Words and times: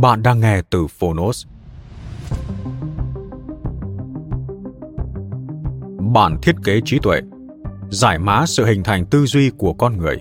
Bạn 0.00 0.22
đang 0.22 0.40
nghe 0.40 0.62
từ 0.70 0.86
Phonos. 0.86 1.46
Bản 6.12 6.38
thiết 6.42 6.56
kế 6.64 6.80
trí 6.84 6.98
tuệ 6.98 7.20
giải 7.90 8.18
mã 8.18 8.46
sự 8.46 8.64
hình 8.64 8.82
thành 8.82 9.06
tư 9.06 9.26
duy 9.26 9.50
của 9.50 9.72
con 9.72 9.96
người, 9.98 10.16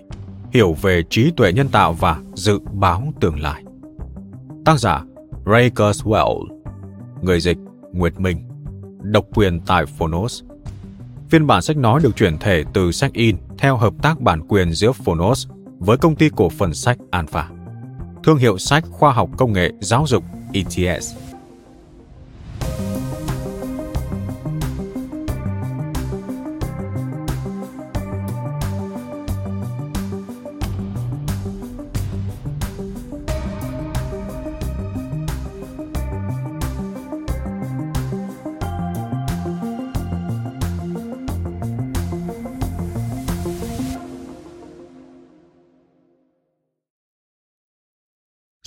hiểu 0.53 0.73
về 0.73 1.03
trí 1.09 1.31
tuệ 1.31 1.53
nhân 1.53 1.67
tạo 1.69 1.93
và 1.93 2.19
dự 2.33 2.59
báo 2.73 3.13
tương 3.21 3.39
lai. 3.39 3.63
Tác 4.65 4.79
giả 4.79 5.03
Ray 5.45 5.69
Kurzweil, 5.69 6.47
người 7.21 7.39
dịch 7.39 7.57
Nguyệt 7.93 8.19
Minh, 8.19 8.43
độc 9.01 9.25
quyền 9.35 9.59
tại 9.59 9.85
Phonos. 9.85 10.43
Phiên 11.29 11.47
bản 11.47 11.61
sách 11.61 11.77
nói 11.77 11.99
được 12.03 12.15
chuyển 12.15 12.37
thể 12.37 12.63
từ 12.73 12.91
sách 12.91 13.13
in 13.13 13.37
theo 13.57 13.77
hợp 13.77 13.93
tác 14.01 14.21
bản 14.21 14.47
quyền 14.47 14.71
giữa 14.71 14.91
Phonos 14.91 15.47
với 15.79 15.97
công 15.97 16.15
ty 16.15 16.29
cổ 16.35 16.49
phần 16.49 16.73
sách 16.73 16.97
Alpha 17.11 17.49
thương 18.23 18.37
hiệu 18.37 18.57
sách 18.57 18.83
khoa 18.91 19.11
học 19.11 19.29
công 19.37 19.53
nghệ 19.53 19.71
giáo 19.81 20.05
dục 20.07 20.23
ETS. 20.53 21.28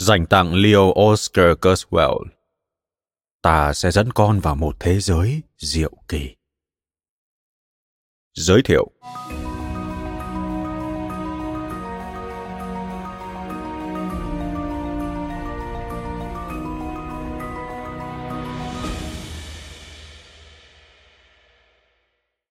Dành 0.02 0.26
tặng 0.26 0.54
Leo 0.54 0.82
Oscar 0.82 1.46
Kurzweil. 1.60 2.24
Ta 3.42 3.72
sẽ 3.72 3.90
dẫn 3.90 4.10
con 4.10 4.40
vào 4.40 4.54
một 4.54 4.76
thế 4.80 5.00
giới 5.00 5.42
diệu 5.58 5.92
kỳ. 6.08 6.36
Giới 8.34 8.62
thiệu 8.62 8.90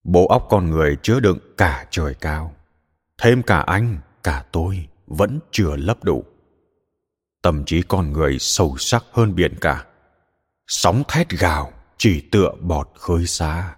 Bộ 0.03 0.28
óc 0.28 0.47
con 0.50 0.69
người 0.69 0.97
chứa 1.03 1.19
đựng 1.19 1.38
cả 1.57 1.88
trời 1.91 2.16
cao, 2.22 2.56
thêm 3.18 3.44
cả 3.44 3.59
anh, 3.59 3.97
cả 4.23 4.45
tôi 4.51 4.88
vẫn 5.07 5.39
chưa 5.51 5.75
lấp 5.75 6.03
đủ 6.03 6.31
tâm 7.41 7.66
trí 7.66 7.81
con 7.81 8.13
người 8.13 8.40
sâu 8.40 8.75
sắc 8.78 9.03
hơn 9.12 9.35
biển 9.35 9.56
cả. 9.62 9.85
Sóng 10.68 11.03
thét 11.07 11.29
gào, 11.29 11.74
chỉ 11.97 12.22
tựa 12.31 12.52
bọt 12.59 12.90
khơi 12.96 13.28
xa. 13.28 13.75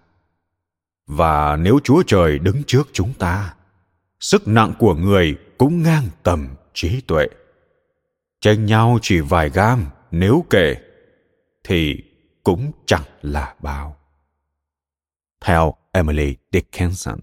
Và 1.07 1.56
nếu 1.56 1.79
chúa 1.84 2.03
trời 2.07 2.40
đứng 2.40 2.63
trước 2.68 2.90
chúng 2.94 3.13
ta, 3.13 3.56
sức 4.19 4.47
nặng 4.47 4.73
của 4.79 4.96
người 4.96 5.38
cũng 5.57 5.84
ngang 5.84 6.09
tầm 6.23 6.56
trí 6.73 7.02
tuệ. 7.02 7.28
Tranh 8.41 8.66
nhau 8.66 9.00
chỉ 9.02 9.19
vài 9.19 9.50
gam, 9.50 9.85
nếu 10.12 10.46
kể, 10.50 10.75
thì 11.63 12.03
cũng 12.44 12.72
chẳng 12.85 13.03
là 13.22 13.56
bao. 13.59 13.97
Theo 15.41 15.75
emily 15.91 16.35
dickinson. 16.52 17.19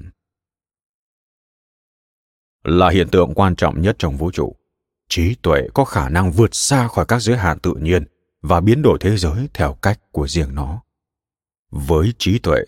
Là 2.64 2.90
hiện 2.90 3.08
tượng 3.08 3.34
quan 3.34 3.56
trọng 3.56 3.80
nhất 3.82 3.96
trong 3.98 4.16
vũ 4.16 4.30
trụ 4.30 4.56
trí 5.10 5.34
tuệ 5.34 5.68
có 5.74 5.84
khả 5.84 6.08
năng 6.08 6.32
vượt 6.32 6.54
xa 6.54 6.88
khỏi 6.88 7.04
các 7.08 7.22
giới 7.22 7.36
hạn 7.36 7.58
tự 7.58 7.74
nhiên 7.74 8.04
và 8.42 8.60
biến 8.60 8.82
đổi 8.82 8.98
thế 9.00 9.16
giới 9.16 9.48
theo 9.54 9.74
cách 9.74 10.00
của 10.12 10.28
riêng 10.28 10.54
nó. 10.54 10.82
Với 11.70 12.12
trí 12.18 12.38
tuệ, 12.38 12.58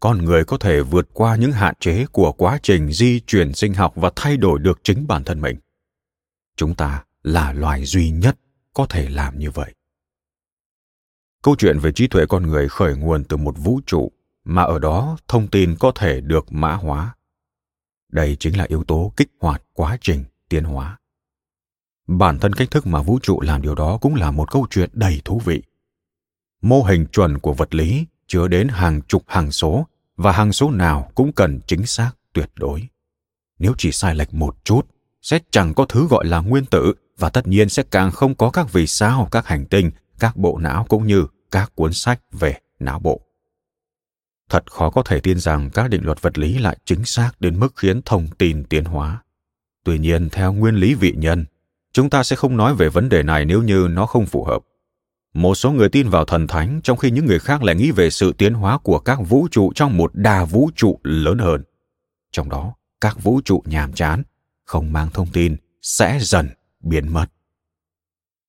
con 0.00 0.24
người 0.24 0.44
có 0.44 0.58
thể 0.58 0.80
vượt 0.80 1.08
qua 1.12 1.36
những 1.36 1.52
hạn 1.52 1.74
chế 1.80 2.06
của 2.06 2.32
quá 2.32 2.58
trình 2.62 2.92
di 2.92 3.20
chuyển 3.20 3.54
sinh 3.54 3.74
học 3.74 3.92
và 3.96 4.10
thay 4.16 4.36
đổi 4.36 4.58
được 4.58 4.80
chính 4.82 5.06
bản 5.06 5.24
thân 5.24 5.40
mình. 5.40 5.56
Chúng 6.56 6.74
ta 6.74 7.04
là 7.22 7.52
loài 7.52 7.84
duy 7.84 8.10
nhất 8.10 8.38
có 8.74 8.86
thể 8.86 9.08
làm 9.08 9.38
như 9.38 9.50
vậy. 9.50 9.74
Câu 11.42 11.56
chuyện 11.58 11.78
về 11.78 11.92
trí 11.92 12.06
tuệ 12.06 12.26
con 12.26 12.46
người 12.46 12.68
khởi 12.68 12.96
nguồn 12.96 13.24
từ 13.24 13.36
một 13.36 13.54
vũ 13.58 13.80
trụ 13.86 14.12
mà 14.44 14.62
ở 14.62 14.78
đó 14.78 15.16
thông 15.28 15.48
tin 15.48 15.76
có 15.78 15.92
thể 15.94 16.20
được 16.20 16.52
mã 16.52 16.74
hóa. 16.74 17.14
Đây 18.12 18.36
chính 18.40 18.58
là 18.58 18.64
yếu 18.68 18.84
tố 18.84 19.12
kích 19.16 19.30
hoạt 19.40 19.62
quá 19.72 19.98
trình 20.00 20.24
tiến 20.48 20.64
hóa 20.64 20.98
bản 22.06 22.38
thân 22.38 22.52
cách 22.52 22.70
thức 22.70 22.86
mà 22.86 23.02
vũ 23.02 23.18
trụ 23.22 23.40
làm 23.40 23.62
điều 23.62 23.74
đó 23.74 23.98
cũng 24.00 24.14
là 24.14 24.30
một 24.30 24.50
câu 24.50 24.66
chuyện 24.70 24.90
đầy 24.92 25.20
thú 25.24 25.40
vị. 25.44 25.62
Mô 26.62 26.82
hình 26.82 27.06
chuẩn 27.06 27.38
của 27.38 27.52
vật 27.52 27.74
lý 27.74 28.06
chứa 28.26 28.48
đến 28.48 28.68
hàng 28.68 29.02
chục 29.02 29.24
hàng 29.26 29.52
số 29.52 29.86
và 30.16 30.32
hàng 30.32 30.52
số 30.52 30.70
nào 30.70 31.10
cũng 31.14 31.32
cần 31.32 31.60
chính 31.66 31.86
xác, 31.86 32.10
tuyệt 32.32 32.50
đối. 32.54 32.88
Nếu 33.58 33.74
chỉ 33.78 33.92
sai 33.92 34.14
lệch 34.14 34.34
một 34.34 34.64
chút, 34.64 34.86
sẽ 35.22 35.38
chẳng 35.50 35.74
có 35.74 35.86
thứ 35.88 36.06
gọi 36.06 36.26
là 36.26 36.40
nguyên 36.40 36.64
tử 36.64 36.94
và 37.18 37.30
tất 37.30 37.46
nhiên 37.46 37.68
sẽ 37.68 37.82
càng 37.90 38.10
không 38.10 38.34
có 38.34 38.50
các 38.50 38.72
vì 38.72 38.86
sao, 38.86 39.28
các 39.30 39.46
hành 39.46 39.66
tinh, 39.66 39.90
các 40.18 40.36
bộ 40.36 40.58
não 40.58 40.86
cũng 40.88 41.06
như 41.06 41.26
các 41.50 41.72
cuốn 41.74 41.92
sách 41.92 42.20
về 42.32 42.60
não 42.78 42.98
bộ. 42.98 43.20
Thật 44.50 44.72
khó 44.72 44.90
có 44.90 45.02
thể 45.02 45.20
tin 45.20 45.38
rằng 45.38 45.70
các 45.70 45.90
định 45.90 46.04
luật 46.04 46.22
vật 46.22 46.38
lý 46.38 46.58
lại 46.58 46.78
chính 46.84 47.04
xác 47.04 47.30
đến 47.40 47.60
mức 47.60 47.72
khiến 47.76 48.02
thông 48.02 48.28
tin 48.38 48.64
tiến 48.64 48.84
hóa. 48.84 49.22
Tuy 49.84 49.98
nhiên, 49.98 50.28
theo 50.30 50.52
nguyên 50.52 50.74
lý 50.74 50.94
vị 50.94 51.14
nhân 51.16 51.44
chúng 51.96 52.10
ta 52.10 52.22
sẽ 52.22 52.36
không 52.36 52.56
nói 52.56 52.74
về 52.74 52.88
vấn 52.88 53.08
đề 53.08 53.22
này 53.22 53.44
nếu 53.44 53.62
như 53.62 53.88
nó 53.90 54.06
không 54.06 54.26
phù 54.26 54.44
hợp. 54.44 54.62
Một 55.34 55.54
số 55.54 55.70
người 55.70 55.88
tin 55.88 56.08
vào 56.08 56.24
thần 56.24 56.46
thánh, 56.46 56.80
trong 56.82 56.98
khi 56.98 57.10
những 57.10 57.26
người 57.26 57.38
khác 57.38 57.62
lại 57.62 57.76
nghĩ 57.76 57.90
về 57.90 58.10
sự 58.10 58.32
tiến 58.38 58.54
hóa 58.54 58.78
của 58.78 58.98
các 58.98 59.18
vũ 59.28 59.48
trụ 59.50 59.72
trong 59.74 59.96
một 59.96 60.10
đa 60.14 60.44
vũ 60.44 60.70
trụ 60.76 61.00
lớn 61.02 61.38
hơn. 61.38 61.62
Trong 62.32 62.48
đó, 62.48 62.74
các 63.00 63.22
vũ 63.22 63.40
trụ 63.44 63.62
nhàm 63.66 63.92
chán, 63.92 64.22
không 64.64 64.92
mang 64.92 65.08
thông 65.14 65.26
tin, 65.32 65.56
sẽ 65.82 66.18
dần 66.20 66.48
biến 66.80 67.12
mất. 67.12 67.26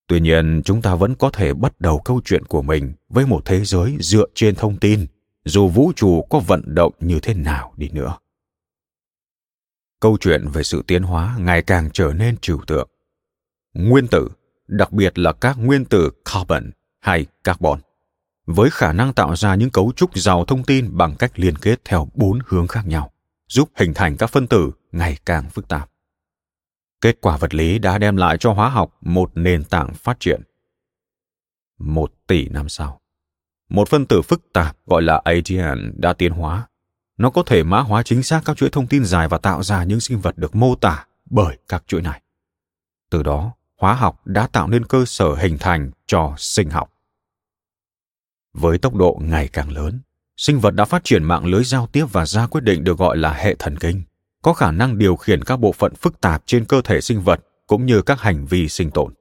Tuy 0.06 0.20
nhiên, 0.20 0.62
chúng 0.64 0.82
ta 0.82 0.94
vẫn 0.94 1.14
có 1.14 1.30
thể 1.30 1.54
bắt 1.54 1.80
đầu 1.80 2.00
câu 2.04 2.20
chuyện 2.24 2.44
của 2.44 2.62
mình 2.62 2.92
với 3.08 3.26
một 3.26 3.42
thế 3.44 3.64
giới 3.64 3.96
dựa 4.00 4.26
trên 4.34 4.54
thông 4.54 4.76
tin, 4.76 5.06
dù 5.44 5.68
vũ 5.68 5.92
trụ 5.96 6.26
có 6.30 6.38
vận 6.38 6.62
động 6.66 6.92
như 7.00 7.20
thế 7.20 7.34
nào 7.34 7.72
đi 7.76 7.88
nữa. 7.88 8.18
Câu 10.00 10.16
chuyện 10.20 10.48
về 10.48 10.62
sự 10.62 10.82
tiến 10.86 11.02
hóa 11.02 11.36
ngày 11.38 11.62
càng 11.62 11.90
trở 11.92 12.12
nên 12.12 12.36
trừu 12.36 12.60
tượng 12.66 12.88
nguyên 13.78 14.06
tử, 14.08 14.28
đặc 14.66 14.92
biệt 14.92 15.18
là 15.18 15.32
các 15.32 15.56
nguyên 15.58 15.84
tử 15.84 16.10
carbon 16.24 16.70
hay 17.00 17.26
carbon, 17.44 17.80
với 18.46 18.70
khả 18.70 18.92
năng 18.92 19.12
tạo 19.12 19.36
ra 19.36 19.54
những 19.54 19.70
cấu 19.70 19.92
trúc 19.96 20.18
giàu 20.18 20.44
thông 20.44 20.64
tin 20.64 20.96
bằng 20.96 21.14
cách 21.18 21.32
liên 21.34 21.58
kết 21.58 21.80
theo 21.84 22.08
bốn 22.14 22.38
hướng 22.46 22.66
khác 22.66 22.86
nhau, 22.86 23.12
giúp 23.48 23.70
hình 23.76 23.94
thành 23.94 24.16
các 24.16 24.26
phân 24.26 24.46
tử 24.46 24.70
ngày 24.92 25.16
càng 25.26 25.50
phức 25.50 25.68
tạp. 25.68 25.90
Kết 27.00 27.18
quả 27.20 27.36
vật 27.36 27.54
lý 27.54 27.78
đã 27.78 27.98
đem 27.98 28.16
lại 28.16 28.36
cho 28.40 28.52
hóa 28.52 28.68
học 28.68 28.96
một 29.00 29.30
nền 29.34 29.64
tảng 29.64 29.94
phát 29.94 30.20
triển. 30.20 30.42
Một 31.78 32.12
tỷ 32.26 32.48
năm 32.48 32.68
sau, 32.68 33.00
một 33.68 33.88
phân 33.88 34.06
tử 34.06 34.22
phức 34.22 34.52
tạp 34.52 34.76
gọi 34.86 35.02
là 35.02 35.22
ADN 35.24 35.92
đã 35.96 36.12
tiến 36.12 36.32
hóa. 36.32 36.68
nó 37.16 37.30
có 37.30 37.42
thể 37.42 37.62
mã 37.62 37.80
hóa 37.80 38.02
chính 38.02 38.22
xác 38.22 38.42
các 38.44 38.56
chuỗi 38.56 38.70
thông 38.70 38.86
tin 38.86 39.04
dài 39.04 39.28
và 39.28 39.38
tạo 39.38 39.62
ra 39.62 39.84
những 39.84 40.00
sinh 40.00 40.20
vật 40.20 40.38
được 40.38 40.54
mô 40.54 40.74
tả 40.74 41.06
bởi 41.30 41.58
các 41.68 41.84
chuỗi 41.86 42.02
này. 42.02 42.22
Từ 43.10 43.22
đó, 43.22 43.52
hóa 43.78 43.94
học 43.94 44.26
đã 44.26 44.46
tạo 44.46 44.68
nên 44.68 44.84
cơ 44.84 45.04
sở 45.04 45.34
hình 45.34 45.58
thành 45.58 45.90
cho 46.06 46.34
sinh 46.38 46.70
học. 46.70 46.92
Với 48.54 48.78
tốc 48.78 48.94
độ 48.94 49.18
ngày 49.22 49.48
càng 49.48 49.70
lớn, 49.70 50.00
sinh 50.36 50.60
vật 50.60 50.70
đã 50.70 50.84
phát 50.84 51.04
triển 51.04 51.24
mạng 51.24 51.46
lưới 51.46 51.64
giao 51.64 51.86
tiếp 51.86 52.06
và 52.12 52.26
ra 52.26 52.46
quyết 52.46 52.60
định 52.60 52.84
được 52.84 52.98
gọi 52.98 53.16
là 53.16 53.32
hệ 53.32 53.54
thần 53.58 53.78
kinh, 53.78 54.02
có 54.42 54.52
khả 54.52 54.70
năng 54.70 54.98
điều 54.98 55.16
khiển 55.16 55.44
các 55.44 55.56
bộ 55.56 55.72
phận 55.72 55.94
phức 55.94 56.20
tạp 56.20 56.42
trên 56.46 56.64
cơ 56.64 56.80
thể 56.84 57.00
sinh 57.00 57.20
vật 57.20 57.40
cũng 57.66 57.86
như 57.86 58.02
các 58.02 58.20
hành 58.20 58.46
vi 58.46 58.68
sinh 58.68 58.90
tồn. 58.90 59.14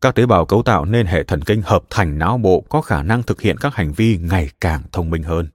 Các 0.00 0.14
tế 0.14 0.26
bào 0.26 0.46
cấu 0.46 0.62
tạo 0.62 0.84
nên 0.84 1.06
hệ 1.06 1.24
thần 1.24 1.42
kinh 1.42 1.62
hợp 1.62 1.84
thành 1.90 2.18
não 2.18 2.38
bộ 2.38 2.64
có 2.68 2.80
khả 2.80 3.02
năng 3.02 3.22
thực 3.22 3.40
hiện 3.40 3.56
các 3.58 3.74
hành 3.74 3.92
vi 3.92 4.18
ngày 4.18 4.50
càng 4.60 4.82
thông 4.92 5.10
minh 5.10 5.22
hơn. 5.22 5.48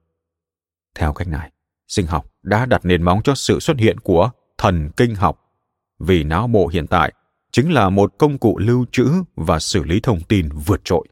Theo 0.96 1.14
cách 1.14 1.28
này, 1.28 1.52
sinh 1.88 2.08
học 2.08 2.26
đã 2.44 2.66
đặt 2.66 2.86
nền 2.86 3.04
móng 3.04 3.22
cho 3.24 3.36
sự 3.36 3.60
xuất 3.60 3.78
hiện 3.78 4.00
của 4.00 4.32
thần 4.58 4.90
kinh 4.98 5.16
học, 5.16 5.40
vì 6.00 6.24
não 6.24 6.48
bộ 6.48 6.68
hiện 6.68 6.88
tại 6.88 7.14
chính 7.52 7.72
là 7.72 7.90
một 7.90 8.18
công 8.18 8.38
cụ 8.38 8.58
lưu 8.58 8.86
trữ 8.92 9.10
và 9.36 9.60
xử 9.60 9.84
lý 9.84 10.00
thông 10.00 10.22
tin 10.22 10.50
vượt 10.66 10.82
trội. 10.84 11.08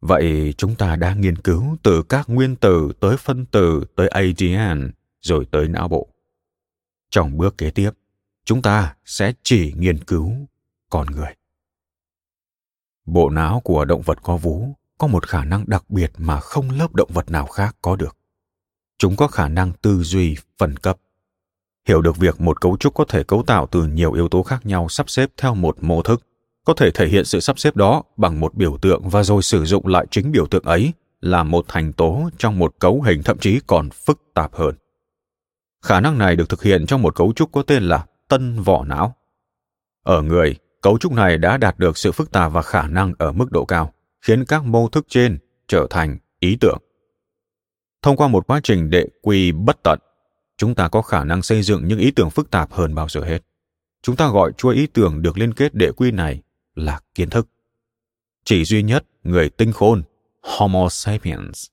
Vậy 0.00 0.54
chúng 0.56 0.74
ta 0.74 0.96
đã 0.96 1.14
nghiên 1.14 1.36
cứu 1.36 1.76
từ 1.82 2.02
các 2.02 2.28
nguyên 2.28 2.56
tử 2.56 2.92
tới 3.00 3.16
phân 3.16 3.46
tử 3.46 3.84
tới 3.96 4.08
ADN 4.08 4.90
rồi 5.20 5.46
tới 5.50 5.68
não 5.68 5.88
bộ. 5.88 6.08
Trong 7.10 7.36
bước 7.38 7.58
kế 7.58 7.70
tiếp, 7.70 7.90
chúng 8.44 8.62
ta 8.62 8.96
sẽ 9.04 9.32
chỉ 9.42 9.72
nghiên 9.76 10.04
cứu 10.04 10.32
con 10.90 11.06
người. 11.06 11.34
Bộ 13.04 13.30
não 13.30 13.60
của 13.64 13.84
động 13.84 14.02
vật 14.02 14.22
có 14.22 14.36
vú 14.36 14.74
có 14.98 15.06
một 15.06 15.26
khả 15.26 15.44
năng 15.44 15.64
đặc 15.66 15.90
biệt 15.90 16.12
mà 16.18 16.40
không 16.40 16.70
lớp 16.70 16.94
động 16.94 17.10
vật 17.12 17.30
nào 17.30 17.46
khác 17.46 17.76
có 17.82 17.96
được. 17.96 18.16
Chúng 18.98 19.16
có 19.16 19.26
khả 19.26 19.48
năng 19.48 19.72
tư 19.72 20.02
duy 20.02 20.36
phân 20.58 20.76
cấp. 20.76 20.98
Hiểu 21.88 22.02
được 22.02 22.16
việc 22.16 22.40
một 22.40 22.60
cấu 22.60 22.76
trúc 22.76 22.94
có 22.94 23.04
thể 23.08 23.22
cấu 23.22 23.42
tạo 23.42 23.66
từ 23.66 23.84
nhiều 23.84 24.12
yếu 24.12 24.28
tố 24.28 24.42
khác 24.42 24.66
nhau 24.66 24.88
sắp 24.88 25.10
xếp 25.10 25.30
theo 25.36 25.54
một 25.54 25.76
mô 25.80 26.02
thức, 26.02 26.22
có 26.64 26.74
thể 26.74 26.90
thể 26.90 27.06
hiện 27.06 27.24
sự 27.24 27.40
sắp 27.40 27.58
xếp 27.58 27.76
đó 27.76 28.02
bằng 28.16 28.40
một 28.40 28.54
biểu 28.54 28.78
tượng 28.78 29.08
và 29.08 29.22
rồi 29.22 29.42
sử 29.42 29.64
dụng 29.64 29.86
lại 29.86 30.06
chính 30.10 30.32
biểu 30.32 30.46
tượng 30.46 30.64
ấy 30.64 30.92
là 31.20 31.42
một 31.42 31.64
thành 31.68 31.92
tố 31.92 32.30
trong 32.38 32.58
một 32.58 32.74
cấu 32.78 33.02
hình 33.02 33.22
thậm 33.22 33.38
chí 33.38 33.60
còn 33.66 33.90
phức 33.90 34.20
tạp 34.34 34.54
hơn. 34.54 34.74
Khả 35.82 36.00
năng 36.00 36.18
này 36.18 36.36
được 36.36 36.48
thực 36.48 36.62
hiện 36.62 36.86
trong 36.86 37.02
một 37.02 37.14
cấu 37.14 37.32
trúc 37.32 37.52
có 37.52 37.62
tên 37.62 37.82
là 37.82 38.06
tân 38.28 38.60
vỏ 38.62 38.84
não. 38.84 39.14
Ở 40.04 40.22
người, 40.22 40.56
cấu 40.82 40.98
trúc 40.98 41.12
này 41.12 41.38
đã 41.38 41.56
đạt 41.56 41.78
được 41.78 41.98
sự 41.98 42.12
phức 42.12 42.30
tạp 42.30 42.52
và 42.52 42.62
khả 42.62 42.88
năng 42.88 43.12
ở 43.18 43.32
mức 43.32 43.50
độ 43.50 43.64
cao, 43.64 43.92
khiến 44.20 44.44
các 44.44 44.64
mô 44.64 44.88
thức 44.88 45.06
trên 45.08 45.38
trở 45.68 45.86
thành 45.90 46.18
ý 46.40 46.56
tưởng. 46.60 46.78
Thông 48.02 48.16
qua 48.16 48.28
một 48.28 48.46
quá 48.46 48.60
trình 48.62 48.90
đệ 48.90 49.06
quy 49.22 49.52
bất 49.52 49.78
tận, 49.82 49.98
chúng 50.62 50.74
ta 50.74 50.88
có 50.88 51.02
khả 51.02 51.24
năng 51.24 51.42
xây 51.42 51.62
dựng 51.62 51.88
những 51.88 51.98
ý 51.98 52.10
tưởng 52.10 52.30
phức 52.30 52.50
tạp 52.50 52.72
hơn 52.72 52.94
bao 52.94 53.08
giờ 53.08 53.20
hết. 53.20 53.38
Chúng 54.02 54.16
ta 54.16 54.28
gọi 54.28 54.52
chuỗi 54.56 54.74
ý 54.74 54.86
tưởng 54.86 55.22
được 55.22 55.38
liên 55.38 55.54
kết 55.54 55.74
đệ 55.74 55.92
quy 55.92 56.10
này 56.10 56.42
là 56.74 57.00
kiến 57.14 57.30
thức. 57.30 57.48
Chỉ 58.44 58.64
duy 58.64 58.82
nhất 58.82 59.04
người 59.22 59.50
tinh 59.50 59.72
khôn, 59.72 60.02
Homo 60.42 60.88
sapiens, 60.88 61.66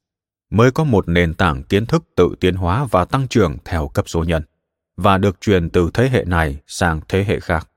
mới 0.50 0.72
có 0.72 0.84
một 0.84 1.10
nền 1.10 1.34
tảng 1.34 1.64
kiến 1.64 1.86
thức 1.86 2.04
tự 2.16 2.36
tiến 2.40 2.56
hóa 2.56 2.86
và 2.92 3.06
tăng 3.06 3.28
trưởng 3.28 3.58
theo 3.66 3.88
cấp 3.88 4.10
số 4.10 4.24
nhân 4.24 4.44
và 4.98 5.18
được 5.18 5.42
truyền 5.42 5.70
từ 5.70 5.90
thế 5.94 6.10
hệ 6.10 6.24
này 6.28 6.58
sang 6.68 7.02
thế 7.08 7.24
hệ 7.24 7.40
khác. 7.40 7.70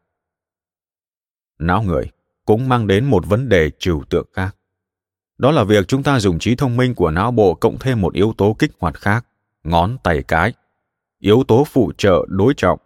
Não 1.59 1.83
người 1.83 2.11
cũng 2.45 2.69
mang 2.69 2.87
đến 2.87 3.05
một 3.05 3.27
vấn 3.27 3.49
đề 3.49 3.71
trừu 3.79 4.05
tượng 4.11 4.27
khác. 4.33 4.57
Đó 5.39 5.51
là 5.51 5.65
việc 5.65 5.89
chúng 5.89 6.03
ta 6.03 6.21
dùng 6.21 6.39
trí 6.39 6.57
thông 6.57 6.77
minh 6.77 6.95
của 6.95 7.11
não 7.11 7.31
bộ 7.31 7.55
cộng 7.55 7.79
thêm 7.79 8.01
một 8.01 8.15
yếu 8.15 8.35
tố 8.39 8.57
kích 8.59 8.71
hoạt 8.79 8.95
khác, 8.95 9.27
ngón 9.65 9.97
tay 10.03 10.23
cái, 10.29 10.53
yếu 11.23 11.45
tố 11.49 11.65
phụ 11.65 11.93
trợ 11.99 12.27
đối 12.29 12.55
trọng 12.57 12.79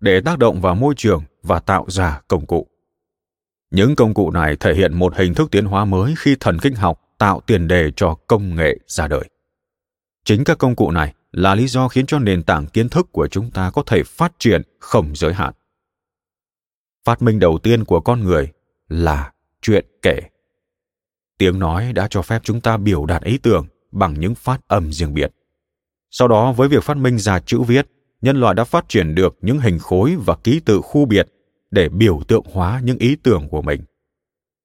để 0.00 0.20
tác 0.20 0.38
động 0.38 0.60
vào 0.60 0.74
môi 0.74 0.94
trường 0.96 1.22
và 1.42 1.60
tạo 1.60 1.86
ra 1.88 2.20
công 2.28 2.46
cụ. 2.46 2.66
Những 3.70 3.96
công 3.96 4.14
cụ 4.14 4.30
này 4.30 4.56
thể 4.60 4.74
hiện 4.74 4.94
một 4.94 5.16
hình 5.16 5.34
thức 5.34 5.50
tiến 5.50 5.64
hóa 5.64 5.84
mới 5.84 6.14
khi 6.18 6.36
thần 6.40 6.58
kinh 6.62 6.74
học 6.74 7.00
tạo 7.18 7.40
tiền 7.46 7.68
đề 7.68 7.90
cho 7.96 8.14
công 8.26 8.54
nghệ 8.54 8.78
ra 8.86 9.08
đời. 9.08 9.30
Chính 10.24 10.44
các 10.44 10.58
công 10.58 10.76
cụ 10.76 10.90
này 10.90 11.14
là 11.32 11.54
lý 11.54 11.66
do 11.66 11.88
khiến 11.88 12.06
cho 12.06 12.18
nền 12.18 12.42
tảng 12.42 12.66
kiến 12.66 12.88
thức 12.88 13.12
của 13.12 13.28
chúng 13.28 13.50
ta 13.50 13.70
có 13.70 13.82
thể 13.86 14.02
phát 14.02 14.32
triển 14.38 14.62
không 14.78 15.16
giới 15.16 15.34
hạn. 15.34 15.54
Phát 17.04 17.22
minh 17.22 17.38
đầu 17.38 17.58
tiên 17.58 17.84
của 17.84 18.00
con 18.00 18.20
người 18.24 18.52
là 18.88 19.32
chuyện 19.62 19.86
kể. 20.02 20.20
Tiếng 21.38 21.58
nói 21.58 21.92
đã 21.92 22.06
cho 22.10 22.22
phép 22.22 22.40
chúng 22.44 22.60
ta 22.60 22.76
biểu 22.76 23.06
đạt 23.06 23.22
ý 23.22 23.38
tưởng 23.38 23.66
bằng 23.90 24.20
những 24.20 24.34
phát 24.34 24.68
âm 24.68 24.92
riêng 24.92 25.14
biệt. 25.14 25.32
Sau 26.16 26.28
đó 26.28 26.52
với 26.52 26.68
việc 26.68 26.82
phát 26.82 26.96
minh 26.96 27.18
ra 27.18 27.40
chữ 27.40 27.60
viết, 27.60 27.86
nhân 28.22 28.40
loại 28.40 28.54
đã 28.54 28.64
phát 28.64 28.88
triển 28.88 29.14
được 29.14 29.36
những 29.40 29.60
hình 29.60 29.78
khối 29.78 30.16
và 30.26 30.36
ký 30.44 30.60
tự 30.60 30.80
khu 30.80 31.06
biệt 31.06 31.28
để 31.70 31.88
biểu 31.88 32.20
tượng 32.28 32.44
hóa 32.52 32.80
những 32.84 32.98
ý 32.98 33.16
tưởng 33.16 33.48
của 33.48 33.62
mình. 33.62 33.80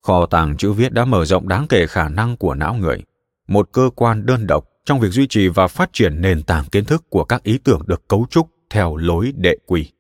Kho 0.04 0.26
tàng 0.26 0.58
chữ 0.58 0.72
viết 0.72 0.94
đã 0.94 1.06
mở 1.06 1.26
rộng 1.26 1.48
đáng 1.48 1.66
kể 1.70 1.88
khả 1.88 2.10
năng 2.10 2.38
của 2.38 2.56
não 2.56 2.74
người, 2.74 3.04
một 3.48 3.70
cơ 3.72 3.90
quan 3.96 4.26
đơn 4.26 4.48
độc 4.48 4.66
trong 4.86 5.00
việc 5.00 5.08
duy 5.12 5.28
trì 5.28 5.48
và 5.48 5.68
phát 5.68 5.90
triển 5.94 6.22
nền 6.22 6.44
tảng 6.44 6.66
kiến 6.66 6.86
thức 6.86 7.10
của 7.10 7.24
các 7.24 7.44
ý 7.44 7.58
tưởng 7.58 7.82
được 7.88 8.08
cấu 8.08 8.26
trúc 8.30 8.50
theo 8.70 8.96
lối 8.96 9.34
đệ 9.38 9.56
quy. 9.66 9.92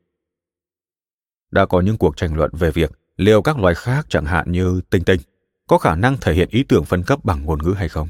Đã 1.51 1.65
có 1.65 1.81
những 1.81 1.97
cuộc 1.97 2.17
tranh 2.17 2.35
luận 2.35 2.51
về 2.53 2.71
việc 2.71 2.91
liệu 3.17 3.41
các 3.41 3.57
loài 3.57 3.75
khác 3.75 4.05
chẳng 4.09 4.25
hạn 4.25 4.51
như 4.51 4.81
tinh 4.89 5.03
tinh 5.03 5.19
có 5.67 5.77
khả 5.77 5.95
năng 5.95 6.17
thể 6.17 6.33
hiện 6.33 6.49
ý 6.51 6.63
tưởng 6.63 6.85
phân 6.85 7.03
cấp 7.03 7.25
bằng 7.25 7.45
ngôn 7.45 7.63
ngữ 7.63 7.73
hay 7.77 7.89
không. 7.89 8.07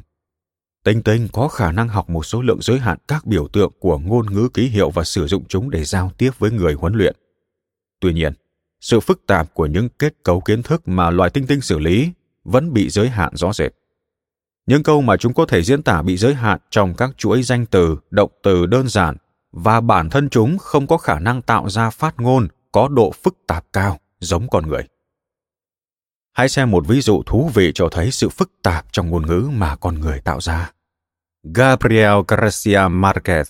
Tinh 0.83 1.03
tinh 1.03 1.27
có 1.33 1.47
khả 1.47 1.71
năng 1.71 1.87
học 1.87 2.09
một 2.09 2.25
số 2.25 2.41
lượng 2.41 2.61
giới 2.61 2.79
hạn 2.79 2.97
các 3.07 3.25
biểu 3.25 3.47
tượng 3.47 3.71
của 3.79 3.97
ngôn 3.97 4.33
ngữ 4.33 4.49
ký 4.53 4.67
hiệu 4.67 4.89
và 4.89 5.03
sử 5.03 5.27
dụng 5.27 5.43
chúng 5.47 5.69
để 5.69 5.83
giao 5.83 6.11
tiếp 6.17 6.31
với 6.39 6.51
người 6.51 6.73
huấn 6.73 6.93
luyện. 6.93 7.15
Tuy 7.99 8.13
nhiên, 8.13 8.33
sự 8.81 8.99
phức 8.99 9.27
tạp 9.27 9.53
của 9.53 9.65
những 9.65 9.89
kết 9.89 10.13
cấu 10.23 10.41
kiến 10.41 10.63
thức 10.63 10.87
mà 10.87 11.09
loài 11.09 11.29
tinh 11.29 11.47
tinh 11.47 11.61
xử 11.61 11.79
lý 11.79 12.11
vẫn 12.43 12.73
bị 12.73 12.89
giới 12.89 13.09
hạn 13.09 13.35
rõ 13.35 13.53
rệt. 13.53 13.71
Những 14.65 14.83
câu 14.83 15.01
mà 15.01 15.17
chúng 15.17 15.33
có 15.33 15.45
thể 15.45 15.63
diễn 15.63 15.83
tả 15.83 16.01
bị 16.01 16.17
giới 16.17 16.33
hạn 16.33 16.59
trong 16.69 16.93
các 16.93 17.09
chuỗi 17.17 17.43
danh 17.43 17.65
từ, 17.65 17.97
động 18.11 18.31
từ 18.43 18.65
đơn 18.65 18.87
giản 18.87 19.17
và 19.51 19.81
bản 19.81 20.09
thân 20.09 20.29
chúng 20.29 20.57
không 20.57 20.87
có 20.87 20.97
khả 20.97 21.19
năng 21.19 21.41
tạo 21.41 21.69
ra 21.69 21.89
phát 21.89 22.19
ngôn 22.19 22.47
có 22.71 22.87
độ 22.87 23.11
phức 23.23 23.37
tạp 23.47 23.65
cao 23.73 23.99
giống 24.19 24.49
con 24.49 24.67
người. 24.67 24.83
Hãy 26.39 26.49
xem 26.49 26.71
một 26.71 26.87
ví 26.87 27.01
dụ 27.01 27.23
thú 27.25 27.51
vị 27.53 27.71
cho 27.75 27.89
thấy 27.91 28.11
sự 28.11 28.29
phức 28.29 28.51
tạp 28.63 28.85
trong 28.91 29.09
ngôn 29.09 29.25
ngữ 29.25 29.49
mà 29.53 29.75
con 29.75 29.99
người 29.99 30.19
tạo 30.19 30.41
ra. 30.41 30.71
Gabriel 31.43 32.13
Garcia 32.27 32.77
Marquez 32.77 33.43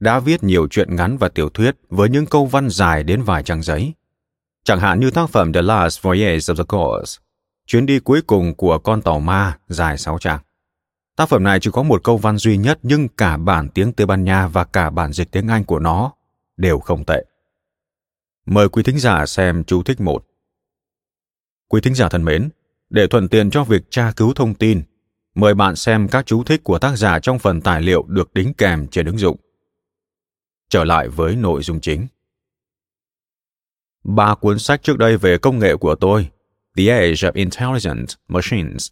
đã 0.00 0.20
viết 0.20 0.42
nhiều 0.42 0.68
truyện 0.70 0.96
ngắn 0.96 1.16
và 1.16 1.28
tiểu 1.28 1.48
thuyết 1.48 1.76
với 1.88 2.08
những 2.08 2.26
câu 2.26 2.46
văn 2.46 2.70
dài 2.70 3.02
đến 3.02 3.22
vài 3.22 3.42
trang 3.42 3.62
giấy. 3.62 3.92
Chẳng 4.64 4.80
hạn 4.80 5.00
như 5.00 5.10
tác 5.10 5.30
phẩm 5.30 5.52
The 5.52 5.62
Last 5.62 6.02
Voyage 6.02 6.36
of 6.36 6.54
the 6.56 6.64
Course, 6.68 7.20
chuyến 7.66 7.86
đi 7.86 7.98
cuối 7.98 8.22
cùng 8.26 8.54
của 8.54 8.78
con 8.78 9.02
tàu 9.02 9.20
ma 9.20 9.58
dài 9.68 9.98
sáu 9.98 10.18
trang. 10.18 10.40
Tác 11.16 11.28
phẩm 11.28 11.44
này 11.44 11.60
chỉ 11.60 11.70
có 11.70 11.82
một 11.82 12.04
câu 12.04 12.16
văn 12.16 12.36
duy 12.36 12.56
nhất 12.56 12.78
nhưng 12.82 13.08
cả 13.08 13.36
bản 13.36 13.68
tiếng 13.68 13.92
Tây 13.92 14.06
Ban 14.06 14.24
Nha 14.24 14.46
và 14.46 14.64
cả 14.64 14.90
bản 14.90 15.12
dịch 15.12 15.30
tiếng 15.30 15.48
Anh 15.48 15.64
của 15.64 15.78
nó 15.78 16.12
đều 16.56 16.78
không 16.78 17.04
tệ. 17.04 17.24
Mời 18.46 18.68
quý 18.68 18.82
thính 18.82 18.98
giả 18.98 19.26
xem 19.26 19.64
chú 19.64 19.82
thích 19.82 20.00
một. 20.00 20.29
Quý 21.70 21.80
thính 21.80 21.94
giả 21.94 22.08
thân 22.08 22.24
mến, 22.24 22.48
để 22.88 23.06
thuận 23.06 23.28
tiện 23.28 23.50
cho 23.50 23.64
việc 23.64 23.82
tra 23.90 24.12
cứu 24.16 24.32
thông 24.34 24.54
tin, 24.54 24.82
mời 25.34 25.54
bạn 25.54 25.76
xem 25.76 26.08
các 26.08 26.26
chú 26.26 26.44
thích 26.44 26.60
của 26.64 26.78
tác 26.78 26.96
giả 26.96 27.18
trong 27.18 27.38
phần 27.38 27.60
tài 27.60 27.82
liệu 27.82 28.02
được 28.08 28.34
đính 28.34 28.54
kèm 28.54 28.86
trên 28.88 29.06
ứng 29.06 29.18
dụng. 29.18 29.36
Trở 30.68 30.84
lại 30.84 31.08
với 31.08 31.36
nội 31.36 31.62
dung 31.62 31.80
chính. 31.80 32.06
Ba 34.04 34.34
cuốn 34.34 34.58
sách 34.58 34.82
trước 34.82 34.98
đây 34.98 35.16
về 35.16 35.38
công 35.38 35.58
nghệ 35.58 35.76
của 35.76 35.94
tôi, 35.94 36.28
The 36.76 36.88
Age 36.88 37.12
of 37.12 37.32
Intelligent 37.34 38.06
Machines, 38.28 38.88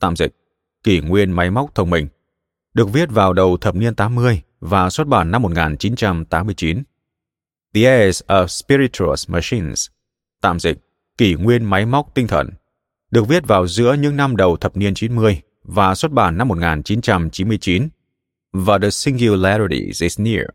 tạm 0.00 0.16
dịch, 0.16 0.32
kỷ 0.82 1.00
nguyên 1.00 1.32
máy 1.32 1.50
móc 1.50 1.74
thông 1.74 1.90
minh, 1.90 2.08
được 2.74 2.92
viết 2.92 3.10
vào 3.10 3.32
đầu 3.32 3.56
thập 3.56 3.74
niên 3.74 3.94
80 3.94 4.42
và 4.60 4.90
xuất 4.90 5.06
bản 5.06 5.30
năm 5.30 5.42
1989. 5.42 6.82
The 7.74 7.84
Age 7.84 8.20
of 8.26 8.46
Spiritual 8.46 9.14
Machines, 9.28 9.86
tạm 10.40 10.60
dịch, 10.60 10.78
kỷ 11.18 11.34
nguyên 11.34 11.64
máy 11.64 11.86
móc 11.86 12.14
tinh 12.14 12.26
thần, 12.26 12.50
được 13.10 13.28
viết 13.28 13.46
vào 13.46 13.66
giữa 13.66 13.94
những 13.94 14.16
năm 14.16 14.36
đầu 14.36 14.56
thập 14.56 14.76
niên 14.76 14.94
90 14.94 15.40
và 15.62 15.94
xuất 15.94 16.12
bản 16.12 16.38
năm 16.38 16.48
1999. 16.48 17.88
Và 18.52 18.78
The 18.78 18.90
Singularity 18.90 19.78
is 20.00 20.20
Near, 20.20 20.46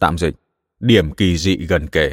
tạm 0.00 0.18
dịch, 0.18 0.34
điểm 0.80 1.14
kỳ 1.14 1.36
dị 1.36 1.56
gần 1.56 1.86
kề, 1.86 2.12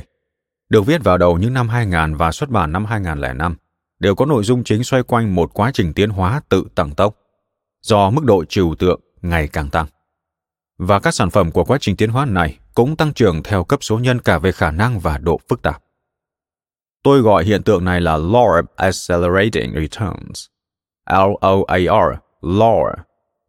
được 0.70 0.86
viết 0.86 1.04
vào 1.04 1.18
đầu 1.18 1.38
những 1.38 1.54
năm 1.54 1.70
2000 1.70 2.16
và 2.16 2.32
xuất 2.32 2.50
bản 2.50 2.72
năm 2.72 2.86
2005, 2.86 3.56
đều 4.00 4.16
có 4.16 4.26
nội 4.26 4.44
dung 4.44 4.64
chính 4.64 4.84
xoay 4.84 5.04
quanh 5.04 5.36
một 5.36 5.54
quá 5.54 5.72
trình 5.74 5.94
tiến 5.94 6.10
hóa 6.10 6.42
tự 6.50 6.64
tăng 6.76 6.96
tốc, 6.96 7.18
do 7.82 8.10
mức 8.10 8.24
độ 8.26 8.46
trừu 8.46 8.76
tượng 8.76 9.02
ngày 9.22 9.48
càng 9.48 9.70
tăng. 9.70 9.88
Và 10.78 11.00
các 11.00 11.14
sản 11.14 11.30
phẩm 11.30 11.52
của 11.52 11.64
quá 11.64 11.78
trình 11.82 11.96
tiến 11.96 12.10
hóa 12.10 12.26
này 12.26 12.60
cũng 12.74 12.96
tăng 12.96 13.14
trưởng 13.14 13.44
theo 13.44 13.64
cấp 13.64 13.84
số 13.84 14.00
nhân 14.00 14.20
cả 14.20 14.40
về 14.40 14.52
khả 14.52 14.72
năng 14.72 15.00
và 15.00 15.18
độ 15.18 15.40
phức 15.50 15.62
tạp. 15.62 15.84
Tôi 17.04 17.22
gọi 17.22 17.44
hiện 17.44 17.64
tượng 17.64 17.86
này 17.86 18.02
là 18.02 18.18
Law 18.18 18.62
of 18.62 18.64
Accelerating 18.76 19.74
Returns. 19.74 20.46
L-O-A-R, 21.10 22.18
Law, 22.42 22.94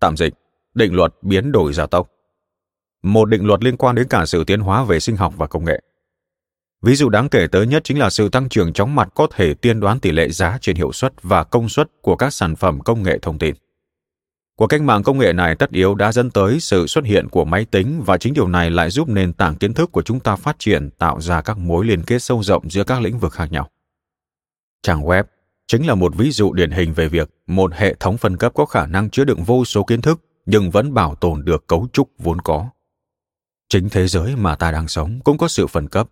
tạm 0.01 0.17
dịch, 0.17 0.35
định 0.75 0.95
luật 0.95 1.15
biến 1.23 1.53
đổi 1.53 1.73
gia 1.73 1.87
tốc. 1.87 2.09
một 3.03 3.25
định 3.25 3.47
luật 3.47 3.65
liên 3.65 3.77
quan 3.77 3.95
đến 3.95 4.09
cả 4.09 4.27
sự 4.27 4.45
tiến 4.45 4.61
hóa 4.61 4.85
về 4.85 5.01
sinh 5.01 5.17
học 5.17 5.35
và 5.37 5.47
công 5.47 5.65
nghệ. 5.65 5.81
Ví 6.83 6.95
dụ 6.95 7.09
đáng 7.09 7.29
kể 7.29 7.47
tới 7.53 7.67
nhất 7.67 7.85
chính 7.85 7.99
là 7.99 8.11
sự 8.11 8.29
tăng 8.29 8.49
trưởng 8.49 8.73
chóng 8.73 8.95
mặt 8.95 9.09
có 9.15 9.27
thể 9.35 9.55
tiên 9.55 9.81
đoán 9.81 10.01
tỷ 10.01 10.13
lệ 10.13 10.29
giá 10.29 10.59
trên 10.61 10.77
hiệu 10.77 10.93
suất 10.93 11.13
và 11.23 11.45
công 11.45 11.69
suất 11.69 11.91
của 12.03 12.17
các 12.17 12.33
sản 12.33 12.57
phẩm 12.57 12.81
công 12.81 13.03
nghệ 13.03 13.19
thông 13.23 13.39
tin. 13.39 13.55
Cuộc 14.57 14.67
cách 14.67 14.83
mạng 14.83 15.03
công 15.03 15.19
nghệ 15.19 15.33
này 15.33 15.55
tất 15.55 15.71
yếu 15.71 15.95
đã 15.95 16.13
dẫn 16.13 16.31
tới 16.31 16.61
sự 16.61 16.87
xuất 16.87 17.05
hiện 17.05 17.29
của 17.29 17.45
máy 17.45 17.65
tính 17.65 18.03
và 18.07 18.19
chính 18.19 18.35
điều 18.35 18.49
này 18.49 18.71
lại 18.71 18.91
giúp 18.91 19.09
nền 19.09 19.33
tảng 19.33 19.57
kiến 19.57 19.75
thức 19.75 19.93
của 19.93 20.03
chúng 20.03 20.21
ta 20.21 20.37
phát 20.37 20.57
triển 20.59 20.91
tạo 20.91 21.21
ra 21.21 21.41
các 21.41 21.59
mối 21.59 21.85
liên 21.85 22.03
kết 22.03 22.23
sâu 22.23 22.43
rộng 22.43 22.71
giữa 22.71 22.85
các 22.85 23.01
lĩnh 23.01 23.19
vực 23.19 23.33
khác 23.33 23.53
nhau. 23.53 23.71
Trang 24.83 25.03
web 25.03 25.25
chính 25.67 25.87
là 25.87 25.95
một 25.95 26.17
ví 26.17 26.31
dụ 26.31 26.53
điển 26.53 26.71
hình 26.71 26.93
về 26.93 27.09
việc 27.09 27.31
một 27.47 27.75
hệ 27.75 27.95
thống 27.95 28.19
phân 28.19 28.37
cấp 28.37 28.53
có 28.55 28.67
khả 28.67 28.87
năng 28.87 29.11
chứa 29.11 29.25
đựng 29.25 29.43
vô 29.45 29.65
số 29.65 29.85
kiến 29.85 30.03
thức 30.03 30.21
nhưng 30.47 30.71
vẫn 30.71 30.95
bảo 30.95 31.15
tồn 31.15 31.45
được 31.45 31.67
cấu 31.67 31.89
trúc 31.93 32.11
vốn 32.19 32.41
có. 32.41 32.69
Chính 33.69 33.89
thế 33.89 34.07
giới 34.07 34.37
mà 34.37 34.57
ta 34.57 34.71
đang 34.71 34.89
sống 34.89 35.21
cũng 35.25 35.39
có 35.39 35.49
sự 35.49 35.67
phân 35.67 35.89
cấp. 35.89 36.09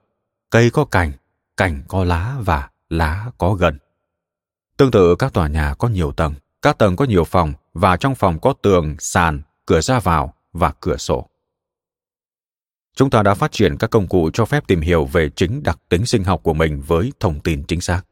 Cây 0.50 0.70
có 0.70 0.84
cành, 0.84 1.12
cành 1.56 1.82
có 1.88 2.04
lá 2.04 2.36
và 2.44 2.70
lá 2.88 3.30
có 3.38 3.54
gần. 3.54 3.78
Tương 4.76 4.90
tự 4.90 5.16
các 5.18 5.32
tòa 5.32 5.48
nhà 5.48 5.74
có 5.78 5.88
nhiều 5.88 6.12
tầng, 6.12 6.34
các 6.62 6.78
tầng 6.78 6.96
có 6.96 7.04
nhiều 7.04 7.24
phòng 7.24 7.52
và 7.74 7.96
trong 7.96 8.14
phòng 8.14 8.40
có 8.40 8.54
tường, 8.62 8.96
sàn, 8.98 9.42
cửa 9.66 9.80
ra 9.80 10.00
vào 10.00 10.34
và 10.52 10.72
cửa 10.80 10.96
sổ. 10.96 11.26
Chúng 12.96 13.10
ta 13.10 13.22
đã 13.22 13.34
phát 13.34 13.52
triển 13.52 13.76
các 13.76 13.90
công 13.90 14.08
cụ 14.08 14.30
cho 14.32 14.44
phép 14.44 14.66
tìm 14.66 14.80
hiểu 14.80 15.04
về 15.04 15.30
chính 15.36 15.62
đặc 15.62 15.78
tính 15.88 16.06
sinh 16.06 16.24
học 16.24 16.40
của 16.42 16.54
mình 16.54 16.82
với 16.86 17.12
thông 17.20 17.40
tin 17.40 17.64
chính 17.64 17.80
xác. 17.80 18.02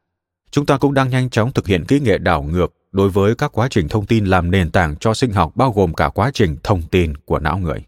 Chúng 0.50 0.66
ta 0.66 0.78
cũng 0.78 0.94
đang 0.94 1.10
nhanh 1.10 1.30
chóng 1.30 1.52
thực 1.52 1.66
hiện 1.66 1.84
kỹ 1.84 2.00
nghệ 2.00 2.18
đảo 2.18 2.42
ngược 2.42 2.74
đối 2.92 3.10
với 3.10 3.34
các 3.34 3.52
quá 3.52 3.68
trình 3.70 3.88
thông 3.88 4.06
tin 4.06 4.24
làm 4.24 4.50
nền 4.50 4.70
tảng 4.70 4.96
cho 4.96 5.14
sinh 5.14 5.32
học 5.32 5.56
bao 5.56 5.72
gồm 5.72 5.94
cả 5.94 6.08
quá 6.08 6.30
trình 6.34 6.56
thông 6.62 6.82
tin 6.82 7.16
của 7.16 7.38
não 7.38 7.58
người. 7.58 7.84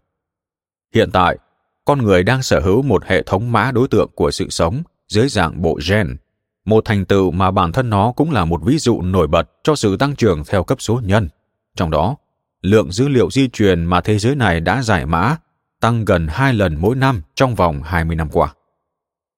Hiện 0.95 1.09
tại, 1.11 1.37
con 1.85 2.01
người 2.01 2.23
đang 2.23 2.43
sở 2.43 2.59
hữu 2.59 2.81
một 2.81 3.05
hệ 3.05 3.23
thống 3.23 3.51
mã 3.51 3.71
đối 3.71 3.87
tượng 3.87 4.09
của 4.15 4.31
sự 4.31 4.49
sống 4.49 4.83
dưới 5.07 5.29
dạng 5.29 5.61
bộ 5.61 5.79
gen, 5.89 6.17
một 6.65 6.85
thành 6.85 7.05
tựu 7.05 7.31
mà 7.31 7.51
bản 7.51 7.71
thân 7.71 7.89
nó 7.89 8.11
cũng 8.11 8.31
là 8.31 8.45
một 8.45 8.61
ví 8.63 8.77
dụ 8.77 9.01
nổi 9.01 9.27
bật 9.27 9.49
cho 9.63 9.75
sự 9.75 9.97
tăng 9.97 10.15
trưởng 10.15 10.43
theo 10.47 10.63
cấp 10.63 10.81
số 10.81 11.01
nhân. 11.03 11.29
Trong 11.75 11.91
đó, 11.91 12.15
lượng 12.61 12.91
dữ 12.91 13.07
liệu 13.07 13.31
di 13.31 13.47
truyền 13.47 13.85
mà 13.85 14.01
thế 14.01 14.17
giới 14.17 14.35
này 14.35 14.59
đã 14.59 14.81
giải 14.81 15.05
mã 15.05 15.37
tăng 15.79 16.05
gần 16.05 16.27
hai 16.27 16.53
lần 16.53 16.75
mỗi 16.79 16.95
năm 16.95 17.21
trong 17.35 17.55
vòng 17.55 17.81
20 17.83 18.15
năm 18.15 18.29
qua. 18.31 18.53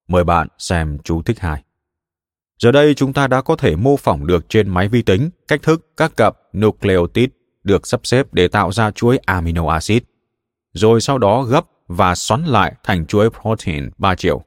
Mời 0.07 0.23
bạn 0.23 0.47
xem 0.57 0.97
chú 1.03 1.21
thích 1.21 1.39
2. 1.39 1.63
Giờ 2.59 2.71
đây 2.71 2.93
chúng 2.93 3.13
ta 3.13 3.27
đã 3.27 3.41
có 3.41 3.55
thể 3.55 3.75
mô 3.75 3.97
phỏng 3.97 4.27
được 4.27 4.49
trên 4.49 4.69
máy 4.69 4.87
vi 4.87 5.01
tính 5.01 5.29
cách 5.47 5.61
thức 5.61 5.87
các 5.97 6.17
cặp 6.17 6.35
nucleotide 6.57 7.33
được 7.63 7.87
sắp 7.87 7.99
xếp 8.03 8.33
để 8.33 8.47
tạo 8.47 8.71
ra 8.71 8.91
chuỗi 8.91 9.17
amino 9.17 9.69
acid, 9.69 10.03
rồi 10.73 11.01
sau 11.01 11.17
đó 11.17 11.43
gấp 11.43 11.65
và 11.87 12.15
xoắn 12.15 12.45
lại 12.45 12.73
thành 12.83 13.05
chuỗi 13.05 13.29
protein 13.29 13.89
ba 13.97 14.15
chiều. 14.15 14.43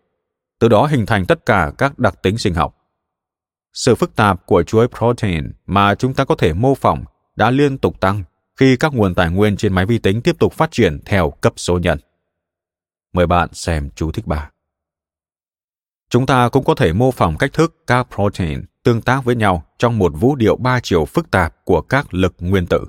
Từ 0.58 0.68
đó 0.68 0.86
hình 0.86 1.06
thành 1.06 1.26
tất 1.26 1.46
cả 1.46 1.72
các 1.78 1.98
đặc 1.98 2.22
tính 2.22 2.38
sinh 2.38 2.54
học. 2.54 2.76
Sự 3.72 3.94
phức 3.94 4.16
tạp 4.16 4.46
của 4.46 4.62
chuỗi 4.62 4.88
protein 4.88 5.52
mà 5.66 5.94
chúng 5.94 6.14
ta 6.14 6.24
có 6.24 6.34
thể 6.34 6.52
mô 6.52 6.74
phỏng 6.74 7.04
đã 7.36 7.50
liên 7.50 7.78
tục 7.78 8.00
tăng 8.00 8.22
khi 8.56 8.76
các 8.76 8.94
nguồn 8.94 9.14
tài 9.14 9.30
nguyên 9.30 9.56
trên 9.56 9.72
máy 9.72 9.86
vi 9.86 9.98
tính 9.98 10.22
tiếp 10.22 10.36
tục 10.38 10.52
phát 10.52 10.70
triển 10.70 11.00
theo 11.04 11.30
cấp 11.30 11.52
số 11.56 11.78
nhân. 11.78 11.98
Mời 13.12 13.26
bạn 13.26 13.48
xem 13.52 13.90
chú 13.96 14.12
thích 14.12 14.26
3. 14.26 14.50
Chúng 16.10 16.26
ta 16.26 16.48
cũng 16.48 16.64
có 16.64 16.74
thể 16.74 16.92
mô 16.92 17.10
phỏng 17.10 17.36
cách 17.38 17.52
thức 17.52 17.74
các 17.86 18.06
protein 18.14 18.64
tương 18.82 19.02
tác 19.02 19.24
với 19.24 19.36
nhau 19.36 19.66
trong 19.78 19.98
một 19.98 20.12
vũ 20.16 20.36
điệu 20.36 20.56
ba 20.56 20.80
chiều 20.80 21.04
phức 21.04 21.30
tạp 21.30 21.64
của 21.64 21.80
các 21.80 22.14
lực 22.14 22.34
nguyên 22.38 22.66
tử. 22.66 22.84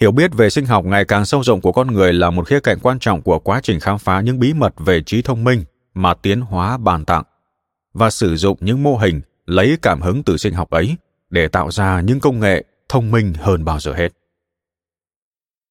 Hiểu 0.00 0.12
biết 0.12 0.34
về 0.34 0.50
sinh 0.50 0.66
học 0.66 0.84
ngày 0.84 1.04
càng 1.04 1.24
sâu 1.24 1.42
rộng 1.42 1.60
của 1.60 1.72
con 1.72 1.86
người 1.86 2.12
là 2.12 2.30
một 2.30 2.48
khía 2.48 2.60
cạnh 2.60 2.78
quan 2.82 2.98
trọng 2.98 3.22
của 3.22 3.38
quá 3.38 3.60
trình 3.62 3.80
khám 3.80 3.98
phá 3.98 4.20
những 4.20 4.38
bí 4.38 4.52
mật 4.54 4.74
về 4.78 5.02
trí 5.02 5.22
thông 5.22 5.44
minh 5.44 5.64
mà 5.96 6.14
tiến 6.14 6.40
hóa 6.40 6.76
bàn 6.76 7.04
tặng 7.04 7.24
và 7.94 8.10
sử 8.10 8.36
dụng 8.36 8.58
những 8.60 8.82
mô 8.82 8.96
hình 8.96 9.20
lấy 9.46 9.78
cảm 9.82 10.00
hứng 10.00 10.22
từ 10.22 10.36
sinh 10.36 10.54
học 10.54 10.70
ấy 10.70 10.96
để 11.30 11.48
tạo 11.48 11.70
ra 11.70 12.00
những 12.00 12.20
công 12.20 12.40
nghệ 12.40 12.64
thông 12.88 13.10
minh 13.10 13.34
hơn 13.34 13.64
bao 13.64 13.80
giờ 13.80 13.92
hết. 13.92 14.12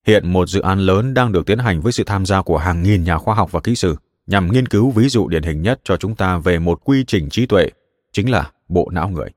Hiện 0.08 0.34
một 0.34 0.50
dự 0.50 0.62
án 0.62 0.80
lớn 0.80 1.14
đang 1.14 1.32
được 1.32 1.46
tiến 1.46 1.60
hành 1.60 1.82
với 1.82 1.92
sự 1.92 2.04
tham 2.04 2.26
gia 2.26 2.42
của 2.42 2.58
hàng 2.58 2.84
nghìn 2.84 3.04
nhà 3.04 3.18
khoa 3.18 3.36
học 3.36 3.52
và 3.52 3.60
kỹ 3.60 3.76
sư 3.76 3.96
nhằm 4.28 4.52
nghiên 4.52 4.68
cứu 4.68 4.92
ví 4.92 5.10
dụ 5.10 5.28
điển 5.28 5.44
hình 5.44 5.62
nhất 5.62 5.82
cho 5.84 5.98
chúng 5.98 6.16
ta 6.16 6.38
về 6.38 6.60
một 6.60 6.82
quy 6.84 7.04
trình 7.08 7.30
trí 7.30 7.46
tuệ, 7.46 7.70
chính 8.12 8.32
là 8.32 8.52
bộ 8.68 8.90
não 8.92 9.10
người. 9.10 9.30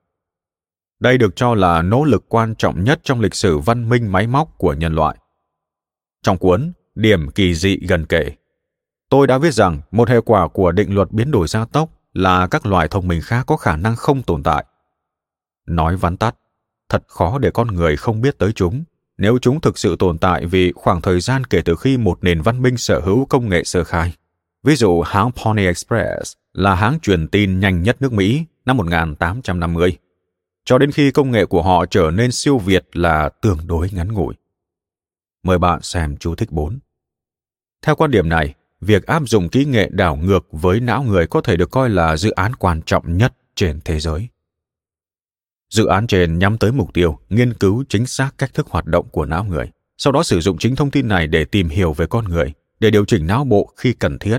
Đây 1.00 1.18
được 1.18 1.36
cho 1.36 1.54
là 1.54 1.82
nỗ 1.82 2.04
lực 2.04 2.24
quan 2.28 2.54
trọng 2.54 2.84
nhất 2.84 3.00
trong 3.02 3.20
lịch 3.20 3.34
sử 3.34 3.58
văn 3.58 3.88
minh 3.88 4.12
máy 4.12 4.26
móc 4.26 4.58
của 4.58 4.74
nhân 4.74 4.94
loại. 4.94 5.16
Trong 6.22 6.38
cuốn 6.38 6.72
Điểm 6.98 7.30
kỳ 7.30 7.54
dị 7.54 7.78
gần 7.88 8.06
kể, 8.06 8.32
tôi 9.08 9.26
đã 9.26 9.38
viết 9.38 9.54
rằng 9.54 9.80
một 9.90 10.08
hệ 10.08 10.20
quả 10.20 10.48
của 10.48 10.72
định 10.72 10.94
luật 10.94 11.12
biến 11.12 11.30
đổi 11.30 11.48
gia 11.48 11.64
tốc 11.64 11.90
là 12.12 12.46
các 12.46 12.66
loài 12.66 12.88
thông 12.88 13.08
minh 13.08 13.20
khác 13.22 13.44
có 13.46 13.56
khả 13.56 13.76
năng 13.76 13.96
không 13.96 14.22
tồn 14.22 14.42
tại. 14.42 14.64
Nói 15.66 15.96
vắn 15.96 16.16
tắt, 16.16 16.34
thật 16.88 17.02
khó 17.06 17.38
để 17.38 17.50
con 17.50 17.66
người 17.66 17.96
không 17.96 18.20
biết 18.20 18.38
tới 18.38 18.52
chúng 18.52 18.84
nếu 19.18 19.38
chúng 19.42 19.60
thực 19.60 19.78
sự 19.78 19.96
tồn 19.98 20.18
tại 20.18 20.46
vì 20.46 20.72
khoảng 20.72 21.00
thời 21.00 21.20
gian 21.20 21.44
kể 21.44 21.62
từ 21.64 21.76
khi 21.76 21.96
một 21.96 22.18
nền 22.22 22.42
văn 22.42 22.62
minh 22.62 22.76
sở 22.76 23.00
hữu 23.00 23.26
công 23.26 23.48
nghệ 23.48 23.64
sơ 23.64 23.84
khai. 23.84 24.14
Ví 24.62 24.76
dụ 24.76 25.00
hãng 25.00 25.30
Pony 25.32 25.66
Express 25.66 26.32
là 26.52 26.74
hãng 26.74 27.00
truyền 27.00 27.28
tin 27.28 27.60
nhanh 27.60 27.82
nhất 27.82 27.96
nước 28.00 28.12
Mỹ 28.12 28.44
năm 28.64 28.76
1850, 28.76 29.98
cho 30.64 30.78
đến 30.78 30.90
khi 30.90 31.10
công 31.10 31.30
nghệ 31.30 31.46
của 31.46 31.62
họ 31.62 31.86
trở 31.86 32.10
nên 32.10 32.32
siêu 32.32 32.58
việt 32.58 32.96
là 32.96 33.28
tương 33.28 33.58
đối 33.66 33.90
ngắn 33.92 34.12
ngủi. 34.12 34.34
Mời 35.42 35.58
bạn 35.58 35.82
xem 35.82 36.16
chú 36.16 36.34
thích 36.34 36.52
4. 36.52 36.78
Theo 37.82 37.94
quan 37.94 38.10
điểm 38.10 38.28
này, 38.28 38.54
việc 38.80 39.06
áp 39.06 39.22
dụng 39.26 39.48
kỹ 39.48 39.64
nghệ 39.64 39.88
đảo 39.92 40.16
ngược 40.16 40.46
với 40.52 40.80
não 40.80 41.02
người 41.02 41.26
có 41.26 41.40
thể 41.40 41.56
được 41.56 41.70
coi 41.70 41.90
là 41.90 42.16
dự 42.16 42.30
án 42.30 42.56
quan 42.56 42.82
trọng 42.82 43.16
nhất 43.16 43.34
trên 43.54 43.80
thế 43.84 44.00
giới. 44.00 44.28
Dự 45.70 45.86
án 45.86 46.06
trên 46.06 46.38
nhắm 46.38 46.58
tới 46.58 46.72
mục 46.72 46.94
tiêu 46.94 47.18
nghiên 47.28 47.54
cứu 47.54 47.84
chính 47.88 48.06
xác 48.06 48.38
cách 48.38 48.54
thức 48.54 48.66
hoạt 48.66 48.86
động 48.86 49.08
của 49.08 49.24
não 49.24 49.44
người, 49.44 49.70
sau 49.98 50.12
đó 50.12 50.22
sử 50.22 50.40
dụng 50.40 50.58
chính 50.58 50.76
thông 50.76 50.90
tin 50.90 51.08
này 51.08 51.26
để 51.26 51.44
tìm 51.44 51.68
hiểu 51.68 51.92
về 51.92 52.06
con 52.06 52.24
người, 52.24 52.52
để 52.80 52.90
điều 52.90 53.04
chỉnh 53.04 53.26
não 53.26 53.44
bộ 53.44 53.72
khi 53.76 53.92
cần 53.92 54.18
thiết. 54.18 54.38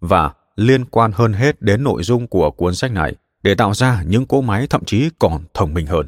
Và 0.00 0.32
liên 0.56 0.84
quan 0.84 1.12
hơn 1.14 1.32
hết 1.32 1.62
đến 1.62 1.84
nội 1.84 2.02
dung 2.02 2.26
của 2.26 2.50
cuốn 2.50 2.74
sách 2.74 2.92
này 2.92 3.16
để 3.42 3.54
tạo 3.54 3.74
ra 3.74 4.02
những 4.02 4.26
cỗ 4.26 4.40
máy 4.40 4.66
thậm 4.70 4.84
chí 4.84 5.10
còn 5.18 5.44
thông 5.54 5.74
minh 5.74 5.86
hơn. 5.86 6.06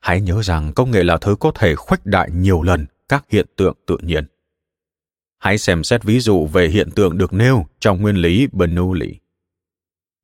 Hãy 0.00 0.20
nhớ 0.20 0.42
rằng 0.42 0.72
công 0.72 0.90
nghệ 0.90 1.04
là 1.04 1.16
thứ 1.16 1.36
có 1.40 1.52
thể 1.54 1.74
khuếch 1.74 2.06
đại 2.06 2.30
nhiều 2.30 2.62
lần 2.62 2.86
các 3.08 3.24
hiện 3.30 3.46
tượng 3.56 3.76
tự 3.86 3.96
nhiên. 4.02 4.26
Hãy 5.38 5.58
xem 5.58 5.84
xét 5.84 6.04
ví 6.04 6.20
dụ 6.20 6.46
về 6.46 6.68
hiện 6.68 6.90
tượng 6.90 7.18
được 7.18 7.32
nêu 7.32 7.66
trong 7.80 8.02
nguyên 8.02 8.16
lý 8.16 8.48
Bernoulli. 8.52 9.14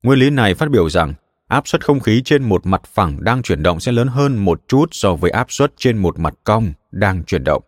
Nguyên 0.03 0.19
lý 0.19 0.29
này 0.29 0.55
phát 0.55 0.69
biểu 0.69 0.89
rằng 0.89 1.13
áp 1.47 1.67
suất 1.67 1.85
không 1.85 1.99
khí 1.99 2.21
trên 2.25 2.43
một 2.43 2.65
mặt 2.65 2.81
phẳng 2.93 3.23
đang 3.23 3.41
chuyển 3.41 3.63
động 3.63 3.79
sẽ 3.79 3.91
lớn 3.91 4.07
hơn 4.07 4.37
một 4.37 4.61
chút 4.67 4.89
so 4.91 5.15
với 5.15 5.31
áp 5.31 5.51
suất 5.51 5.73
trên 5.77 5.97
một 5.97 6.19
mặt 6.19 6.33
cong 6.43 6.73
đang 6.91 7.23
chuyển 7.23 7.43
động. 7.43 7.63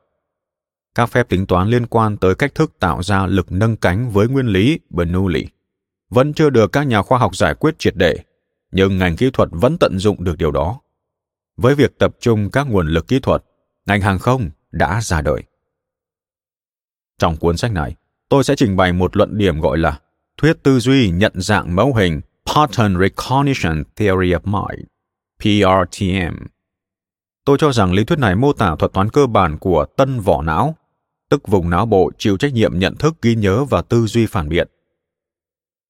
Các 0.96 1.06
phép 1.06 1.30
tính 1.30 1.46
toán 1.46 1.68
liên 1.68 1.86
quan 1.86 2.18
tới 2.18 2.36
cách 2.36 2.56
thức 2.56 2.80
tạo 2.80 3.04
ra 3.04 3.25
lực 3.25 3.51
nâng 3.51 3.77
cánh 3.77 4.10
với 4.10 4.27
nguyên 4.27 4.48
lý 4.48 4.80
Bernoulli 4.89 5.48
vẫn 6.10 6.34
chưa 6.34 6.50
được 6.50 6.72
các 6.72 6.84
nhà 6.84 7.01
khoa 7.01 7.20
học 7.20 7.36
giải 7.36 7.56
quyết 7.56 7.80
triệt 7.80 7.96
để, 7.96 8.18
nhưng 8.72 8.98
ngành 8.98 9.16
kỹ 9.16 9.30
thuật 9.34 9.50
vẫn 9.51 9.77
tận 9.80 10.00
dụng 10.00 10.24
được 10.24 10.38
điều 10.38 10.51
đó. 10.51 10.80
Với 11.58 11.75
việc 11.75 12.00
tập 12.00 12.16
trung 12.20 12.50
các 12.50 12.68
nguồn 12.70 12.88
lực 12.88 13.08
kỹ 13.08 13.20
thuật, 13.20 13.44
ngành 13.86 14.01
hàng 14.01 14.20
không 14.20 14.50
đã 14.72 15.01
ra 15.01 15.22
đời. 15.22 15.44
Trong 17.19 17.38
cuốn 17.38 17.57
sách 17.57 17.71
này, 17.71 17.95
tôi 18.29 18.43
sẽ 18.43 18.55
trình 18.55 18.75
bày 18.75 18.93
một 18.93 19.17
luận 19.17 19.38
điểm 19.38 19.62
gọi 19.62 19.77
là 19.77 20.00
thuyết 20.38 20.63
tư 20.63 20.79
duy 20.79 21.09
nhận 21.09 21.33
dạng 21.36 21.75
mẫu 21.75 21.93
hình 21.93 22.21
Pattern 22.55 23.00
Recognition 23.00 23.83
Theory 23.95 24.33
of 24.33 24.39
Mind, 24.43 24.88
PRTM. 25.39 26.45
Tôi 27.45 27.57
cho 27.59 27.71
rằng 27.71 27.93
lý 27.93 28.03
thuyết 28.03 28.19
này 28.19 28.36
mô 28.36 28.53
tả 28.53 28.75
thuật 28.79 28.93
toán 28.93 29.09
cơ 29.09 29.27
bản 29.27 29.57
của 29.57 29.86
tân 29.97 30.19
vỏ 30.19 30.41
não, 30.41 30.75
tức 31.29 31.47
vùng 31.47 31.69
não 31.69 31.86
bộ 31.86 32.12
chịu 32.17 32.38
trách 32.38 32.53
nhiệm 32.53 32.79
nhận 32.79 32.95
thức 32.95 33.15
ghi 33.21 33.36
nhớ 33.36 33.65
và 33.65 33.81
tư 33.81 34.05
duy 34.05 34.25
phản 34.25 34.50
biện. 34.50 34.67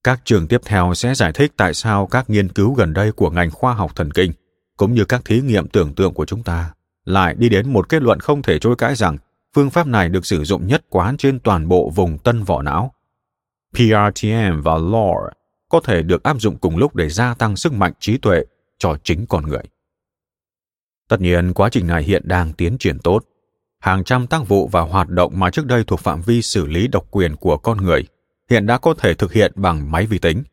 Các 0.04 0.22
trường 0.26 0.48
tiếp 0.48 0.62
theo 0.66 0.94
sẽ 0.94 1.14
giải 1.14 1.32
thích 1.34 1.52
tại 1.58 1.74
sao 1.74 2.08
các 2.08 2.30
nghiên 2.30 2.50
cứu 2.50 2.74
gần 2.74 2.94
đây 2.94 3.12
của 3.12 3.30
ngành 3.30 3.52
khoa 3.52 3.74
học 3.74 3.96
thần 3.96 4.12
kinh, 4.12 4.32
cũng 4.78 4.94
như 4.94 5.06
các 5.06 5.26
thí 5.26 5.42
nghiệm 5.42 5.68
tưởng 5.68 5.94
tượng 5.94 6.14
của 6.14 6.26
chúng 6.26 6.44
ta, 6.44 6.74
lại 7.06 7.36
đi 7.38 7.50
đến 7.50 7.74
một 7.74 7.90
kết 7.90 8.02
luận 8.02 8.20
không 8.20 8.42
thể 8.42 8.60
chối 8.60 8.76
cãi 8.76 8.96
rằng 8.96 9.18
phương 9.58 9.70
pháp 9.70 9.88
này 9.88 10.10
được 10.10 10.26
sử 10.26 10.44
dụng 10.44 10.68
nhất 10.68 10.86
quán 10.90 11.18
trên 11.18 11.40
toàn 11.40 11.68
bộ 11.68 11.90
vùng 11.96 12.18
tân 12.18 12.44
vỏ 12.44 12.62
não. 12.62 12.94
PRTM 13.74 14.62
và 14.64 14.78
LORE 14.78 15.34
có 15.70 15.80
thể 15.84 16.02
được 16.02 16.24
áp 16.24 16.42
dụng 16.42 16.58
cùng 16.58 16.78
lúc 16.78 16.96
để 16.96 17.10
gia 17.10 17.34
tăng 17.34 17.56
sức 17.56 17.74
mạnh 17.74 17.94
trí 18.00 18.18
tuệ 18.18 18.44
cho 18.78 18.98
chính 19.04 19.26
con 19.26 19.48
người. 19.48 19.64
Tất 21.10 21.22
nhiên, 21.22 21.54
quá 21.54 21.70
trình 21.72 21.88
này 21.88 22.04
hiện 22.04 22.22
đang 22.26 22.54
tiến 22.54 22.78
triển 22.78 23.00
tốt. 23.00 23.24
Hàng 23.80 24.04
trăm 24.04 24.28
tác 24.28 24.48
vụ 24.48 24.68
và 24.68 24.82
hoạt 24.82 25.10
động 25.10 25.40
mà 25.40 25.50
trước 25.50 25.66
đây 25.66 25.84
thuộc 25.84 26.00
phạm 26.00 26.22
vi 26.22 26.42
xử 26.42 26.66
lý 26.66 26.88
độc 26.88 27.08
quyền 27.12 27.36
của 27.36 27.58
con 27.58 27.78
người 27.78 28.04
hiện 28.50 28.66
đã 28.66 28.78
có 28.78 28.94
thể 28.94 29.14
thực 29.14 29.34
hiện 29.34 29.52
bằng 29.56 29.92
máy 29.92 30.06
vi 30.06 30.20
tính, 30.20 30.44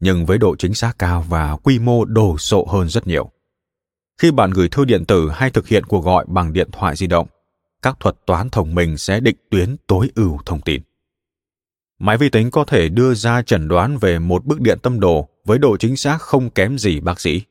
nhưng 0.00 0.26
với 0.26 0.38
độ 0.38 0.56
chính 0.56 0.74
xác 0.74 0.98
cao 0.98 1.24
và 1.28 1.56
quy 1.56 1.78
mô 1.78 2.04
đồ 2.04 2.38
sộ 2.38 2.66
hơn 2.70 2.88
rất 2.88 3.06
nhiều. 3.06 3.30
Khi 4.18 4.30
bạn 4.30 4.50
gửi 4.50 4.68
thư 4.68 4.84
điện 4.84 5.04
tử 5.04 5.30
hay 5.30 5.50
thực 5.50 5.68
hiện 5.68 5.84
cuộc 5.84 6.04
gọi 6.04 6.24
bằng 6.28 6.52
điện 6.52 6.68
thoại 6.72 6.96
di 6.96 7.06
động, 7.06 7.26
các 7.84 8.00
thuật 8.00 8.16
toán 8.26 8.50
thông 8.50 8.74
minh 8.74 8.98
sẽ 8.98 9.20
định 9.20 9.36
tuyến 9.50 9.76
tối 9.86 10.10
ưu 10.14 10.38
thông 10.46 10.60
tin. 10.60 10.82
Máy 11.98 12.16
vi 12.16 12.28
tính 12.28 12.50
có 12.50 12.64
thể 12.64 12.88
đưa 12.88 13.14
ra 13.14 13.42
chẩn 13.42 13.68
đoán 13.68 13.98
về 13.98 14.18
một 14.18 14.44
bức 14.44 14.60
điện 14.60 14.78
tâm 14.82 15.00
đồ 15.00 15.28
với 15.44 15.58
độ 15.58 15.76
chính 15.76 15.96
xác 15.96 16.18
không 16.20 16.50
kém 16.50 16.78
gì 16.78 17.00
bác 17.00 17.20
sĩ. 17.20 17.42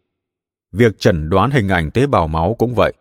Việc 0.71 0.99
chẩn 0.99 1.29
đoán 1.29 1.51
hình 1.51 1.69
ảnh 1.69 1.91
tế 1.91 2.07
bào 2.07 2.27
máu 2.27 2.55
cũng 2.59 2.73
vậy. 2.75 2.93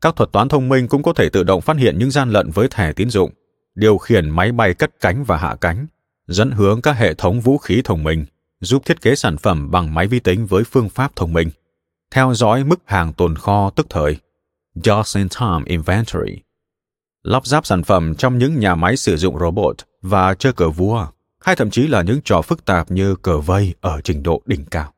Các 0.00 0.16
thuật 0.16 0.32
toán 0.32 0.48
thông 0.48 0.68
minh 0.68 0.88
cũng 0.88 1.02
có 1.02 1.12
thể 1.12 1.28
tự 1.28 1.42
động 1.42 1.60
phát 1.60 1.76
hiện 1.76 1.98
những 1.98 2.10
gian 2.10 2.30
lận 2.30 2.50
với 2.50 2.68
thẻ 2.68 2.92
tín 2.92 3.10
dụng, 3.10 3.30
điều 3.74 3.98
khiển 3.98 4.30
máy 4.30 4.52
bay 4.52 4.74
cất 4.74 4.90
cánh 5.00 5.24
và 5.24 5.36
hạ 5.36 5.56
cánh, 5.60 5.86
dẫn 6.26 6.50
hướng 6.50 6.82
các 6.82 6.92
hệ 6.92 7.14
thống 7.14 7.40
vũ 7.40 7.58
khí 7.58 7.80
thông 7.84 8.04
minh, 8.04 8.24
giúp 8.60 8.82
thiết 8.84 9.00
kế 9.00 9.14
sản 9.14 9.36
phẩm 9.36 9.70
bằng 9.70 9.94
máy 9.94 10.06
vi 10.06 10.20
tính 10.20 10.46
với 10.46 10.64
phương 10.64 10.88
pháp 10.88 11.16
thông 11.16 11.32
minh, 11.32 11.50
theo 12.10 12.34
dõi 12.34 12.64
mức 12.64 12.80
hàng 12.84 13.12
tồn 13.12 13.36
kho 13.36 13.70
tức 13.70 13.86
thời, 13.90 14.16
just-in-time 14.74 15.62
inventory, 15.66 16.42
lắp 17.22 17.46
ráp 17.46 17.66
sản 17.66 17.82
phẩm 17.82 18.14
trong 18.14 18.38
những 18.38 18.58
nhà 18.58 18.74
máy 18.74 18.96
sử 18.96 19.16
dụng 19.16 19.38
robot 19.38 19.76
và 20.02 20.34
chơi 20.34 20.52
cờ 20.52 20.70
vua, 20.70 21.06
hay 21.40 21.56
thậm 21.56 21.70
chí 21.70 21.86
là 21.86 22.02
những 22.02 22.20
trò 22.24 22.42
phức 22.42 22.64
tạp 22.64 22.90
như 22.90 23.16
cờ 23.16 23.38
vây 23.38 23.74
ở 23.80 24.00
trình 24.04 24.22
độ 24.22 24.42
đỉnh 24.46 24.64
cao. 24.64 24.92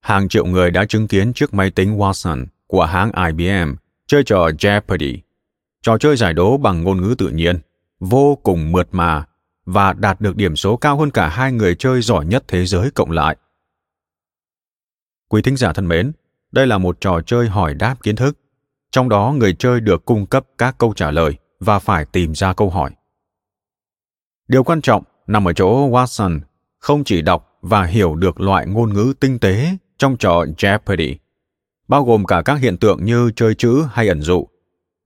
Hàng 0.00 0.28
triệu 0.28 0.46
người 0.46 0.70
đã 0.70 0.84
chứng 0.84 1.08
kiến 1.08 1.32
chiếc 1.32 1.54
máy 1.54 1.70
tính 1.70 1.98
Watson 1.98 2.46
của 2.66 2.84
hãng 2.84 3.12
IBM 3.26 3.74
chơi 4.06 4.24
trò 4.24 4.48
Jeopardy, 4.48 5.18
trò 5.82 5.98
chơi 5.98 6.16
giải 6.16 6.34
đố 6.34 6.56
bằng 6.56 6.82
ngôn 6.82 7.00
ngữ 7.00 7.14
tự 7.18 7.28
nhiên, 7.28 7.58
vô 8.00 8.38
cùng 8.42 8.72
mượt 8.72 8.88
mà 8.92 9.24
và 9.64 9.92
đạt 9.92 10.20
được 10.20 10.36
điểm 10.36 10.56
số 10.56 10.76
cao 10.76 10.98
hơn 10.98 11.10
cả 11.10 11.28
hai 11.28 11.52
người 11.52 11.74
chơi 11.74 12.02
giỏi 12.02 12.26
nhất 12.26 12.44
thế 12.48 12.66
giới 12.66 12.90
cộng 12.90 13.10
lại. 13.10 13.36
Quý 15.28 15.42
thính 15.42 15.56
giả 15.56 15.72
thân 15.72 15.88
mến, 15.88 16.12
đây 16.52 16.66
là 16.66 16.78
một 16.78 17.00
trò 17.00 17.20
chơi 17.26 17.48
hỏi 17.48 17.74
đáp 17.74 18.02
kiến 18.02 18.16
thức. 18.16 18.38
Trong 18.92 19.08
đó 19.08 19.34
người 19.36 19.54
chơi 19.58 19.80
được 19.80 20.04
cung 20.04 20.26
cấp 20.26 20.44
các 20.58 20.78
câu 20.78 20.92
trả 20.96 21.10
lời 21.10 21.32
và 21.60 21.78
phải 21.78 22.04
tìm 22.04 22.34
ra 22.34 22.52
câu 22.52 22.70
hỏi. 22.70 22.90
Điều 24.48 24.64
quan 24.64 24.80
trọng 24.80 25.02
nằm 25.26 25.48
ở 25.48 25.52
chỗ 25.52 25.90
Watson 25.90 26.40
không 26.78 27.04
chỉ 27.04 27.22
đọc 27.22 27.58
và 27.62 27.84
hiểu 27.84 28.14
được 28.14 28.40
loại 28.40 28.66
ngôn 28.66 28.92
ngữ 28.92 29.14
tinh 29.20 29.38
tế 29.38 29.68
trong 29.98 30.16
trò 30.16 30.44
Jeopardy, 30.58 31.14
bao 31.88 32.04
gồm 32.04 32.24
cả 32.24 32.42
các 32.44 32.54
hiện 32.54 32.76
tượng 32.76 33.04
như 33.04 33.30
chơi 33.36 33.54
chữ 33.54 33.84
hay 33.92 34.08
ẩn 34.08 34.20
dụ, 34.20 34.46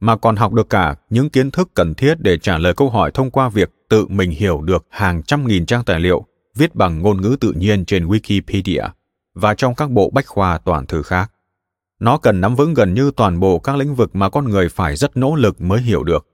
mà 0.00 0.16
còn 0.16 0.36
học 0.36 0.52
được 0.52 0.70
cả 0.70 0.94
những 1.10 1.30
kiến 1.30 1.50
thức 1.50 1.70
cần 1.74 1.94
thiết 1.94 2.14
để 2.20 2.38
trả 2.38 2.58
lời 2.58 2.74
câu 2.74 2.90
hỏi 2.90 3.10
thông 3.14 3.30
qua 3.30 3.48
việc 3.48 3.70
tự 3.88 4.06
mình 4.06 4.30
hiểu 4.30 4.62
được 4.62 4.86
hàng 4.90 5.22
trăm 5.22 5.46
nghìn 5.46 5.66
trang 5.66 5.84
tài 5.84 6.00
liệu 6.00 6.26
viết 6.56 6.74
bằng 6.74 7.02
ngôn 7.02 7.20
ngữ 7.20 7.36
tự 7.40 7.52
nhiên 7.52 7.84
trên 7.84 8.06
Wikipedia 8.06 8.88
và 9.34 9.54
trong 9.54 9.74
các 9.74 9.90
bộ 9.90 10.10
bách 10.10 10.26
khoa 10.26 10.58
toàn 10.58 10.86
thư 10.86 11.02
khác. 11.02 11.32
Nó 11.98 12.18
cần 12.18 12.40
nắm 12.40 12.54
vững 12.54 12.74
gần 12.74 12.94
như 12.94 13.10
toàn 13.16 13.40
bộ 13.40 13.58
các 13.58 13.76
lĩnh 13.76 13.94
vực 13.94 14.16
mà 14.16 14.30
con 14.30 14.44
người 14.44 14.68
phải 14.68 14.96
rất 14.96 15.16
nỗ 15.16 15.34
lực 15.34 15.60
mới 15.60 15.82
hiểu 15.82 16.04
được, 16.04 16.26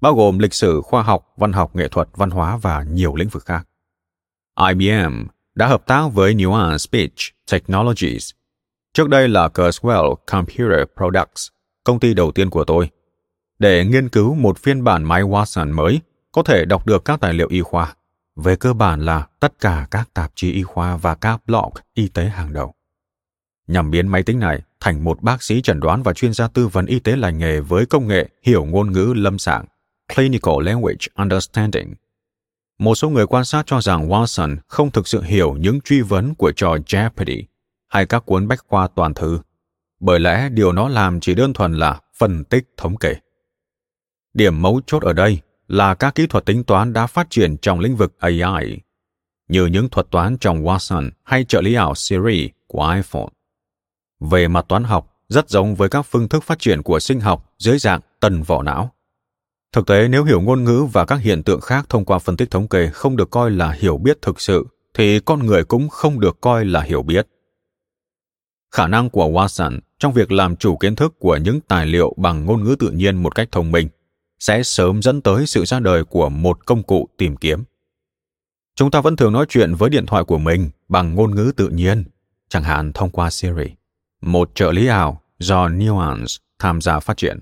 bao 0.00 0.14
gồm 0.14 0.38
lịch 0.38 0.54
sử, 0.54 0.80
khoa 0.84 1.02
học, 1.02 1.32
văn 1.36 1.52
học, 1.52 1.76
nghệ 1.76 1.88
thuật, 1.88 2.08
văn 2.16 2.30
hóa 2.30 2.56
và 2.56 2.82
nhiều 2.82 3.16
lĩnh 3.16 3.28
vực 3.28 3.44
khác. 3.44 3.66
IBM 4.68 5.26
đã 5.54 5.66
hợp 5.66 5.86
tác 5.86 6.08
với 6.12 6.34
Nuance 6.34 6.78
Speech 6.78 7.50
Technologies. 7.50 8.30
Trước 8.94 9.08
đây 9.08 9.28
là 9.28 9.48
Kurzweil 9.48 10.14
Computer 10.14 10.80
Products, 10.96 11.48
công 11.84 12.00
ty 12.00 12.14
đầu 12.14 12.32
tiên 12.32 12.50
của 12.50 12.64
tôi, 12.64 12.90
để 13.58 13.84
nghiên 13.84 14.08
cứu 14.08 14.34
một 14.34 14.58
phiên 14.58 14.84
bản 14.84 15.04
máy 15.04 15.22
Watson 15.22 15.74
mới 15.74 16.00
có 16.32 16.42
thể 16.42 16.64
đọc 16.64 16.86
được 16.86 17.04
các 17.04 17.20
tài 17.20 17.34
liệu 17.34 17.48
y 17.48 17.60
khoa, 17.60 17.94
về 18.36 18.56
cơ 18.56 18.72
bản 18.72 19.00
là 19.00 19.26
tất 19.40 19.52
cả 19.60 19.86
các 19.90 20.14
tạp 20.14 20.32
chí 20.34 20.52
y 20.52 20.62
khoa 20.62 20.96
và 20.96 21.14
các 21.14 21.46
blog 21.46 21.72
y 21.94 22.08
tế 22.08 22.24
hàng 22.24 22.52
đầu. 22.52 22.74
Nhằm 23.66 23.90
biến 23.90 24.08
máy 24.08 24.22
tính 24.22 24.38
này 24.38 24.62
thành 24.84 25.04
một 25.04 25.22
bác 25.22 25.42
sĩ 25.42 25.62
chẩn 25.62 25.80
đoán 25.80 26.02
và 26.02 26.12
chuyên 26.12 26.32
gia 26.32 26.48
tư 26.48 26.68
vấn 26.68 26.86
y 26.86 26.98
tế 26.98 27.16
lành 27.16 27.38
nghề 27.38 27.60
với 27.60 27.86
công 27.86 28.08
nghệ 28.08 28.28
hiểu 28.42 28.64
ngôn 28.64 28.92
ngữ 28.92 29.12
lâm 29.16 29.38
sàng, 29.38 29.64
Clinical 30.14 30.54
Language 30.62 31.06
Understanding. 31.14 31.94
Một 32.78 32.94
số 32.94 33.10
người 33.10 33.26
quan 33.26 33.44
sát 33.44 33.66
cho 33.66 33.80
rằng 33.80 34.08
Watson 34.08 34.56
không 34.68 34.90
thực 34.90 35.08
sự 35.08 35.22
hiểu 35.22 35.54
những 35.54 35.80
truy 35.80 36.00
vấn 36.00 36.34
của 36.34 36.52
trò 36.56 36.76
Jeopardy 36.86 37.42
hay 37.88 38.06
các 38.06 38.26
cuốn 38.26 38.48
bách 38.48 38.64
khoa 38.68 38.88
toàn 38.88 39.14
thư, 39.14 39.38
bởi 40.00 40.20
lẽ 40.20 40.48
điều 40.48 40.72
nó 40.72 40.88
làm 40.88 41.20
chỉ 41.20 41.34
đơn 41.34 41.52
thuần 41.52 41.74
là 41.74 42.00
phân 42.18 42.44
tích 42.44 42.64
thống 42.76 42.96
kê. 42.96 43.14
Điểm 44.34 44.62
mấu 44.62 44.80
chốt 44.86 45.02
ở 45.02 45.12
đây 45.12 45.38
là 45.68 45.94
các 45.94 46.14
kỹ 46.14 46.26
thuật 46.26 46.44
tính 46.46 46.64
toán 46.64 46.92
đã 46.92 47.06
phát 47.06 47.26
triển 47.30 47.56
trong 47.56 47.80
lĩnh 47.80 47.96
vực 47.96 48.14
AI, 48.18 48.80
như 49.48 49.66
những 49.66 49.88
thuật 49.88 50.10
toán 50.10 50.38
trong 50.38 50.64
Watson 50.64 51.10
hay 51.22 51.44
trợ 51.44 51.60
lý 51.60 51.74
ảo 51.74 51.94
Siri 51.94 52.50
của 52.66 52.92
iPhone. 52.96 53.33
Về 54.20 54.48
mặt 54.48 54.64
toán 54.68 54.84
học, 54.84 55.14
rất 55.28 55.50
giống 55.50 55.74
với 55.74 55.88
các 55.88 56.02
phương 56.02 56.28
thức 56.28 56.42
phát 56.42 56.58
triển 56.58 56.82
của 56.82 57.00
sinh 57.00 57.20
học 57.20 57.52
dưới 57.58 57.78
dạng 57.78 58.00
tần 58.20 58.42
vỏ 58.42 58.62
não. 58.62 58.90
Thực 59.72 59.86
tế, 59.86 60.08
nếu 60.08 60.24
hiểu 60.24 60.40
ngôn 60.40 60.64
ngữ 60.64 60.86
và 60.92 61.04
các 61.04 61.16
hiện 61.16 61.42
tượng 61.42 61.60
khác 61.60 61.86
thông 61.88 62.04
qua 62.04 62.18
phân 62.18 62.36
tích 62.36 62.50
thống 62.50 62.68
kê 62.68 62.90
không 62.90 63.16
được 63.16 63.30
coi 63.30 63.50
là 63.50 63.72
hiểu 63.72 63.96
biết 63.96 64.22
thực 64.22 64.40
sự, 64.40 64.66
thì 64.94 65.20
con 65.20 65.46
người 65.46 65.64
cũng 65.64 65.88
không 65.88 66.20
được 66.20 66.40
coi 66.40 66.64
là 66.64 66.82
hiểu 66.82 67.02
biết. 67.02 67.28
Khả 68.74 68.86
năng 68.86 69.10
của 69.10 69.28
Watson 69.28 69.78
trong 69.98 70.12
việc 70.12 70.32
làm 70.32 70.56
chủ 70.56 70.76
kiến 70.76 70.96
thức 70.96 71.14
của 71.18 71.36
những 71.36 71.60
tài 71.60 71.86
liệu 71.86 72.14
bằng 72.16 72.44
ngôn 72.44 72.64
ngữ 72.64 72.76
tự 72.78 72.90
nhiên 72.90 73.16
một 73.16 73.34
cách 73.34 73.48
thông 73.52 73.72
minh 73.72 73.88
sẽ 74.38 74.62
sớm 74.62 75.02
dẫn 75.02 75.22
tới 75.22 75.46
sự 75.46 75.64
ra 75.64 75.80
đời 75.80 76.04
của 76.04 76.28
một 76.28 76.66
công 76.66 76.82
cụ 76.82 77.08
tìm 77.18 77.36
kiếm. 77.36 77.64
Chúng 78.76 78.90
ta 78.90 79.00
vẫn 79.00 79.16
thường 79.16 79.32
nói 79.32 79.46
chuyện 79.48 79.74
với 79.74 79.90
điện 79.90 80.06
thoại 80.06 80.24
của 80.24 80.38
mình 80.38 80.70
bằng 80.88 81.14
ngôn 81.14 81.34
ngữ 81.34 81.52
tự 81.56 81.68
nhiên, 81.68 82.04
chẳng 82.48 82.62
hạn 82.62 82.92
thông 82.92 83.10
qua 83.10 83.30
Siri, 83.30 83.74
một 84.26 84.50
trợ 84.54 84.72
lý 84.72 84.86
ảo 84.86 85.20
do 85.38 85.68
Nuance 85.68 86.34
tham 86.58 86.80
gia 86.80 87.00
phát 87.00 87.16
triển. 87.16 87.40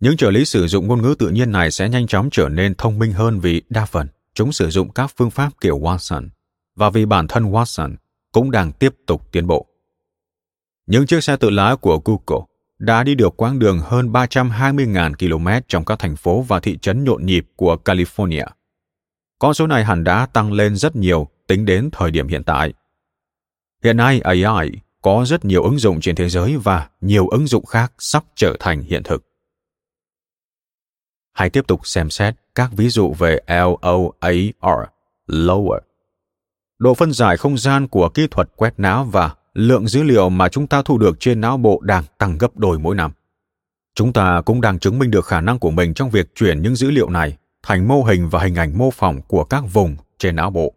Những 0.00 0.16
trợ 0.16 0.30
lý 0.30 0.44
sử 0.44 0.66
dụng 0.66 0.88
ngôn 0.88 1.02
ngữ 1.02 1.14
tự 1.18 1.28
nhiên 1.28 1.52
này 1.52 1.70
sẽ 1.70 1.88
nhanh 1.88 2.06
chóng 2.06 2.28
trở 2.32 2.48
nên 2.48 2.74
thông 2.74 2.98
minh 2.98 3.12
hơn 3.12 3.40
vì 3.40 3.62
đa 3.68 3.84
phần 3.84 4.08
chúng 4.34 4.52
sử 4.52 4.70
dụng 4.70 4.92
các 4.92 5.12
phương 5.16 5.30
pháp 5.30 5.50
kiểu 5.60 5.78
Watson, 5.78 6.28
và 6.76 6.90
vì 6.90 7.06
bản 7.06 7.28
thân 7.28 7.52
Watson 7.52 7.94
cũng 8.32 8.50
đang 8.50 8.72
tiếp 8.72 8.94
tục 9.06 9.32
tiến 9.32 9.46
bộ. 9.46 9.66
Những 10.86 11.06
chiếc 11.06 11.24
xe 11.24 11.36
tự 11.36 11.50
lái 11.50 11.76
của 11.76 12.00
Google 12.04 12.46
đã 12.78 13.02
đi 13.02 13.14
được 13.14 13.36
quãng 13.36 13.58
đường 13.58 13.80
hơn 13.80 14.12
320.000 14.12 15.14
km 15.14 15.64
trong 15.68 15.84
các 15.84 15.98
thành 15.98 16.16
phố 16.16 16.42
và 16.42 16.60
thị 16.60 16.78
trấn 16.78 17.04
nhộn 17.04 17.26
nhịp 17.26 17.46
của 17.56 17.76
California. 17.84 18.46
Con 19.38 19.54
số 19.54 19.66
này 19.66 19.84
hẳn 19.84 20.04
đã 20.04 20.26
tăng 20.26 20.52
lên 20.52 20.76
rất 20.76 20.96
nhiều 20.96 21.28
tính 21.46 21.64
đến 21.64 21.88
thời 21.92 22.10
điểm 22.10 22.28
hiện 22.28 22.44
tại. 22.44 22.72
Hiện 23.84 23.96
nay 23.96 24.20
AI 24.20 24.70
có 25.02 25.24
rất 25.26 25.44
nhiều 25.44 25.62
ứng 25.62 25.78
dụng 25.78 26.00
trên 26.00 26.14
thế 26.14 26.28
giới 26.28 26.56
và 26.56 26.88
nhiều 27.00 27.28
ứng 27.28 27.46
dụng 27.46 27.66
khác 27.66 27.92
sắp 27.98 28.24
trở 28.34 28.56
thành 28.60 28.82
hiện 28.82 29.02
thực. 29.02 29.24
Hãy 31.32 31.50
tiếp 31.50 31.66
tục 31.66 31.86
xem 31.86 32.10
xét 32.10 32.34
các 32.54 32.70
ví 32.72 32.88
dụ 32.88 33.12
về 33.12 33.38
LOAR, 33.46 34.88
Lower. 35.26 35.80
Độ 36.78 36.94
phân 36.94 37.12
giải 37.12 37.36
không 37.36 37.58
gian 37.58 37.88
của 37.88 38.08
kỹ 38.08 38.26
thuật 38.30 38.48
quét 38.56 38.74
não 38.76 39.04
và 39.04 39.34
lượng 39.54 39.88
dữ 39.88 40.02
liệu 40.02 40.28
mà 40.28 40.48
chúng 40.48 40.66
ta 40.66 40.82
thu 40.82 40.98
được 40.98 41.20
trên 41.20 41.40
não 41.40 41.56
bộ 41.56 41.80
đang 41.82 42.04
tăng 42.18 42.38
gấp 42.38 42.56
đôi 42.56 42.78
mỗi 42.78 42.94
năm. 42.94 43.12
Chúng 43.94 44.12
ta 44.12 44.42
cũng 44.44 44.60
đang 44.60 44.78
chứng 44.78 44.98
minh 44.98 45.10
được 45.10 45.26
khả 45.26 45.40
năng 45.40 45.58
của 45.58 45.70
mình 45.70 45.94
trong 45.94 46.10
việc 46.10 46.34
chuyển 46.34 46.62
những 46.62 46.76
dữ 46.76 46.90
liệu 46.90 47.08
này 47.08 47.36
thành 47.62 47.88
mô 47.88 48.02
hình 48.02 48.28
và 48.28 48.40
hình 48.40 48.54
ảnh 48.54 48.78
mô 48.78 48.90
phỏng 48.90 49.20
của 49.22 49.44
các 49.44 49.64
vùng 49.72 49.96
trên 50.18 50.36
não 50.36 50.50
bộ 50.50 50.74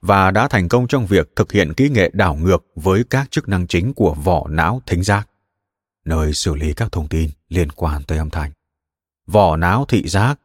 và 0.00 0.30
đã 0.30 0.48
thành 0.48 0.68
công 0.68 0.86
trong 0.86 1.06
việc 1.06 1.36
thực 1.36 1.52
hiện 1.52 1.74
kỹ 1.74 1.88
nghệ 1.88 2.10
đảo 2.12 2.34
ngược 2.34 2.66
với 2.74 3.04
các 3.10 3.30
chức 3.30 3.48
năng 3.48 3.66
chính 3.66 3.94
của 3.94 4.14
vỏ 4.14 4.48
não 4.48 4.82
thính 4.86 5.02
giác, 5.02 5.28
nơi 6.04 6.32
xử 6.32 6.54
lý 6.54 6.72
các 6.72 6.92
thông 6.92 7.08
tin 7.08 7.30
liên 7.48 7.70
quan 7.70 8.02
tới 8.04 8.18
âm 8.18 8.30
thanh. 8.30 8.50
Vỏ 9.26 9.56
não 9.56 9.84
thị 9.88 10.08
giác, 10.08 10.40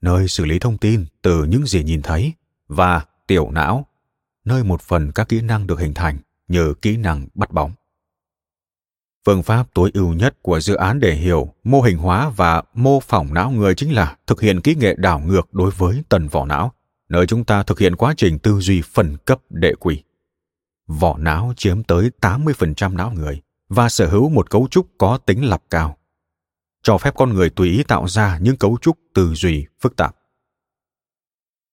nơi 0.00 0.28
xử 0.28 0.44
lý 0.44 0.58
thông 0.58 0.78
tin 0.78 1.06
từ 1.22 1.44
những 1.44 1.66
gì 1.66 1.84
nhìn 1.84 2.02
thấy, 2.02 2.32
và 2.68 3.04
tiểu 3.26 3.50
não, 3.50 3.86
nơi 4.44 4.64
một 4.64 4.82
phần 4.82 5.12
các 5.12 5.28
kỹ 5.28 5.40
năng 5.40 5.66
được 5.66 5.80
hình 5.80 5.94
thành 5.94 6.18
như 6.48 6.74
kỹ 6.74 6.96
năng 6.96 7.28
bắt 7.34 7.52
bóng. 7.52 7.72
Phương 9.26 9.42
pháp 9.42 9.66
tối 9.74 9.90
ưu 9.94 10.12
nhất 10.12 10.36
của 10.42 10.60
dự 10.60 10.74
án 10.74 11.00
để 11.00 11.14
hiểu, 11.14 11.54
mô 11.64 11.80
hình 11.80 11.98
hóa 11.98 12.28
và 12.28 12.62
mô 12.74 13.00
phỏng 13.00 13.34
não 13.34 13.50
người 13.50 13.74
chính 13.74 13.94
là 13.94 14.16
thực 14.26 14.40
hiện 14.40 14.60
kỹ 14.60 14.74
nghệ 14.74 14.94
đảo 14.98 15.20
ngược 15.26 15.54
đối 15.54 15.70
với 15.70 16.02
tần 16.08 16.28
vỏ 16.28 16.46
não, 16.46 16.72
nơi 17.08 17.26
chúng 17.26 17.44
ta 17.44 17.62
thực 17.62 17.78
hiện 17.78 17.96
quá 17.96 18.14
trình 18.16 18.38
tư 18.38 18.60
duy 18.60 18.82
phân 18.82 19.16
cấp 19.16 19.40
đệ 19.50 19.74
quỷ. 19.74 20.02
Vỏ 20.86 21.18
não 21.18 21.52
chiếm 21.56 21.82
tới 21.82 22.10
80% 22.20 22.96
não 22.96 23.10
người 23.10 23.42
và 23.68 23.88
sở 23.88 24.06
hữu 24.06 24.28
một 24.28 24.50
cấu 24.50 24.68
trúc 24.70 24.88
có 24.98 25.18
tính 25.18 25.44
lập 25.44 25.62
cao, 25.70 25.96
cho 26.82 26.98
phép 26.98 27.14
con 27.16 27.34
người 27.34 27.50
tùy 27.50 27.68
ý 27.68 27.82
tạo 27.82 28.08
ra 28.08 28.38
những 28.38 28.56
cấu 28.56 28.78
trúc 28.80 28.98
tư 29.14 29.34
duy 29.34 29.66
phức 29.80 29.96
tạp. 29.96 30.16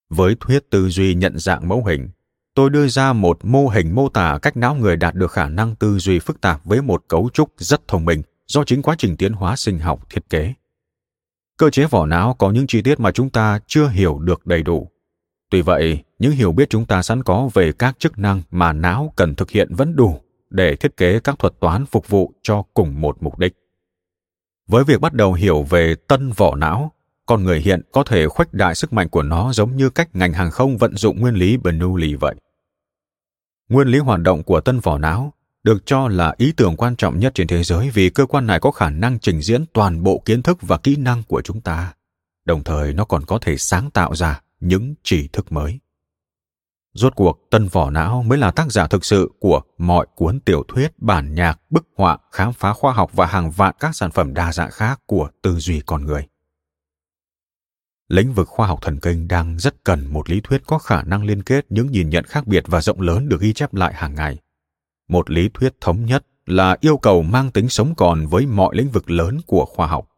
Với 0.10 0.36
thuyết 0.40 0.70
tư 0.70 0.90
duy 0.90 1.16
nhận 1.16 1.40
dạng 1.40 1.68
mẫu 1.68 1.86
hình, 1.86 2.10
tôi 2.56 2.70
đưa 2.70 2.88
ra 2.88 3.14
một 3.14 3.46
mô 3.46 3.68
hình 3.68 3.96
mô 3.96 4.10
tả 4.10 4.40
cách 4.42 4.58
não 4.58 4.76
người 4.76 4.98
đạt 4.98 5.16
được 5.16 5.32
khả 5.32 5.50
năng 5.50 5.76
tư 5.76 6.00
duy 6.00 6.20
phức 6.20 6.42
tạp 6.42 6.66
với 6.66 6.82
một 6.82 7.04
cấu 7.08 7.30
trúc 7.34 7.54
rất 7.58 7.88
thông 7.88 8.06
minh 8.06 8.22
do 8.48 8.64
chính 8.64 8.82
quá 8.82 8.96
trình 8.98 9.18
tiến 9.18 9.34
hóa 9.34 9.56
sinh 9.56 9.80
học 9.80 10.10
thiết 10.10 10.30
kế. 10.30 10.54
Cơ 11.58 11.70
chế 11.70 11.86
vỏ 11.86 12.06
não 12.06 12.36
có 12.40 12.52
những 12.52 12.68
chi 12.68 12.82
tiết 12.82 13.00
mà 13.00 13.12
chúng 13.12 13.30
ta 13.30 13.60
chưa 13.68 13.88
hiểu 13.88 14.20
được 14.20 14.46
đầy 14.46 14.64
đủ. 14.64 14.90
Tuy 15.54 15.62
vậy, 15.62 16.04
những 16.20 16.32
hiểu 16.32 16.52
biết 16.52 16.70
chúng 16.70 16.86
ta 16.86 17.02
sẵn 17.02 17.24
có 17.24 17.50
về 17.54 17.72
các 17.72 18.00
chức 18.00 18.18
năng 18.20 18.42
mà 18.52 18.74
não 18.74 19.14
cần 19.16 19.36
thực 19.36 19.52
hiện 19.52 19.76
vẫn 19.76 19.96
đủ 19.96 20.22
để 20.50 20.76
thiết 20.76 20.98
kế 20.98 21.20
các 21.20 21.40
thuật 21.40 21.54
toán 21.60 21.86
phục 21.86 22.08
vụ 22.08 22.34
cho 22.42 22.64
cùng 22.74 23.02
một 23.02 23.18
mục 23.24 23.40
đích. 23.40 23.54
Với 24.68 24.84
việc 24.84 25.02
bắt 25.02 25.14
đầu 25.14 25.34
hiểu 25.34 25.64
về 25.64 25.96
tân 26.08 26.32
vỏ 26.32 26.56
não, 26.56 26.92
con 27.26 27.44
người 27.44 27.60
hiện 27.60 27.82
có 27.92 28.04
thể 28.04 28.28
khuếch 28.28 28.54
đại 28.54 28.76
sức 28.76 28.94
mạnh 28.94 29.10
của 29.10 29.24
nó 29.24 29.54
giống 29.54 29.76
như 29.76 29.90
cách 29.90 30.10
ngành 30.14 30.34
hàng 30.34 30.52
không 30.52 30.78
vận 30.78 30.96
dụng 30.96 31.20
nguyên 31.20 31.36
lý 31.36 31.58
Bernoulli 31.58 32.16
vậy. 32.16 32.36
Nguyên 33.70 33.88
lý 33.88 34.00
hoạt 34.00 34.20
động 34.20 34.44
của 34.44 34.62
tân 34.62 34.80
vỏ 34.80 34.98
não 34.98 35.34
được 35.64 35.86
cho 35.86 36.08
là 36.08 36.34
ý 36.38 36.54
tưởng 36.58 36.76
quan 36.76 36.96
trọng 36.96 37.20
nhất 37.20 37.32
trên 37.36 37.48
thế 37.48 37.64
giới 37.64 37.90
vì 37.90 38.10
cơ 38.10 38.26
quan 38.26 38.48
này 38.48 38.60
có 38.60 38.72
khả 38.72 38.90
năng 38.90 39.20
trình 39.20 39.42
diễn 39.42 39.66
toàn 39.74 40.04
bộ 40.04 40.22
kiến 40.26 40.42
thức 40.42 40.58
và 40.62 40.78
kỹ 40.78 40.96
năng 40.96 41.24
của 41.24 41.42
chúng 41.42 41.62
ta 41.62 41.94
đồng 42.46 42.64
thời 42.64 42.94
nó 42.94 43.06
còn 43.06 43.26
có 43.26 43.40
thể 43.42 43.58
sáng 43.58 43.92
tạo 43.92 44.16
ra 44.16 44.42
những 44.68 44.96
tri 45.04 45.28
thức 45.28 45.52
mới. 45.52 45.80
Rốt 46.94 47.16
cuộc 47.16 47.48
tân 47.50 47.68
vỏ 47.68 47.90
não 47.90 48.24
mới 48.24 48.38
là 48.38 48.52
tác 48.52 48.72
giả 48.72 48.88
thực 48.88 49.06
sự 49.06 49.32
của 49.40 49.62
mọi 49.78 50.08
cuốn 50.16 50.40
tiểu 50.40 50.64
thuyết 50.68 51.00
bản 51.00 51.36
nhạc 51.36 51.60
bức 51.70 51.88
họa 51.98 52.18
khám 52.32 52.54
phá 52.54 52.74
khoa 52.74 52.94
học 52.94 53.12
và 53.14 53.26
hàng 53.26 53.52
vạn 53.52 53.76
các 53.80 53.96
sản 53.96 54.12
phẩm 54.12 54.34
đa 54.34 54.54
dạng 54.54 54.72
khác 54.72 55.02
của 55.06 55.30
tư 55.42 55.60
duy 55.60 55.82
con 55.86 56.06
người. 56.06 56.28
Lĩnh 58.08 58.34
vực 58.34 58.48
khoa 58.48 58.68
học 58.68 58.80
thần 58.82 59.00
kinh 59.00 59.28
đang 59.28 59.60
rất 59.60 59.84
cần 59.84 60.14
một 60.14 60.30
lý 60.30 60.42
thuyết 60.44 60.62
có 60.68 60.78
khả 60.78 61.04
năng 61.04 61.26
liên 61.26 61.44
kết 61.44 61.66
những 61.70 61.92
nhìn 61.92 62.10
nhận 62.10 62.26
khác 62.26 62.48
biệt 62.48 62.64
và 62.68 62.82
rộng 62.82 63.02
lớn 63.02 63.30
được 63.30 63.42
ghi 63.42 63.54
chép 63.54 63.74
lại 63.74 63.94
hàng 63.94 64.16
ngày. 64.16 64.38
Một 65.08 65.30
lý 65.30 65.50
thuyết 65.54 65.74
thống 65.82 66.06
nhất 66.06 66.26
là 66.46 66.78
yêu 66.82 66.98
cầu 66.98 67.24
mang 67.24 67.52
tính 67.52 67.70
sống 67.70 67.96
còn 67.96 68.28
với 68.28 68.46
mọi 68.46 68.76
lĩnh 68.76 68.90
vực 68.90 69.12
lớn 69.12 69.38
của 69.48 69.66
khoa 69.66 69.88
học. 69.88 70.10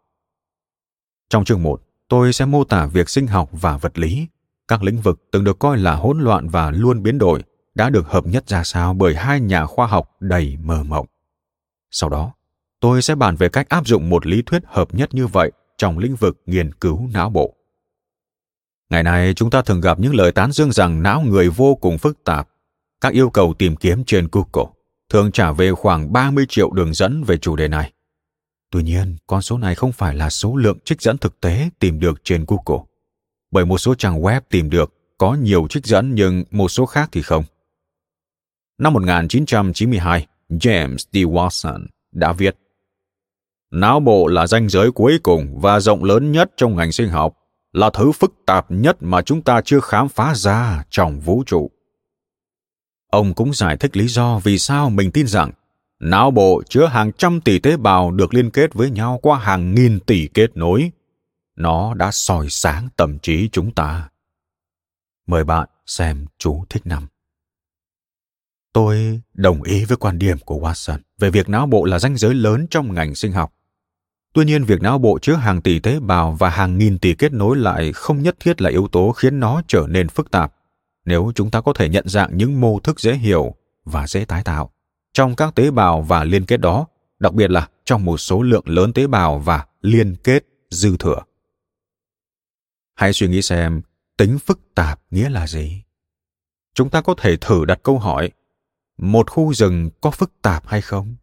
Trong 1.30 1.46
chương 1.46 1.64
1, 1.64 1.82
tôi 2.08 2.34
sẽ 2.34 2.46
mô 2.46 2.64
tả 2.64 2.86
việc 2.86 3.10
sinh 3.10 3.28
học 3.28 3.50
và 3.52 3.78
vật 3.78 3.98
lý, 3.98 4.28
các 4.68 4.84
lĩnh 4.84 5.02
vực 5.02 5.22
từng 5.32 5.44
được 5.44 5.60
coi 5.60 5.78
là 5.78 5.96
hỗn 5.96 6.20
loạn 6.20 6.48
và 6.50 6.72
luôn 6.72 7.04
biến 7.04 7.18
đổi, 7.18 7.44
đã 7.76 7.90
được 7.90 8.08
hợp 8.08 8.26
nhất 8.26 8.50
ra 8.50 8.64
sao 8.64 8.94
bởi 8.94 9.16
hai 9.16 9.40
nhà 9.40 9.66
khoa 9.66 9.88
học 9.88 10.16
đầy 10.20 10.58
mơ 10.64 10.84
mộng. 10.84 11.06
Sau 11.92 12.10
đó, 12.10 12.34
tôi 12.80 13.02
sẽ 13.02 13.16
bàn 13.16 13.36
về 13.36 13.50
cách 13.50 13.70
áp 13.70 13.88
dụng 13.88 14.10
một 14.10 14.26
lý 14.26 14.42
thuyết 14.42 14.64
hợp 14.66 14.94
nhất 14.94 15.14
như 15.14 15.28
vậy 15.28 15.52
trong 15.78 15.98
lĩnh 15.98 16.16
vực 16.16 16.42
nghiên 16.46 16.74
cứu 16.74 17.10
não 17.14 17.30
bộ. 17.30 17.56
Ngày 18.90 19.04
nay, 19.04 19.34
chúng 19.34 19.50
ta 19.50 19.62
thường 19.62 19.82
gặp 19.82 20.00
những 20.00 20.16
lời 20.16 20.32
tán 20.32 20.52
dương 20.52 20.72
rằng 20.72 21.04
não 21.04 21.22
người 21.22 21.50
vô 21.50 21.76
cùng 21.76 21.98
phức 21.98 22.24
tạp. 22.24 22.48
Các 23.02 23.14
yêu 23.14 23.30
cầu 23.30 23.54
tìm 23.54 23.76
kiếm 23.76 24.04
trên 24.04 24.28
Google 24.32 24.72
thường 25.10 25.32
trả 25.32 25.52
về 25.52 25.72
khoảng 25.72 26.14
30 26.14 26.46
triệu 26.50 26.72
đường 26.72 26.94
dẫn 26.94 27.24
về 27.24 27.38
chủ 27.38 27.56
đề 27.56 27.68
này. 27.68 27.92
Tuy 28.72 28.84
nhiên, 28.84 29.18
con 29.28 29.42
số 29.42 29.58
này 29.58 29.76
không 29.76 29.92
phải 29.92 30.16
là 30.16 30.30
số 30.30 30.56
lượng 30.56 30.78
trích 30.86 31.02
dẫn 31.02 31.18
thực 31.18 31.42
tế 31.42 31.70
tìm 31.80 32.00
được 32.00 32.22
trên 32.24 32.46
Google. 32.48 32.86
Bởi 33.56 33.66
một 33.66 33.78
số 33.78 33.96
trang 33.96 34.22
web 34.22 34.42
tìm 34.50 34.70
được 34.70 34.94
có 35.18 35.34
nhiều 35.34 35.68
trích 35.70 35.86
dẫn 35.86 36.16
nhưng 36.16 36.44
một 36.52 36.68
số 36.68 36.86
khác 36.86 37.10
thì 37.12 37.22
không. 37.22 37.44
Năm 38.78 38.94
1992, 38.94 40.28
James 40.50 40.98
D. 40.98 41.16
Watson 41.16 41.86
đã 42.12 42.34
viết 42.34 42.58
Não 43.72 44.00
bộ 44.00 44.28
là 44.28 44.48
ranh 44.48 44.70
giới 44.70 44.92
cuối 44.92 45.20
cùng 45.24 45.60
và 45.60 45.80
rộng 45.80 46.04
lớn 46.04 46.32
nhất 46.32 46.52
trong 46.58 46.76
ngành 46.76 46.92
sinh 46.92 47.10
học, 47.10 47.38
là 47.74 47.90
thứ 47.90 48.12
phức 48.12 48.34
tạp 48.46 48.66
nhất 48.70 48.98
mà 49.00 49.22
chúng 49.22 49.42
ta 49.42 49.62
chưa 49.66 49.80
khám 49.80 50.10
phá 50.10 50.36
ra 50.36 50.84
trong 50.90 51.20
vũ 51.20 51.44
trụ. 51.46 51.72
Ông 53.12 53.34
cũng 53.34 53.54
giải 53.54 53.78
thích 53.78 53.98
lý 53.98 54.08
do 54.08 54.40
vì 54.44 54.58
sao 54.58 54.90
mình 54.90 55.12
tin 55.12 55.28
rằng 55.28 55.52
não 56.00 56.32
bộ 56.32 56.62
chứa 56.70 56.86
hàng 56.86 57.12
trăm 57.18 57.42
tỷ 57.42 57.60
tế 57.60 57.78
bào 57.78 58.12
được 58.12 58.34
liên 58.34 58.50
kết 58.50 58.74
với 58.74 58.90
nhau 58.90 59.20
qua 59.22 59.40
hàng 59.40 59.76
nghìn 59.76 60.00
tỷ 60.00 60.28
kết 60.28 60.58
nối. 60.58 60.92
Nó 61.56 61.94
đã 61.94 62.12
soi 62.12 62.50
sáng 62.50 62.90
tâm 62.96 63.20
trí 63.20 63.50
chúng 63.52 63.72
ta. 63.72 64.10
Mời 65.28 65.44
bạn 65.44 65.70
xem 65.86 66.26
chú 66.38 66.66
thích 66.70 66.88
năm. 66.88 67.08
Tôi 68.74 69.22
đồng 69.34 69.64
ý 69.64 69.86
với 69.86 69.98
quan 69.98 70.20
điểm 70.20 70.38
của 70.40 70.60
Watson 70.60 70.98
về 71.20 71.30
việc 71.30 71.50
não 71.50 71.68
bộ 71.68 71.86
là 71.86 72.00
ranh 72.00 72.18
giới 72.18 72.34
lớn 72.34 72.68
trong 72.70 72.94
ngành 72.94 73.16
sinh 73.16 73.32
học. 73.32 73.54
Tuy 74.34 74.46
nhiên, 74.46 74.64
việc 74.64 74.82
não 74.82 74.98
bộ 74.98 75.20
chứa 75.22 75.36
hàng 75.36 75.62
tỷ 75.62 75.80
tế 75.80 76.00
bào 76.00 76.32
và 76.40 76.50
hàng 76.50 76.78
nghìn 76.78 77.00
tỷ 77.00 77.14
kết 77.14 77.34
nối 77.34 77.58
lại 77.58 77.94
không 77.94 78.24
nhất 78.24 78.36
thiết 78.40 78.62
là 78.62 78.70
yếu 78.70 78.88
tố 78.92 79.12
khiến 79.12 79.40
nó 79.40 79.62
trở 79.68 79.86
nên 79.90 80.10
phức 80.10 80.32
tạp 80.32 80.54
nếu 81.06 81.32
chúng 81.36 81.52
ta 81.52 81.62
có 81.62 81.74
thể 81.74 81.90
nhận 81.90 82.08
dạng 82.08 82.38
những 82.38 82.62
mô 82.62 82.80
thức 82.80 83.00
dễ 83.00 83.14
hiểu 83.14 83.56
và 83.86 84.08
dễ 84.08 84.26
tái 84.26 84.44
tạo 84.44 84.72
trong 85.14 85.36
các 85.36 85.56
tế 85.56 85.72
bào 85.72 86.02
và 86.02 86.24
liên 86.24 86.46
kết 86.46 86.58
đó, 86.58 86.88
đặc 87.20 87.34
biệt 87.34 87.52
là 87.52 87.68
trong 87.86 88.06
một 88.06 88.18
số 88.18 88.42
lượng 88.42 88.64
lớn 88.66 88.94
tế 88.94 89.08
bào 89.08 89.40
và 89.40 89.66
liên 89.82 90.16
kết 90.24 90.46
dư 90.70 90.98
thừa. 90.98 91.22
Hãy 92.96 93.14
suy 93.14 93.28
nghĩ 93.28 93.42
xem 93.42 93.82
tính 94.18 94.40
phức 94.40 94.60
tạp 94.76 95.02
nghĩa 95.12 95.30
là 95.30 95.48
gì. 95.48 95.82
Chúng 96.74 96.90
ta 96.90 97.02
có 97.02 97.16
thể 97.18 97.38
thử 97.38 97.66
đặt 97.66 97.80
câu 97.84 98.00
hỏi, 98.00 98.32
một 98.98 99.30
khu 99.30 99.54
rừng 99.54 99.90
có 100.02 100.12
phức 100.12 100.32
tạp 100.42 100.68
hay 100.68 100.82
không? 100.82 101.16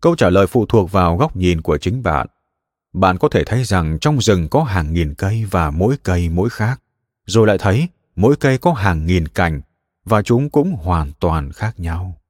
Câu 0.00 0.16
trả 0.16 0.30
lời 0.30 0.46
phụ 0.46 0.66
thuộc 0.66 0.92
vào 0.92 1.16
góc 1.16 1.36
nhìn 1.36 1.60
của 1.60 1.78
chính 1.78 2.02
bạn. 2.02 2.26
Bạn 2.92 3.18
có 3.18 3.28
thể 3.28 3.44
thấy 3.44 3.64
rằng 3.64 3.98
trong 4.00 4.20
rừng 4.20 4.48
có 4.48 4.62
hàng 4.62 4.92
nghìn 4.92 5.14
cây 5.14 5.44
và 5.50 5.70
mỗi 5.70 5.96
cây 6.02 6.28
mỗi 6.28 6.50
khác, 6.50 6.80
rồi 7.26 7.46
lại 7.46 7.58
thấy 7.58 7.88
mỗi 8.16 8.36
cây 8.36 8.58
có 8.58 8.72
hàng 8.72 9.06
nghìn 9.06 9.28
cành 9.28 9.60
và 10.04 10.22
chúng 10.22 10.50
cũng 10.50 10.72
hoàn 10.72 11.12
toàn 11.20 11.52
khác 11.52 11.80
nhau 11.80 12.20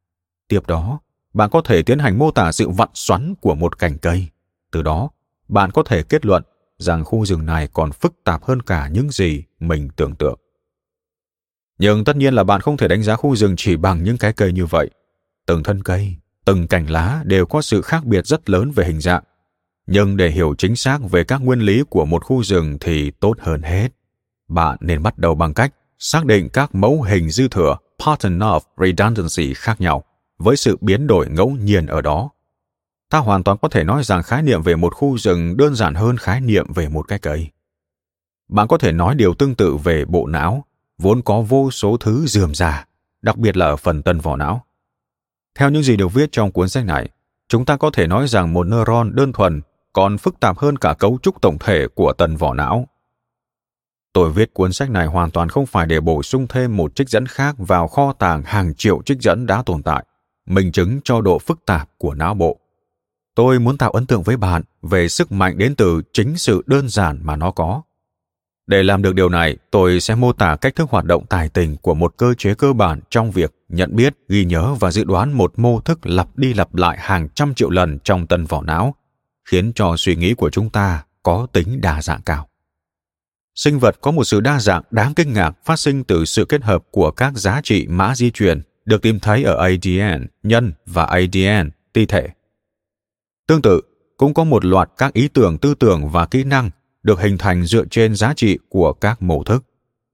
tiếp 0.48 0.66
đó 0.66 1.00
bạn 1.34 1.50
có 1.50 1.62
thể 1.64 1.82
tiến 1.82 1.98
hành 1.98 2.18
mô 2.18 2.30
tả 2.30 2.52
sự 2.52 2.68
vặn 2.68 2.88
xoắn 2.94 3.34
của 3.40 3.54
một 3.54 3.78
cành 3.78 3.98
cây 3.98 4.28
từ 4.70 4.82
đó 4.82 5.10
bạn 5.48 5.70
có 5.70 5.82
thể 5.82 6.02
kết 6.02 6.26
luận 6.26 6.42
rằng 6.80 7.04
khu 7.04 7.26
rừng 7.26 7.46
này 7.46 7.68
còn 7.72 7.92
phức 7.92 8.14
tạp 8.24 8.44
hơn 8.44 8.62
cả 8.62 8.88
những 8.88 9.10
gì 9.10 9.44
mình 9.60 9.88
tưởng 9.96 10.14
tượng. 10.14 10.38
Nhưng 11.78 12.04
tất 12.04 12.16
nhiên 12.16 12.34
là 12.34 12.44
bạn 12.44 12.60
không 12.60 12.76
thể 12.76 12.88
đánh 12.88 13.02
giá 13.02 13.16
khu 13.16 13.36
rừng 13.36 13.54
chỉ 13.56 13.76
bằng 13.76 14.04
những 14.04 14.18
cái 14.18 14.32
cây 14.32 14.52
như 14.52 14.66
vậy. 14.66 14.90
Từng 15.46 15.62
thân 15.62 15.82
cây, 15.82 16.14
từng 16.44 16.66
cành 16.66 16.90
lá 16.90 17.22
đều 17.24 17.46
có 17.46 17.62
sự 17.62 17.82
khác 17.82 18.04
biệt 18.04 18.26
rất 18.26 18.50
lớn 18.50 18.70
về 18.70 18.84
hình 18.84 19.00
dạng. 19.00 19.22
Nhưng 19.86 20.16
để 20.16 20.30
hiểu 20.30 20.54
chính 20.58 20.76
xác 20.76 20.98
về 21.10 21.24
các 21.24 21.42
nguyên 21.42 21.60
lý 21.60 21.82
của 21.90 22.04
một 22.04 22.24
khu 22.24 22.42
rừng 22.42 22.78
thì 22.80 23.10
tốt 23.10 23.34
hơn 23.40 23.62
hết. 23.62 23.88
Bạn 24.48 24.76
nên 24.80 25.02
bắt 25.02 25.18
đầu 25.18 25.34
bằng 25.34 25.54
cách 25.54 25.74
xác 25.98 26.24
định 26.24 26.48
các 26.48 26.74
mẫu 26.74 27.02
hình 27.02 27.30
dư 27.30 27.48
thừa, 27.48 27.76
pattern 28.06 28.38
of 28.38 28.60
redundancy 28.76 29.54
khác 29.54 29.80
nhau, 29.80 30.04
với 30.38 30.56
sự 30.56 30.76
biến 30.80 31.06
đổi 31.06 31.28
ngẫu 31.30 31.50
nhiên 31.50 31.86
ở 31.86 32.00
đó. 32.00 32.30
Ta 33.10 33.18
hoàn 33.18 33.44
toàn 33.44 33.58
có 33.58 33.68
thể 33.68 33.84
nói 33.84 34.04
rằng 34.04 34.22
khái 34.22 34.42
niệm 34.42 34.62
về 34.62 34.76
một 34.76 34.94
khu 34.94 35.18
rừng 35.18 35.56
đơn 35.56 35.74
giản 35.74 35.94
hơn 35.94 36.16
khái 36.16 36.40
niệm 36.40 36.72
về 36.72 36.88
một 36.88 37.08
cái 37.08 37.18
cây. 37.18 37.48
Bạn 38.48 38.68
có 38.68 38.78
thể 38.78 38.92
nói 38.92 39.14
điều 39.14 39.34
tương 39.34 39.54
tự 39.54 39.76
về 39.76 40.04
bộ 40.04 40.26
não, 40.26 40.64
vốn 40.98 41.22
có 41.22 41.40
vô 41.40 41.70
số 41.70 41.96
thứ 41.96 42.26
dườm 42.26 42.54
già, 42.54 42.86
đặc 43.22 43.36
biệt 43.36 43.56
là 43.56 43.66
ở 43.66 43.76
phần 43.76 44.02
tân 44.02 44.18
vỏ 44.18 44.36
não. 44.36 44.64
Theo 45.58 45.70
những 45.70 45.82
gì 45.82 45.96
được 45.96 46.08
viết 46.14 46.32
trong 46.32 46.52
cuốn 46.52 46.68
sách 46.68 46.84
này, 46.84 47.08
chúng 47.48 47.64
ta 47.64 47.76
có 47.76 47.90
thể 47.90 48.06
nói 48.06 48.28
rằng 48.28 48.52
một 48.52 48.66
neuron 48.66 49.14
đơn 49.16 49.32
thuần 49.32 49.60
còn 49.92 50.18
phức 50.18 50.40
tạp 50.40 50.58
hơn 50.58 50.76
cả 50.76 50.94
cấu 50.98 51.18
trúc 51.22 51.40
tổng 51.42 51.58
thể 51.58 51.86
của 51.94 52.12
tân 52.12 52.36
vỏ 52.36 52.54
não 52.54 52.86
Tôi 54.12 54.32
viết 54.32 54.54
cuốn 54.54 54.72
sách 54.72 54.90
này 54.90 55.06
hoàn 55.06 55.30
toàn 55.30 55.48
không 55.48 55.66
phải 55.66 55.86
để 55.86 56.00
bổ 56.00 56.22
sung 56.22 56.46
thêm 56.48 56.76
một 56.76 56.94
trích 56.94 57.08
dẫn 57.08 57.26
khác 57.26 57.54
vào 57.58 57.88
kho 57.88 58.12
tàng 58.12 58.42
hàng 58.42 58.74
triệu 58.74 59.02
trích 59.02 59.20
dẫn 59.20 59.46
đã 59.46 59.62
tồn 59.66 59.82
tại, 59.82 60.04
minh 60.46 60.72
chứng 60.72 61.00
cho 61.04 61.20
độ 61.20 61.38
phức 61.38 61.66
tạp 61.66 61.90
của 61.98 62.14
não 62.14 62.34
bộ. 62.34 62.59
Tôi 63.40 63.58
muốn 63.58 63.78
tạo 63.78 63.90
ấn 63.90 64.06
tượng 64.06 64.22
với 64.22 64.36
bạn 64.36 64.62
về 64.82 65.08
sức 65.08 65.32
mạnh 65.32 65.58
đến 65.58 65.74
từ 65.74 66.02
chính 66.12 66.36
sự 66.36 66.62
đơn 66.66 66.88
giản 66.88 67.20
mà 67.22 67.36
nó 67.36 67.50
có. 67.50 67.82
Để 68.66 68.82
làm 68.82 69.02
được 69.02 69.14
điều 69.14 69.28
này, 69.28 69.56
tôi 69.70 70.00
sẽ 70.00 70.14
mô 70.14 70.32
tả 70.32 70.56
cách 70.56 70.76
thức 70.76 70.90
hoạt 70.90 71.04
động 71.04 71.26
tài 71.26 71.48
tình 71.48 71.76
của 71.76 71.94
một 71.94 72.14
cơ 72.16 72.34
chế 72.38 72.54
cơ 72.54 72.72
bản 72.72 73.00
trong 73.10 73.30
việc 73.30 73.54
nhận 73.68 73.96
biết, 73.96 74.14
ghi 74.28 74.44
nhớ 74.44 74.74
và 74.80 74.90
dự 74.90 75.04
đoán 75.04 75.32
một 75.32 75.58
mô 75.58 75.80
thức 75.80 76.06
lặp 76.06 76.36
đi 76.36 76.54
lặp 76.54 76.74
lại 76.74 76.98
hàng 77.00 77.28
trăm 77.34 77.54
triệu 77.54 77.70
lần 77.70 77.98
trong 78.04 78.26
tân 78.26 78.44
vỏ 78.44 78.62
não, 78.62 78.94
khiến 79.44 79.72
cho 79.74 79.96
suy 79.96 80.16
nghĩ 80.16 80.34
của 80.34 80.50
chúng 80.50 80.70
ta 80.70 81.04
có 81.22 81.46
tính 81.52 81.80
đa 81.80 82.02
dạng 82.02 82.20
cao 82.22 82.48
sinh 83.54 83.78
vật 83.78 83.96
có 84.00 84.10
một 84.10 84.24
sự 84.24 84.40
đa 84.40 84.60
dạng 84.60 84.82
đáng 84.90 85.14
kinh 85.14 85.32
ngạc 85.32 85.52
phát 85.64 85.78
sinh 85.78 86.04
từ 86.04 86.24
sự 86.24 86.44
kết 86.44 86.62
hợp 86.62 86.84
của 86.90 87.10
các 87.10 87.32
giá 87.36 87.60
trị 87.64 87.86
mã 87.88 88.14
di 88.14 88.30
truyền 88.30 88.62
được 88.84 89.02
tìm 89.02 89.20
thấy 89.20 89.42
ở 89.42 89.56
ADN 89.56 90.26
nhân 90.42 90.72
và 90.86 91.04
ADN 91.04 91.70
ti 91.92 92.06
thể. 92.06 92.28
Tương 93.50 93.62
tự, 93.62 93.80
cũng 94.16 94.34
có 94.34 94.44
một 94.44 94.64
loạt 94.64 94.90
các 94.96 95.12
ý 95.12 95.28
tưởng 95.28 95.58
tư 95.58 95.74
tưởng 95.74 96.08
và 96.08 96.26
kỹ 96.26 96.44
năng 96.44 96.70
được 97.02 97.20
hình 97.20 97.38
thành 97.38 97.64
dựa 97.64 97.84
trên 97.90 98.14
giá 98.14 98.34
trị 98.36 98.58
của 98.68 98.92
các 98.92 99.22
mô 99.22 99.44
thức, 99.44 99.64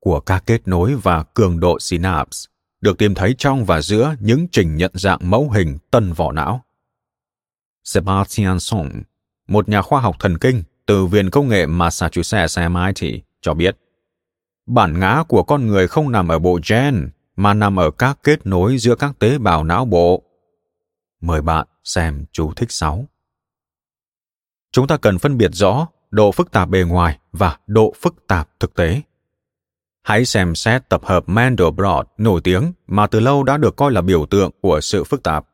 của 0.01 0.21
các 0.21 0.43
kết 0.47 0.69
nối 0.69 0.95
và 0.95 1.23
cường 1.23 1.61
độ 1.61 1.79
synapse, 1.81 2.51
được 2.81 2.99
tìm 2.99 3.15
thấy 3.15 3.35
trong 3.39 3.65
và 3.65 3.81
giữa 3.81 4.15
những 4.21 4.47
trình 4.53 4.77
nhận 4.77 4.91
dạng 4.95 5.19
mẫu 5.23 5.51
hình 5.51 5.79
tân 5.91 6.13
vỏ 6.13 6.33
não. 6.33 6.65
Sebastian 7.85 8.61
Song, 8.61 8.91
một 9.49 9.69
nhà 9.69 9.83
khoa 9.83 10.01
học 10.01 10.17
thần 10.21 10.39
kinh 10.39 10.63
từ 10.87 11.07
Viện 11.07 11.31
Công 11.31 11.49
nghệ 11.49 11.67
Massachusetts 11.67 12.59
MIT, 12.59 13.23
cho 13.41 13.55
biết 13.55 13.77
bản 14.67 15.01
ngã 15.01 15.25
của 15.29 15.43
con 15.43 15.67
người 15.67 15.89
không 15.89 16.13
nằm 16.13 16.29
ở 16.29 16.39
bộ 16.39 16.59
gen 16.69 17.11
mà 17.37 17.55
nằm 17.55 17.77
ở 17.79 17.91
các 17.91 18.19
kết 18.23 18.47
nối 18.47 18.79
giữa 18.79 18.95
các 18.95 19.19
tế 19.19 19.39
bào 19.39 19.65
não 19.65 19.85
bộ. 19.85 20.23
Mời 21.21 21.43
bạn 21.43 21.67
xem 21.85 22.25
chú 22.33 22.53
thích 22.57 22.73
6. 22.73 23.09
Chúng 24.77 24.87
ta 24.87 24.97
cần 24.97 25.19
phân 25.19 25.39
biệt 25.39 25.51
rõ 25.53 25.87
độ 26.11 26.33
phức 26.33 26.51
tạp 26.51 26.69
bề 26.69 26.83
ngoài 26.83 27.19
và 27.33 27.59
độ 27.67 27.95
phức 28.01 28.15
tạp 28.27 28.49
thực 28.61 28.75
tế. 28.75 29.03
Hãy 30.03 30.25
xem 30.25 30.55
xét 30.55 30.89
tập 30.89 31.01
hợp 31.05 31.29
Mandelbrot 31.29 32.07
nổi 32.19 32.41
tiếng 32.45 32.73
mà 32.87 33.07
từ 33.07 33.21
lâu 33.21 33.43
đã 33.43 33.57
được 33.57 33.77
coi 33.77 33.93
là 33.93 34.01
biểu 34.01 34.27
tượng 34.27 34.51
của 34.61 34.81
sự 34.81 35.05
phức 35.05 35.23
tạp. 35.23 35.47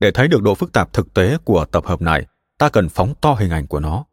Để 0.00 0.10
thấy 0.10 0.28
được 0.28 0.42
độ 0.42 0.54
phức 0.54 0.72
tạp 0.72 0.92
thực 0.92 1.14
tế 1.14 1.36
của 1.44 1.64
tập 1.64 1.86
hợp 1.86 2.02
này, 2.02 2.26
ta 2.58 2.68
cần 2.68 2.88
phóng 2.88 3.14
to 3.20 3.34
hình 3.34 3.50
ảnh 3.50 3.66
của 3.66 3.80
nó. 3.80 4.04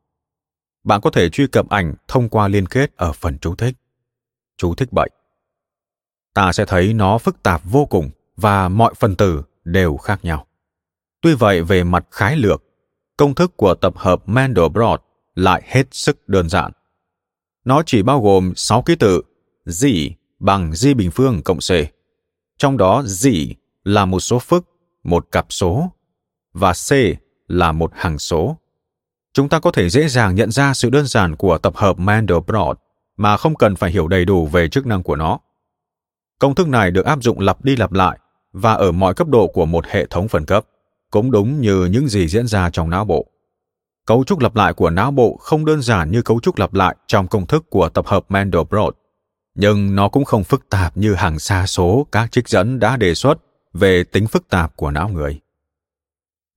Bạn 0.84 1.02
có 1.02 1.10
thể 1.10 1.30
truy 1.30 1.48
cập 1.48 1.70
ảnh 1.70 1.94
thông 2.08 2.30
qua 2.30 2.48
liên 2.48 2.66
kết 2.66 2.96
ở 2.96 3.12
phần 3.12 3.38
chú 3.40 3.56
thích. 3.56 3.76
Chú 4.58 4.76
thích 4.76 4.94
7. 4.94 5.10
Ta 6.34 6.52
sẽ 6.52 6.66
thấy 6.66 6.94
nó 6.94 7.18
phức 7.18 7.44
tạp 7.44 7.62
vô 7.64 7.86
cùng 7.86 8.10
và 8.36 8.70
mọi 8.70 8.94
phần 9.00 9.16
tử 9.16 9.44
đều 9.64 9.98
khác 9.98 10.20
nhau. 10.26 10.48
Tuy 11.22 11.36
vậy 11.36 11.62
về 11.62 11.84
mặt 11.84 12.06
khái 12.12 12.36
lược, 12.36 12.64
công 13.18 13.36
thức 13.36 13.58
của 13.58 13.74
tập 13.74 13.94
hợp 13.98 14.30
Mandelbrot 14.30 15.02
lại 15.36 15.62
hết 15.66 15.84
sức 15.92 16.30
đơn 16.30 16.50
giản. 16.50 16.72
Nó 17.66 17.84
chỉ 17.86 18.02
bao 18.02 18.22
gồm 18.22 18.54
6 18.56 18.82
ký 18.82 18.96
tự 18.96 19.22
z 19.66 20.10
bằng 20.40 20.72
z 20.72 20.96
bình 20.96 21.12
phương 21.12 21.42
cộng 21.42 21.58
c. 21.58 21.72
Trong 22.58 22.78
đó 22.78 23.02
z 23.02 23.54
là 23.84 24.06
một 24.06 24.20
số 24.20 24.40
phức, 24.40 24.66
một 25.04 25.28
cặp 25.32 25.46
số, 25.50 25.92
và 26.54 26.74
c 26.74 26.92
là 27.48 27.72
một 27.72 27.92
hằng 27.96 28.20
số. 28.20 28.58
Chúng 29.34 29.50
ta 29.50 29.60
có 29.60 29.72
thể 29.72 29.90
dễ 29.90 30.08
dàng 30.08 30.36
nhận 30.36 30.52
ra 30.52 30.74
sự 30.74 30.90
đơn 30.90 31.08
giản 31.08 31.36
của 31.36 31.58
tập 31.58 31.76
hợp 31.76 32.00
Mandelbrot 32.00 32.80
mà 33.18 33.38
không 33.38 33.56
cần 33.56 33.76
phải 33.76 33.92
hiểu 33.92 34.08
đầy 34.08 34.26
đủ 34.26 34.46
về 34.46 34.70
chức 34.70 34.86
năng 34.86 35.04
của 35.04 35.16
nó. 35.16 35.40
Công 36.40 36.56
thức 36.56 36.68
này 36.68 36.92
được 36.92 37.06
áp 37.06 37.24
dụng 37.24 37.40
lặp 37.40 37.64
đi 37.64 37.76
lặp 37.76 37.92
lại 37.92 38.20
và 38.52 38.74
ở 38.74 38.92
mọi 38.92 39.14
cấp 39.14 39.28
độ 39.28 39.48
của 39.48 39.66
một 39.66 39.86
hệ 39.86 40.06
thống 40.06 40.28
phân 40.28 40.46
cấp, 40.46 40.66
cũng 41.12 41.32
đúng 41.32 41.62
như 41.62 41.86
những 41.86 42.08
gì 42.08 42.28
diễn 42.28 42.48
ra 42.48 42.70
trong 42.70 42.90
não 42.90 43.06
bộ. 43.06 43.28
Cấu 44.06 44.24
trúc 44.24 44.40
lặp 44.40 44.56
lại 44.56 44.74
của 44.74 44.90
não 44.90 45.12
bộ 45.12 45.38
không 45.42 45.66
đơn 45.66 45.82
giản 45.82 46.12
như 46.12 46.22
cấu 46.22 46.40
trúc 46.40 46.58
lặp 46.58 46.74
lại 46.74 46.96
trong 47.08 47.28
công 47.28 47.48
thức 47.48 47.70
của 47.70 47.90
tập 47.90 48.08
hợp 48.08 48.26
Mandelbrot, 48.30 48.98
nhưng 49.56 49.96
nó 49.96 50.10
cũng 50.10 50.26
không 50.26 50.44
phức 50.44 50.70
tạp 50.70 50.98
như 50.98 51.14
hàng 51.14 51.40
xa 51.40 51.66
số 51.66 52.08
các 52.12 52.32
trích 52.32 52.48
dẫn 52.48 52.80
đã 52.80 52.98
đề 52.98 53.14
xuất 53.14 53.38
về 53.74 54.04
tính 54.04 54.28
phức 54.28 54.50
tạp 54.50 54.76
của 54.76 54.92
não 54.92 55.10
người. 55.10 55.40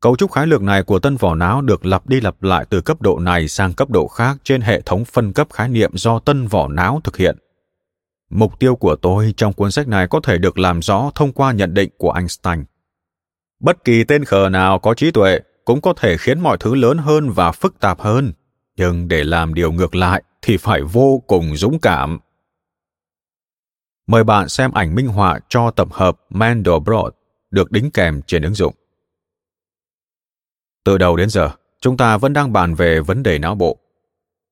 Cấu 0.01 0.17
trúc 0.17 0.33
khái 0.33 0.47
lược 0.47 0.63
này 0.63 0.83
của 0.83 0.99
tân 0.99 1.17
vỏ 1.17 1.35
não 1.35 1.63
được 1.63 1.87
lặp 1.87 2.09
đi 2.09 2.21
lặp 2.21 2.43
lại 2.43 2.65
từ 2.71 2.81
cấp 2.81 3.03
độ 3.03 3.19
này 3.19 3.49
sang 3.49 3.73
cấp 3.73 3.91
độ 3.91 4.09
khác 4.09 4.37
trên 4.45 4.61
hệ 4.61 4.81
thống 4.81 5.05
phân 5.05 5.33
cấp 5.33 5.49
khái 5.53 5.69
niệm 5.69 5.91
do 5.95 6.19
tân 6.19 6.47
vỏ 6.47 6.69
não 6.69 7.01
thực 7.05 7.17
hiện. 7.17 7.37
Mục 8.31 8.59
tiêu 8.59 8.77
của 8.77 8.97
tôi 8.97 9.35
trong 9.37 9.53
cuốn 9.53 9.71
sách 9.71 9.89
này 9.89 10.07
có 10.09 10.21
thể 10.23 10.39
được 10.39 10.59
làm 10.59 10.83
rõ 10.83 11.11
thông 11.15 11.33
qua 11.33 11.53
nhận 11.53 11.75
định 11.75 11.91
của 11.99 12.13
Einstein. 12.13 12.65
Bất 13.61 13.85
kỳ 13.85 14.05
tên 14.05 14.25
khờ 14.25 14.49
nào 14.49 14.79
có 14.79 14.95
trí 14.95 15.11
tuệ 15.11 15.41
cũng 15.65 15.81
có 15.81 15.95
thể 15.97 16.17
khiến 16.17 16.41
mọi 16.41 16.57
thứ 16.61 16.75
lớn 16.75 16.99
hơn 16.99 17.31
và 17.31 17.53
phức 17.53 17.81
tạp 17.81 18.01
hơn, 18.01 18.33
nhưng 18.77 19.09
để 19.09 19.25
làm 19.25 19.55
điều 19.55 19.73
ngược 19.73 19.95
lại 19.95 20.23
thì 20.43 20.57
phải 20.57 20.83
vô 20.83 21.23
cùng 21.27 21.57
dũng 21.57 21.79
cảm. 21.79 22.19
Mời 24.07 24.25
bạn 24.25 24.49
xem 24.49 24.73
ảnh 24.73 24.95
minh 24.95 25.07
họa 25.07 25.41
cho 25.49 25.71
tập 25.71 25.89
hợp 25.93 26.21
Mandelbrot 26.31 27.15
được 27.51 27.71
đính 27.71 27.91
kèm 27.91 28.23
trên 28.27 28.43
ứng 28.43 28.55
dụng. 28.55 28.75
Từ 30.85 30.99
đầu 30.99 31.17
đến 31.17 31.31
giờ, 31.31 31.51
chúng 31.81 31.97
ta 31.97 32.17
vẫn 32.17 32.33
đang 32.33 32.53
bàn 32.53 32.75
về 32.75 33.01
vấn 33.01 33.23
đề 33.23 33.39
não 33.39 33.55
bộ. 33.55 33.79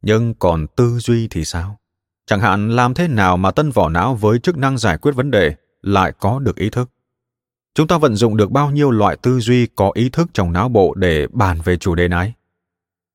Nhưng 0.02 0.34
còn 0.34 0.66
tư 0.76 0.98
duy 0.98 1.28
thì 1.28 1.44
sao? 1.44 1.78
Chẳng 2.26 2.40
hạn 2.40 2.70
làm 2.70 2.94
thế 2.94 3.08
nào 3.08 3.36
mà 3.36 3.50
tân 3.50 3.70
vỏ 3.70 3.88
não 3.88 4.14
với 4.14 4.38
chức 4.38 4.56
năng 4.56 4.78
giải 4.78 4.98
quyết 4.98 5.12
vấn 5.12 5.30
đề 5.30 5.54
lại 5.82 6.12
có 6.20 6.38
được 6.38 6.56
ý 6.56 6.70
thức? 6.70 6.90
Chúng 7.78 7.86
ta 7.86 7.98
vận 7.98 8.14
dụng 8.14 8.36
được 8.36 8.50
bao 8.50 8.70
nhiêu 8.70 8.90
loại 8.90 9.16
tư 9.22 9.40
duy 9.40 9.66
có 9.66 9.90
ý 9.94 10.08
thức 10.08 10.28
trong 10.32 10.52
não 10.52 10.68
bộ 10.68 10.94
để 10.94 11.26
bàn 11.32 11.58
về 11.64 11.76
chủ 11.76 11.94
đề 11.94 12.08
này? 12.08 12.32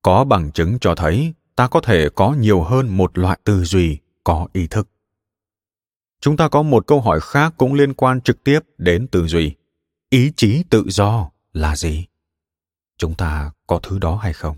Có 0.01 0.23
bằng 0.23 0.51
chứng 0.51 0.79
cho 0.81 0.95
thấy 0.95 1.33
ta 1.55 1.67
có 1.67 1.81
thể 1.81 2.09
có 2.15 2.33
nhiều 2.33 2.61
hơn 2.61 2.97
một 2.97 3.17
loại 3.17 3.39
tư 3.43 3.63
duy 3.63 3.97
có 4.23 4.47
ý 4.53 4.67
thức. 4.67 4.87
Chúng 6.21 6.37
ta 6.37 6.47
có 6.47 6.61
một 6.61 6.87
câu 6.87 7.01
hỏi 7.01 7.19
khác 7.19 7.53
cũng 7.57 7.73
liên 7.73 7.93
quan 7.93 8.21
trực 8.21 8.43
tiếp 8.43 8.59
đến 8.77 9.07
tư 9.07 9.27
duy. 9.27 9.55
Ý 10.09 10.31
chí 10.35 10.63
tự 10.69 10.83
do 10.87 11.29
là 11.53 11.75
gì? 11.75 12.05
chúng 12.97 13.15
ta 13.15 13.51
có 13.67 13.79
thứ 13.83 13.99
đó 13.99 14.15
hay 14.15 14.33
không 14.33 14.57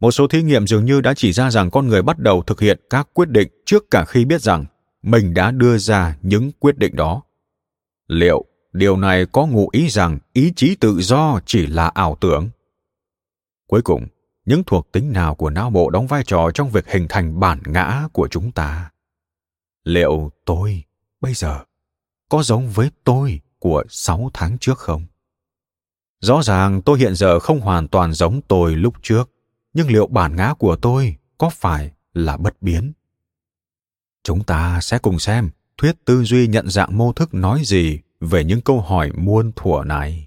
một 0.00 0.10
số 0.10 0.26
thí 0.26 0.42
nghiệm 0.42 0.66
dường 0.66 0.84
như 0.84 1.00
đã 1.00 1.14
chỉ 1.14 1.32
ra 1.32 1.50
rằng 1.50 1.70
con 1.70 1.88
người 1.88 2.02
bắt 2.02 2.18
đầu 2.18 2.42
thực 2.42 2.60
hiện 2.60 2.80
các 2.90 3.08
quyết 3.12 3.28
định 3.28 3.48
trước 3.66 3.90
cả 3.90 4.04
khi 4.04 4.24
biết 4.24 4.40
rằng 4.40 4.64
mình 5.02 5.34
đã 5.34 5.50
đưa 5.50 5.78
ra 5.78 6.16
những 6.22 6.50
quyết 6.58 6.78
định 6.78 6.96
đó 6.96 7.22
liệu 8.08 8.49
điều 8.72 8.96
này 8.96 9.26
có 9.26 9.46
ngụ 9.46 9.68
ý 9.72 9.88
rằng 9.88 10.18
ý 10.32 10.52
chí 10.56 10.74
tự 10.74 11.00
do 11.00 11.40
chỉ 11.46 11.66
là 11.66 11.88
ảo 11.88 12.16
tưởng. 12.20 12.50
Cuối 13.66 13.82
cùng 13.82 14.06
những 14.44 14.62
thuộc 14.66 14.92
tính 14.92 15.12
nào 15.12 15.34
của 15.34 15.50
não 15.50 15.70
bộ 15.70 15.90
đóng 15.90 16.06
vai 16.06 16.22
trò 16.26 16.50
trong 16.54 16.70
việc 16.70 16.88
hình 16.88 17.06
thành 17.08 17.40
bản 17.40 17.60
ngã 17.66 18.08
của 18.12 18.28
chúng 18.28 18.52
ta? 18.52 18.90
Liệu 19.84 20.30
tôi 20.44 20.84
bây 21.20 21.34
giờ 21.34 21.64
có 22.28 22.42
giống 22.42 22.68
với 22.68 22.90
tôi 23.04 23.40
của 23.58 23.84
sáu 23.88 24.30
tháng 24.34 24.58
trước 24.58 24.78
không? 24.78 25.04
Rõ 26.20 26.42
ràng 26.42 26.82
tôi 26.82 26.98
hiện 26.98 27.14
giờ 27.14 27.40
không 27.40 27.60
hoàn 27.60 27.88
toàn 27.88 28.12
giống 28.12 28.40
tôi 28.48 28.76
lúc 28.76 28.94
trước, 29.02 29.30
nhưng 29.72 29.88
liệu 29.90 30.06
bản 30.06 30.36
ngã 30.36 30.54
của 30.58 30.76
tôi 30.76 31.16
có 31.38 31.50
phải 31.50 31.92
là 32.14 32.36
bất 32.36 32.62
biến? 32.62 32.92
Chúng 34.22 34.44
ta 34.44 34.80
sẽ 34.80 34.98
cùng 34.98 35.18
xem 35.18 35.50
thuyết 35.76 36.04
tư 36.04 36.24
duy 36.24 36.46
nhận 36.46 36.68
dạng 36.68 36.98
mô 36.98 37.12
thức 37.12 37.34
nói 37.34 37.62
gì 37.64 37.98
về 38.20 38.44
những 38.44 38.60
câu 38.60 38.80
hỏi 38.80 39.10
muôn 39.16 39.52
thuở 39.56 39.84
này. 39.86 40.26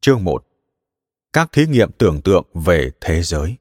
Chương 0.00 0.24
1. 0.24 0.44
Các 1.32 1.52
thí 1.52 1.66
nghiệm 1.66 1.90
tưởng 1.98 2.20
tượng 2.22 2.44
về 2.54 2.90
thế 3.00 3.22
giới. 3.22 3.56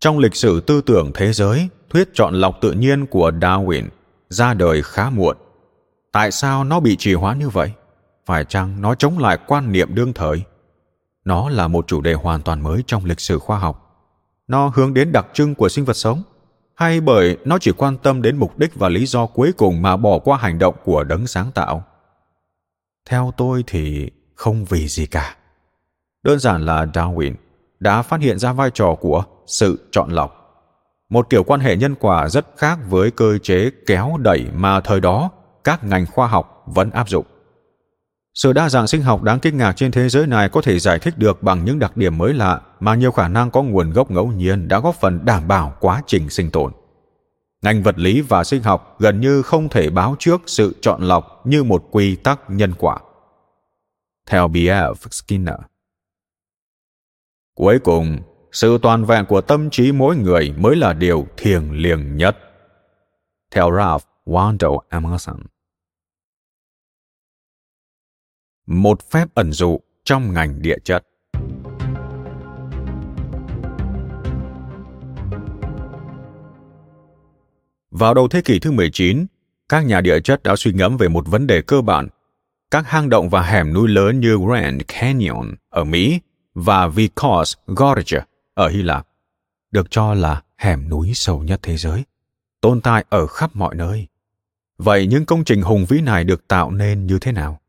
Trong 0.00 0.18
lịch 0.18 0.34
sử 0.34 0.60
tư 0.60 0.80
tưởng 0.86 1.10
thế 1.14 1.32
giới, 1.32 1.68
thuyết 1.90 2.08
chọn 2.14 2.34
lọc 2.34 2.58
tự 2.60 2.72
nhiên 2.72 3.06
của 3.06 3.30
Darwin 3.30 3.88
ra 4.28 4.54
đời 4.54 4.82
khá 4.82 5.10
muộn. 5.10 5.36
Tại 6.12 6.30
sao 6.30 6.64
nó 6.64 6.80
bị 6.80 6.96
trì 6.96 7.14
hoãn 7.14 7.38
như 7.38 7.48
vậy? 7.48 7.72
Phải 8.26 8.44
chăng 8.44 8.80
nó 8.80 8.94
chống 8.94 9.18
lại 9.18 9.38
quan 9.46 9.72
niệm 9.72 9.94
đương 9.94 10.12
thời? 10.12 10.42
Nó 11.24 11.48
là 11.48 11.68
một 11.68 11.86
chủ 11.86 12.00
đề 12.00 12.14
hoàn 12.14 12.42
toàn 12.42 12.62
mới 12.62 12.82
trong 12.86 13.04
lịch 13.04 13.20
sử 13.20 13.38
khoa 13.38 13.58
học. 13.58 13.80
Nó 14.48 14.72
hướng 14.74 14.94
đến 14.94 15.12
đặc 15.12 15.26
trưng 15.32 15.54
của 15.54 15.68
sinh 15.68 15.84
vật 15.84 15.96
sống, 15.96 16.22
hay 16.74 17.00
bởi 17.00 17.38
nó 17.44 17.58
chỉ 17.58 17.72
quan 17.72 17.96
tâm 17.96 18.22
đến 18.22 18.36
mục 18.36 18.58
đích 18.58 18.74
và 18.74 18.88
lý 18.88 19.06
do 19.06 19.26
cuối 19.26 19.52
cùng 19.52 19.82
mà 19.82 19.96
bỏ 19.96 20.18
qua 20.18 20.38
hành 20.38 20.58
động 20.58 20.74
của 20.84 21.04
đấng 21.04 21.26
sáng 21.26 21.52
tạo? 21.52 21.84
Theo 23.08 23.32
tôi 23.36 23.64
thì 23.66 24.10
không 24.34 24.64
vì 24.64 24.88
gì 24.88 25.06
cả. 25.06 25.36
Đơn 26.22 26.38
giản 26.38 26.66
là 26.66 26.84
Darwin 26.84 27.34
đã 27.80 28.02
phát 28.02 28.20
hiện 28.20 28.38
ra 28.38 28.52
vai 28.52 28.70
trò 28.70 28.94
của 29.00 29.24
sự 29.46 29.88
chọn 29.92 30.10
lọc 30.10 30.43
một 31.14 31.30
kiểu 31.30 31.44
quan 31.44 31.60
hệ 31.60 31.76
nhân 31.76 31.94
quả 31.94 32.28
rất 32.28 32.46
khác 32.56 32.78
với 32.88 33.10
cơ 33.10 33.38
chế 33.38 33.70
kéo 33.86 34.16
đẩy 34.20 34.46
mà 34.54 34.80
thời 34.80 35.00
đó, 35.00 35.30
các 35.64 35.84
ngành 35.84 36.06
khoa 36.06 36.26
học 36.26 36.64
vẫn 36.66 36.90
áp 36.90 37.08
dụng. 37.08 37.26
Sự 38.34 38.52
đa 38.52 38.68
dạng 38.68 38.86
sinh 38.86 39.02
học 39.02 39.22
đáng 39.22 39.38
kinh 39.40 39.56
ngạc 39.56 39.72
trên 39.72 39.92
thế 39.92 40.08
giới 40.08 40.26
này 40.26 40.48
có 40.48 40.62
thể 40.62 40.78
giải 40.78 40.98
thích 40.98 41.18
được 41.18 41.42
bằng 41.42 41.64
những 41.64 41.78
đặc 41.78 41.96
điểm 41.96 42.18
mới 42.18 42.32
lạ 42.32 42.60
mà 42.80 42.94
nhiều 42.94 43.12
khả 43.12 43.28
năng 43.28 43.50
có 43.50 43.62
nguồn 43.62 43.90
gốc 43.90 44.10
ngẫu 44.10 44.26
nhiên 44.26 44.68
đã 44.68 44.80
góp 44.80 44.94
phần 44.94 45.24
đảm 45.24 45.48
bảo 45.48 45.76
quá 45.80 46.02
trình 46.06 46.30
sinh 46.30 46.50
tồn. 46.50 46.72
Ngành 47.62 47.82
vật 47.82 47.98
lý 47.98 48.20
và 48.20 48.44
sinh 48.44 48.62
học 48.62 48.96
gần 48.98 49.20
như 49.20 49.42
không 49.42 49.68
thể 49.68 49.90
báo 49.90 50.16
trước 50.18 50.42
sự 50.46 50.74
chọn 50.80 51.02
lọc 51.02 51.46
như 51.46 51.64
một 51.64 51.84
quy 51.90 52.16
tắc 52.16 52.40
nhân 52.48 52.72
quả. 52.78 52.98
Theo 54.26 54.48
b 54.48 54.56
f 54.56 54.94
skinner. 55.10 55.60
Cuối 57.54 57.78
cùng 57.78 58.18
sự 58.54 58.78
toàn 58.82 59.04
vẹn 59.04 59.24
của 59.28 59.40
tâm 59.40 59.70
trí 59.70 59.92
mỗi 59.92 60.16
người 60.16 60.54
mới 60.56 60.76
là 60.76 60.92
điều 60.92 61.26
thiêng 61.36 61.72
liêng 61.72 62.16
nhất. 62.16 62.36
Theo 63.50 63.70
Ralph 63.76 64.04
Waldo 64.26 64.78
Emerson. 64.90 65.42
Một 68.66 69.10
phép 69.10 69.28
ẩn 69.34 69.52
dụ 69.52 69.80
trong 70.04 70.32
ngành 70.32 70.62
địa 70.62 70.78
chất. 70.84 71.06
Vào 77.90 78.14
đầu 78.14 78.28
thế 78.28 78.42
kỷ 78.42 78.58
thứ 78.58 78.70
19, 78.70 79.26
các 79.68 79.80
nhà 79.80 80.00
địa 80.00 80.20
chất 80.20 80.42
đã 80.42 80.56
suy 80.56 80.72
ngẫm 80.72 80.96
về 80.96 81.08
một 81.08 81.26
vấn 81.26 81.46
đề 81.46 81.62
cơ 81.62 81.80
bản. 81.80 82.08
Các 82.70 82.88
hang 82.88 83.08
động 83.08 83.28
và 83.28 83.42
hẻm 83.42 83.72
núi 83.72 83.88
lớn 83.88 84.20
như 84.20 84.38
Grand 84.46 84.82
Canyon 84.88 85.54
ở 85.70 85.84
Mỹ 85.84 86.20
và 86.54 86.88
Vicos 86.88 87.54
Gorge 87.66 88.20
ở 88.54 88.68
Hy 88.68 88.82
Lạp, 88.82 89.06
được 89.70 89.90
cho 89.90 90.14
là 90.14 90.42
hẻm 90.56 90.88
núi 90.88 91.12
sâu 91.14 91.42
nhất 91.42 91.60
thế 91.62 91.76
giới, 91.76 92.04
tồn 92.60 92.80
tại 92.80 93.04
ở 93.08 93.26
khắp 93.26 93.50
mọi 93.56 93.74
nơi. 93.74 94.06
Vậy 94.78 95.06
những 95.06 95.26
công 95.26 95.44
trình 95.44 95.62
hùng 95.62 95.84
vĩ 95.84 96.00
này 96.00 96.24
được 96.24 96.48
tạo 96.48 96.70
nên 96.70 97.06
như 97.06 97.18
thế 97.18 97.32
nào? 97.32 97.60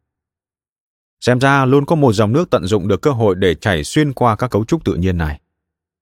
Xem 1.20 1.40
ra 1.40 1.66
luôn 1.66 1.86
có 1.86 1.96
một 1.96 2.14
dòng 2.14 2.34
nước 2.34 2.50
tận 2.50 2.66
dụng 2.66 2.88
được 2.88 3.02
cơ 3.02 3.12
hội 3.12 3.36
để 3.36 3.56
chảy 3.56 3.84
xuyên 3.84 4.14
qua 4.14 4.36
các 4.36 4.48
cấu 4.48 4.66
trúc 4.66 4.86
tự 4.86 4.94
nhiên 4.94 5.18
này. 5.18 5.40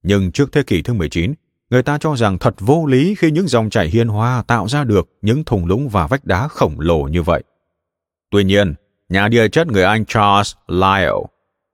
Nhưng 0.03 0.31
trước 0.31 0.51
thế 0.51 0.63
kỷ 0.63 0.81
thứ 0.81 0.93
19, 0.93 1.33
người 1.69 1.83
ta 1.83 1.97
cho 1.97 2.15
rằng 2.15 2.39
thật 2.39 2.55
vô 2.59 2.85
lý 2.85 3.15
khi 3.15 3.31
những 3.31 3.47
dòng 3.47 3.69
chảy 3.69 3.87
hiên 3.87 4.07
hoa 4.07 4.43
tạo 4.47 4.67
ra 4.67 4.83
được 4.83 5.09
những 5.21 5.43
thùng 5.43 5.65
lũng 5.65 5.89
và 5.89 6.07
vách 6.07 6.25
đá 6.25 6.47
khổng 6.47 6.79
lồ 6.79 7.03
như 7.03 7.23
vậy. 7.23 7.43
Tuy 8.31 8.43
nhiên, 8.43 8.75
Nhà 9.13 9.27
địa 9.27 9.47
chất 9.47 9.67
người 9.67 9.83
Anh 9.83 10.05
Charles 10.05 10.53
Lyell, 10.67 11.15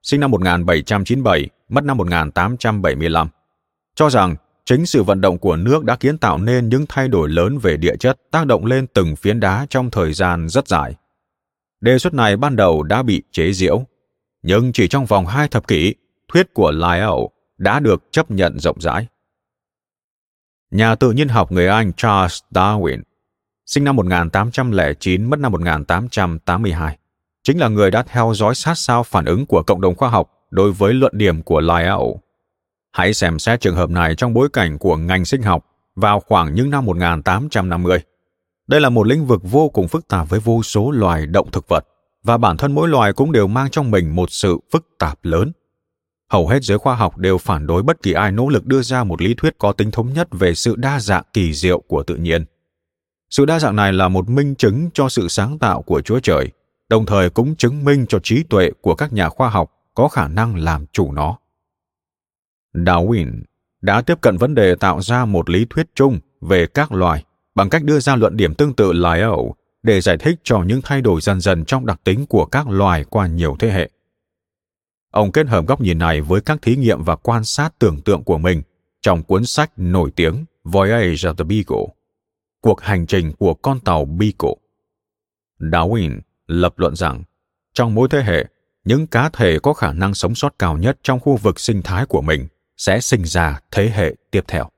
sinh 0.03 0.19
năm 0.19 0.31
1797, 0.31 1.49
mất 1.69 1.83
năm 1.83 1.97
1875, 1.97 3.27
cho 3.95 4.09
rằng 4.09 4.35
chính 4.65 4.85
sự 4.85 5.03
vận 5.03 5.21
động 5.21 5.37
của 5.37 5.55
nước 5.55 5.83
đã 5.83 5.95
kiến 5.95 6.17
tạo 6.17 6.37
nên 6.37 6.69
những 6.69 6.85
thay 6.89 7.07
đổi 7.07 7.29
lớn 7.29 7.57
về 7.57 7.77
địa 7.77 7.95
chất 7.95 8.21
tác 8.31 8.45
động 8.45 8.65
lên 8.65 8.87
từng 8.87 9.15
phiến 9.15 9.39
đá 9.39 9.65
trong 9.69 9.91
thời 9.91 10.13
gian 10.13 10.49
rất 10.49 10.67
dài. 10.67 10.95
Đề 11.81 11.97
xuất 11.97 12.13
này 12.13 12.37
ban 12.37 12.55
đầu 12.55 12.83
đã 12.83 13.03
bị 13.03 13.23
chế 13.31 13.51
giễu, 13.51 13.85
nhưng 14.43 14.71
chỉ 14.73 14.87
trong 14.87 15.05
vòng 15.05 15.25
hai 15.25 15.47
thập 15.47 15.67
kỷ, 15.67 15.93
thuyết 16.27 16.53
của 16.53 16.71
Lyell 16.71 17.13
đã 17.57 17.79
được 17.79 18.03
chấp 18.11 18.31
nhận 18.31 18.59
rộng 18.59 18.81
rãi. 18.81 19.07
Nhà 20.71 20.95
tự 20.95 21.11
nhiên 21.11 21.27
học 21.27 21.51
người 21.51 21.67
Anh 21.67 21.93
Charles 21.93 22.39
Darwin, 22.51 23.01
sinh 23.65 23.83
năm 23.83 23.95
1809, 23.95 25.29
mất 25.29 25.39
năm 25.39 25.51
1882, 25.51 26.97
chính 27.43 27.59
là 27.59 27.67
người 27.67 27.91
đã 27.91 28.03
theo 28.03 28.33
dõi 28.35 28.55
sát 28.55 28.75
sao 28.75 29.03
phản 29.03 29.25
ứng 29.25 29.45
của 29.45 29.63
cộng 29.63 29.81
đồng 29.81 29.95
khoa 29.95 30.09
học 30.09 30.31
đối 30.49 30.71
với 30.71 30.93
luận 30.93 31.11
điểm 31.15 31.41
của 31.41 31.59
Lyell. 31.59 32.01
Hãy 32.91 33.13
xem 33.13 33.39
xét 33.39 33.61
trường 33.61 33.75
hợp 33.75 33.89
này 33.89 34.15
trong 34.15 34.33
bối 34.33 34.49
cảnh 34.53 34.77
của 34.77 34.97
ngành 34.97 35.25
sinh 35.25 35.41
học 35.41 35.65
vào 35.95 36.19
khoảng 36.19 36.55
những 36.55 36.69
năm 36.69 36.85
1850. 36.85 37.99
Đây 38.67 38.81
là 38.81 38.89
một 38.89 39.07
lĩnh 39.07 39.25
vực 39.25 39.41
vô 39.43 39.69
cùng 39.69 39.87
phức 39.87 40.07
tạp 40.07 40.29
với 40.29 40.39
vô 40.39 40.63
số 40.63 40.91
loài 40.91 41.25
động 41.25 41.51
thực 41.51 41.67
vật, 41.67 41.85
và 42.23 42.37
bản 42.37 42.57
thân 42.57 42.71
mỗi 42.71 42.89
loài 42.89 43.13
cũng 43.13 43.31
đều 43.31 43.47
mang 43.47 43.69
trong 43.69 43.91
mình 43.91 44.15
một 44.15 44.31
sự 44.31 44.59
phức 44.71 44.87
tạp 44.99 45.25
lớn. 45.25 45.51
Hầu 46.31 46.47
hết 46.47 46.63
giới 46.63 46.77
khoa 46.77 46.95
học 46.95 47.17
đều 47.17 47.37
phản 47.37 47.67
đối 47.67 47.83
bất 47.83 48.01
kỳ 48.01 48.13
ai 48.13 48.31
nỗ 48.31 48.49
lực 48.49 48.65
đưa 48.65 48.81
ra 48.81 49.03
một 49.03 49.21
lý 49.21 49.33
thuyết 49.33 49.55
có 49.57 49.71
tính 49.71 49.91
thống 49.91 50.13
nhất 50.13 50.27
về 50.31 50.53
sự 50.53 50.75
đa 50.75 50.99
dạng 50.99 51.23
kỳ 51.33 51.53
diệu 51.53 51.79
của 51.79 52.03
tự 52.03 52.15
nhiên. 52.15 52.45
Sự 53.29 53.45
đa 53.45 53.59
dạng 53.59 53.75
này 53.75 53.93
là 53.93 54.07
một 54.07 54.29
minh 54.29 54.55
chứng 54.55 54.89
cho 54.93 55.09
sự 55.09 55.27
sáng 55.27 55.59
tạo 55.59 55.81
của 55.81 56.01
Chúa 56.01 56.19
Trời, 56.19 56.49
đồng 56.89 57.05
thời 57.05 57.29
cũng 57.29 57.55
chứng 57.55 57.85
minh 57.85 58.05
cho 58.09 58.19
trí 58.23 58.43
tuệ 58.43 58.71
của 58.81 58.95
các 58.95 59.13
nhà 59.13 59.29
khoa 59.29 59.49
học 59.49 59.71
có 59.93 60.07
khả 60.07 60.27
năng 60.27 60.55
làm 60.55 60.85
chủ 60.91 61.11
nó. 61.11 61.37
Darwin 62.73 63.41
đã 63.81 64.01
tiếp 64.01 64.21
cận 64.21 64.37
vấn 64.37 64.55
đề 64.55 64.75
tạo 64.75 65.01
ra 65.01 65.25
một 65.25 65.49
lý 65.49 65.65
thuyết 65.69 65.87
chung 65.95 66.19
về 66.41 66.65
các 66.65 66.91
loài 66.91 67.23
bằng 67.55 67.69
cách 67.69 67.83
đưa 67.83 67.99
ra 67.99 68.15
luận 68.15 68.37
điểm 68.37 68.55
tương 68.55 68.73
tự 68.73 68.93
Lyell 68.93 69.33
để 69.83 70.01
giải 70.01 70.17
thích 70.17 70.39
cho 70.43 70.63
những 70.63 70.81
thay 70.83 71.01
đổi 71.01 71.21
dần 71.21 71.41
dần 71.41 71.65
trong 71.65 71.85
đặc 71.85 72.01
tính 72.03 72.25
của 72.25 72.45
các 72.45 72.69
loài 72.69 73.03
qua 73.03 73.27
nhiều 73.27 73.55
thế 73.59 73.71
hệ. 73.71 73.89
Ông 75.11 75.31
kết 75.31 75.47
hợp 75.47 75.67
góc 75.67 75.81
nhìn 75.81 75.97
này 75.97 76.21
với 76.21 76.41
các 76.41 76.61
thí 76.61 76.75
nghiệm 76.75 77.03
và 77.03 77.15
quan 77.15 77.43
sát 77.43 77.79
tưởng 77.79 78.01
tượng 78.01 78.23
của 78.23 78.37
mình 78.37 78.61
trong 79.01 79.23
cuốn 79.23 79.45
sách 79.45 79.71
nổi 79.77 80.11
tiếng 80.15 80.45
Voyage 80.63 81.13
of 81.13 81.33
the 81.33 81.43
Beagle, 81.43 81.93
cuộc 82.61 82.81
hành 82.81 83.07
trình 83.07 83.33
của 83.39 83.53
con 83.53 83.79
tàu 83.79 84.05
Beagle. 84.05 84.55
Darwin 85.59 86.19
lập 86.49 86.73
luận 86.79 86.95
rằng 86.95 87.23
trong 87.73 87.95
mỗi 87.95 88.07
thế 88.11 88.23
hệ, 88.23 88.45
những 88.83 89.07
cá 89.07 89.29
thể 89.29 89.59
có 89.59 89.73
khả 89.73 89.93
năng 89.93 90.13
sống 90.13 90.35
sót 90.35 90.59
cao 90.59 90.77
nhất 90.77 90.99
trong 91.03 91.19
khu 91.19 91.35
vực 91.35 91.59
sinh 91.59 91.81
thái 91.81 92.05
của 92.05 92.21
mình 92.21 92.47
sẽ 92.77 92.99
sinh 92.99 93.25
ra 93.25 93.59
thế 93.71 93.89
hệ 93.89 94.15
tiếp 94.31 94.41
theo. 94.47 94.69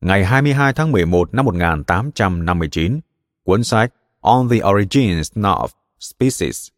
Ngày 0.00 0.24
22 0.24 0.72
tháng 0.72 0.92
11 0.92 1.34
năm 1.34 1.44
1859, 1.44 3.00
cuốn 3.44 3.64
sách 3.64 3.92
On 4.20 4.48
the 4.48 4.56
Origins 4.68 5.32
of 5.32 5.68
Species, 6.00 6.68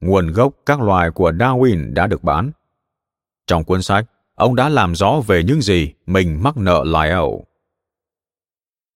nguồn 0.00 0.32
gốc 0.32 0.52
các 0.66 0.80
loài 0.80 1.10
của 1.10 1.30
Darwin 1.30 1.94
đã 1.94 2.06
được 2.06 2.24
bán. 2.24 2.50
Trong 3.46 3.64
cuốn 3.64 3.82
sách, 3.82 4.04
ông 4.34 4.54
đã 4.54 4.68
làm 4.68 4.94
rõ 4.94 5.20
về 5.26 5.42
những 5.42 5.62
gì 5.62 5.92
mình 6.06 6.42
mắc 6.42 6.56
nợ 6.56 6.84
Lyell. 6.84 7.26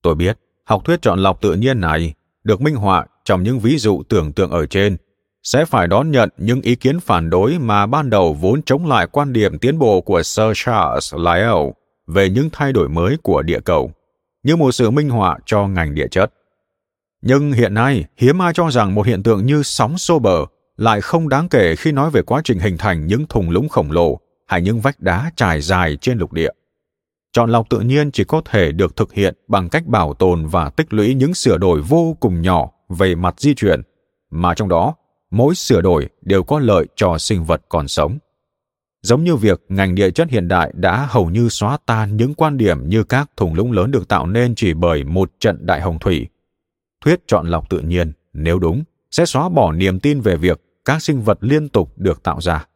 Tôi 0.03 0.15
biết, 0.15 0.39
học 0.65 0.83
thuyết 0.85 1.03
chọn 1.03 1.19
lọc 1.19 1.41
tự 1.41 1.55
nhiên 1.55 1.81
này 1.81 2.15
được 2.45 2.61
minh 2.61 2.75
họa 2.75 3.07
trong 3.27 3.43
những 3.43 3.59
ví 3.59 3.79
dụ 3.79 4.03
tưởng 4.09 4.33
tượng 4.33 4.51
ở 4.51 4.67
trên 4.67 4.97
sẽ 5.43 5.65
phải 5.65 5.89
đón 5.89 6.11
nhận 6.11 6.29
những 6.39 6.61
ý 6.61 6.75
kiến 6.75 7.01
phản 7.01 7.31
đối 7.31 7.59
mà 7.59 7.87
ban 7.87 8.11
đầu 8.11 8.33
vốn 8.41 8.63
chống 8.63 8.87
lại 8.87 9.07
quan 9.07 9.33
điểm 9.33 9.59
tiến 9.59 9.79
bộ 9.79 10.01
của 10.01 10.23
Sir 10.23 10.47
Charles 10.55 11.15
Lyell 11.15 11.71
về 12.07 12.31
những 12.31 12.49
thay 12.53 12.73
đổi 12.73 12.89
mới 12.89 13.17
của 13.23 13.43
địa 13.43 13.61
cầu, 13.61 13.91
như 14.43 14.57
một 14.57 14.73
sự 14.73 14.91
minh 14.91 15.11
họa 15.11 15.39
cho 15.47 15.69
ngành 15.69 15.95
địa 15.95 16.09
chất. 16.11 16.33
Nhưng 17.23 17.53
hiện 17.53 17.75
nay, 17.75 18.05
hiếm 18.17 18.43
ai 18.43 18.53
cho 18.55 18.71
rằng 18.71 18.95
một 18.95 19.07
hiện 19.07 19.23
tượng 19.23 19.47
như 19.47 19.63
sóng 19.63 19.99
xô 19.99 20.19
bờ 20.19 20.45
lại 20.77 21.01
không 21.01 21.29
đáng 21.29 21.49
kể 21.49 21.77
khi 21.77 21.93
nói 21.93 22.11
về 22.11 22.23
quá 22.23 22.41
trình 22.45 22.59
hình 22.59 22.77
thành 22.77 23.07
những 23.07 23.27
thùng 23.27 23.51
lũng 23.51 23.69
khổng 23.69 23.91
lồ 23.91 24.21
hay 24.47 24.63
những 24.63 24.81
vách 24.81 25.01
đá 25.01 25.31
trải 25.37 25.61
dài 25.61 25.97
trên 26.01 26.19
lục 26.19 26.33
địa. 26.33 26.51
Chọn 27.33 27.51
lọc 27.51 27.69
tự 27.71 27.81
nhiên 27.81 28.11
chỉ 28.11 28.25
có 28.25 28.43
thể 28.45 28.73
được 28.73 28.97
thực 28.97 29.13
hiện 29.13 29.35
bằng 29.49 29.69
cách 29.69 29.87
bảo 29.87 30.15
tồn 30.15 30.47
và 30.47 30.71
tích 30.71 30.93
lũy 30.93 31.15
những 31.15 31.35
sửa 31.35 31.59
đổi 31.59 31.83
vô 31.83 32.17
cùng 32.21 32.43
nhỏ 32.43 32.71
về 32.89 33.15
mặt 33.15 33.41
di 33.41 33.55
chuyển, 33.55 33.83
mà 34.31 34.55
trong 34.55 34.69
đó 34.69 34.95
mỗi 35.31 35.55
sửa 35.55 35.81
đổi 35.81 36.09
đều 36.21 36.43
có 36.43 36.59
lợi 36.59 36.87
cho 36.97 37.19
sinh 37.19 37.45
vật 37.45 37.63
còn 37.69 37.89
sống. 37.89 38.19
Giống 39.03 39.25
như 39.25 39.37
việc 39.37 39.65
ngành 39.69 39.95
địa 39.95 40.11
chất 40.11 40.31
hiện 40.31 40.49
đại 40.49 40.73
đã 40.75 41.07
hầu 41.11 41.31
như 41.31 41.49
xóa 41.49 41.79
tan 41.87 42.17
những 42.17 42.35
quan 42.35 42.57
điểm 42.57 42.89
như 42.89 43.05
các 43.05 43.31
thùng 43.37 43.55
lũng 43.55 43.73
lớn 43.73 43.91
được 43.91 44.09
tạo 44.09 44.27
nên 44.27 44.55
chỉ 44.55 44.75
bởi 44.75 45.05
một 45.05 45.33
trận 45.39 45.67
đại 45.67 45.81
hồng 45.81 45.99
thủy. 45.99 46.27
Thuyết 47.05 47.21
chọn 47.27 47.47
lọc 47.47 47.71
tự 47.71 47.81
nhiên, 47.81 48.13
nếu 48.33 48.59
đúng, 48.59 48.85
sẽ 49.11 49.27
xóa 49.27 49.49
bỏ 49.49 49.73
niềm 49.73 50.01
tin 50.01 50.21
về 50.21 50.37
việc 50.37 50.61
các 50.85 51.03
sinh 51.03 51.23
vật 51.23 51.39
liên 51.41 51.69
tục 51.69 51.93
được 51.97 52.23
tạo 52.23 52.41
ra, 52.41 52.67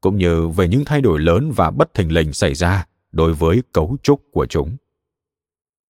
cũng 0.00 0.16
như 0.16 0.48
về 0.48 0.68
những 0.68 0.84
thay 0.84 1.00
đổi 1.00 1.20
lớn 1.20 1.52
và 1.56 1.70
bất 1.70 1.94
thình 1.94 2.12
lình 2.12 2.32
xảy 2.32 2.54
ra 2.54 2.86
đối 3.12 3.34
với 3.34 3.62
cấu 3.72 3.96
trúc 4.02 4.22
của 4.32 4.46
chúng. 4.46 4.76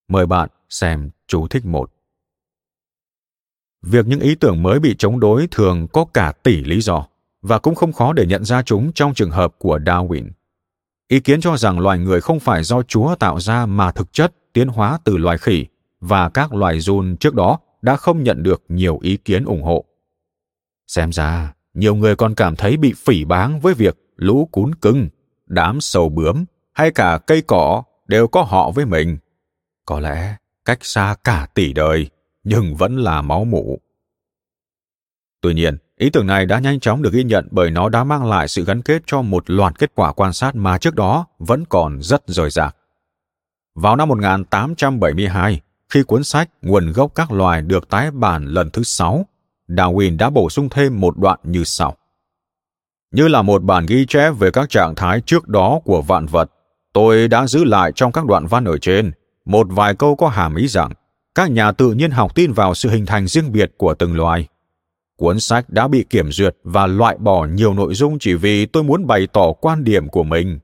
Mời 0.09 0.27
bạn 0.27 0.49
xem 0.69 1.11
chú 1.27 1.49
thích 1.49 1.65
một. 1.67 1.94
Việc 3.87 4.07
những 4.07 4.21
ý 4.21 4.35
tưởng 4.35 4.63
mới 4.63 4.81
bị 4.81 4.95
chống 4.99 5.21
đối 5.21 5.49
thường 5.51 5.87
có 5.93 6.05
cả 6.15 6.33
tỷ 6.43 6.65
lý 6.65 6.81
do, 6.81 7.07
và 7.43 7.59
cũng 7.59 7.75
không 7.75 7.93
khó 7.93 8.13
để 8.13 8.27
nhận 8.27 8.45
ra 8.45 8.63
chúng 8.63 8.93
trong 8.93 9.15
trường 9.15 9.31
hợp 9.31 9.55
của 9.59 9.79
Darwin. 9.79 10.31
Ý 11.09 11.21
kiến 11.21 11.41
cho 11.41 11.57
rằng 11.57 11.79
loài 11.79 11.99
người 11.99 12.21
không 12.21 12.41
phải 12.41 12.65
do 12.65 12.83
Chúa 12.83 13.15
tạo 13.15 13.41
ra 13.41 13.67
mà 13.67 13.93
thực 13.93 14.13
chất 14.13 14.35
tiến 14.53 14.69
hóa 14.69 14.99
từ 15.05 15.17
loài 15.17 15.39
khỉ 15.39 15.67
và 16.01 16.29
các 16.29 16.55
loài 16.55 16.81
run 16.81 17.17
trước 17.17 17.35
đó 17.35 17.59
đã 17.83 17.97
không 17.97 18.23
nhận 18.23 18.43
được 18.43 18.63
nhiều 18.69 18.99
ý 19.03 19.17
kiến 19.17 19.45
ủng 19.45 19.63
hộ. 19.63 19.85
Xem 20.87 21.13
ra, 21.13 21.55
nhiều 21.75 21.95
người 21.95 22.17
còn 22.17 22.35
cảm 22.35 22.57
thấy 22.57 22.77
bị 22.77 22.93
phỉ 22.97 23.25
báng 23.25 23.61
với 23.61 23.75
việc 23.75 23.97
lũ 24.17 24.49
cún 24.53 24.75
cưng, 24.75 25.09
đám 25.47 25.81
sầu 25.81 26.09
bướm 26.09 26.45
hay 26.73 26.91
cả 26.91 27.19
cây 27.27 27.43
cỏ 27.43 27.83
đều 28.07 28.29
có 28.29 28.43
họ 28.43 28.71
với 28.71 28.87
mình. 28.87 29.19
Có 29.87 30.01
lẽ 30.01 30.37
cách 30.65 30.79
xa 30.83 31.17
cả 31.25 31.47
tỷ 31.55 31.73
đời, 31.73 32.11
nhưng 32.45 32.75
vẫn 32.75 32.97
là 32.97 33.23
máu 33.23 33.45
mủ. 33.45 33.81
Tuy 35.41 35.55
nhiên, 35.55 35.77
ý 35.97 36.11
tưởng 36.11 36.27
này 36.27 36.47
đã 36.47 36.59
nhanh 36.59 36.81
chóng 36.81 37.03
được 37.03 37.13
ghi 37.13 37.25
nhận 37.25 37.49
bởi 37.51 37.71
nó 37.71 37.89
đã 37.89 38.05
mang 38.05 38.25
lại 38.25 38.49
sự 38.49 38.65
gắn 38.65 38.83
kết 38.83 39.03
cho 39.07 39.23
một 39.23 39.51
loạt 39.51 39.79
kết 39.79 39.93
quả 39.95 40.13
quan 40.13 40.33
sát 40.33 40.55
mà 40.55 40.79
trước 40.79 40.95
đó 40.95 41.27
vẫn 41.39 41.65
còn 41.69 42.03
rất 42.03 42.23
rời 42.27 42.51
rạc. 42.51 42.77
Vào 43.75 43.97
năm 43.97 44.09
1872, 44.09 45.61
khi 45.89 46.03
cuốn 46.03 46.25
sách 46.25 46.51
Nguồn 46.63 46.93
gốc 46.93 47.13
các 47.15 47.33
loài 47.33 47.63
được 47.63 47.89
tái 47.89 48.11
bản 48.11 48.47
lần 48.47 48.71
thứ 48.71 48.83
sáu, 48.83 49.27
Darwin 49.69 50.17
đã 50.17 50.31
bổ 50.31 50.51
sung 50.51 50.69
thêm 50.69 51.01
một 51.01 51.19
đoạn 51.19 51.41
như 51.43 51.65
sau. 51.65 51.97
Như 53.13 53.29
là 53.29 53.43
một 53.43 53.63
bản 53.63 53.87
ghi 53.87 54.07
chép 54.07 54.31
về 54.39 54.51
các 54.51 54.71
trạng 54.71 54.95
thái 54.95 55.21
trước 55.21 55.49
đó 55.49 55.81
của 55.85 56.03
vạn 56.03 56.27
vật, 56.27 56.51
tôi 56.93 57.29
đã 57.29 57.47
giữ 57.47 57.65
lại 57.65 57.93
trong 57.95 58.13
các 58.13 58.27
đoạn 58.27 58.47
văn 58.47 58.65
ở 58.65 58.79
trên 58.79 59.13
một 59.45 59.67
vài 59.71 59.95
câu 59.95 60.17
có 60.17 60.29
hàm 60.29 60.55
ý 60.55 60.69
rằng 60.69 60.93
các 61.35 61.51
nhà 61.51 61.73
tự 61.73 61.93
nhiên 61.93 62.11
học 62.11 62.35
tin 62.35 62.53
vào 62.53 62.75
sự 62.75 62.91
hình 62.91 63.07
thành 63.07 63.27
riêng 63.27 63.53
biệt 63.53 63.73
của 63.77 63.95
từng 63.95 64.17
loài. 64.17 64.49
Cuốn 65.17 65.41
sách 65.41 65.71
đã 65.71 65.89
bị 65.89 66.05
kiểm 66.11 66.33
duyệt 66.33 66.57
và 66.65 66.87
loại 66.87 67.17
bỏ 67.19 67.47
nhiều 67.47 67.75
nội 67.75 67.95
dung 67.95 68.19
chỉ 68.19 68.35
vì 68.35 68.67
tôi 68.67 68.85
muốn 68.85 69.07
bày 69.07 69.27
tỏ 69.33 69.53
quan 69.53 69.85
điểm 69.85 70.09
của 70.09 70.23
mình. 70.23 70.59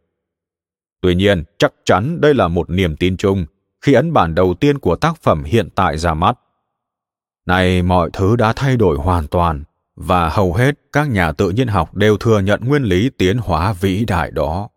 Tuy 1.00 1.14
nhiên, 1.14 1.44
chắc 1.58 1.72
chắn 1.84 2.20
đây 2.20 2.34
là 2.34 2.48
một 2.48 2.70
niềm 2.70 2.96
tin 2.96 3.16
chung 3.16 3.46
khi 3.80 3.92
ấn 3.92 4.12
bản 4.12 4.34
đầu 4.34 4.54
tiên 4.54 4.78
của 4.78 4.96
tác 4.96 5.22
phẩm 5.22 5.44
hiện 5.44 5.68
tại 5.74 5.98
ra 5.98 6.14
mắt. 6.14 6.38
Này 7.46 7.82
mọi 7.82 8.10
thứ 8.12 8.36
đã 8.36 8.52
thay 8.52 8.76
đổi 8.76 8.96
hoàn 8.96 9.26
toàn 9.26 9.64
và 9.96 10.28
hầu 10.28 10.54
hết 10.54 10.74
các 10.92 11.10
nhà 11.10 11.32
tự 11.32 11.50
nhiên 11.50 11.68
học 11.68 11.94
đều 11.94 12.16
thừa 12.16 12.40
nhận 12.40 12.60
nguyên 12.64 12.82
lý 12.82 13.10
tiến 13.18 13.38
hóa 13.38 13.72
vĩ 13.72 14.04
đại 14.04 14.30
đó. 14.30 14.68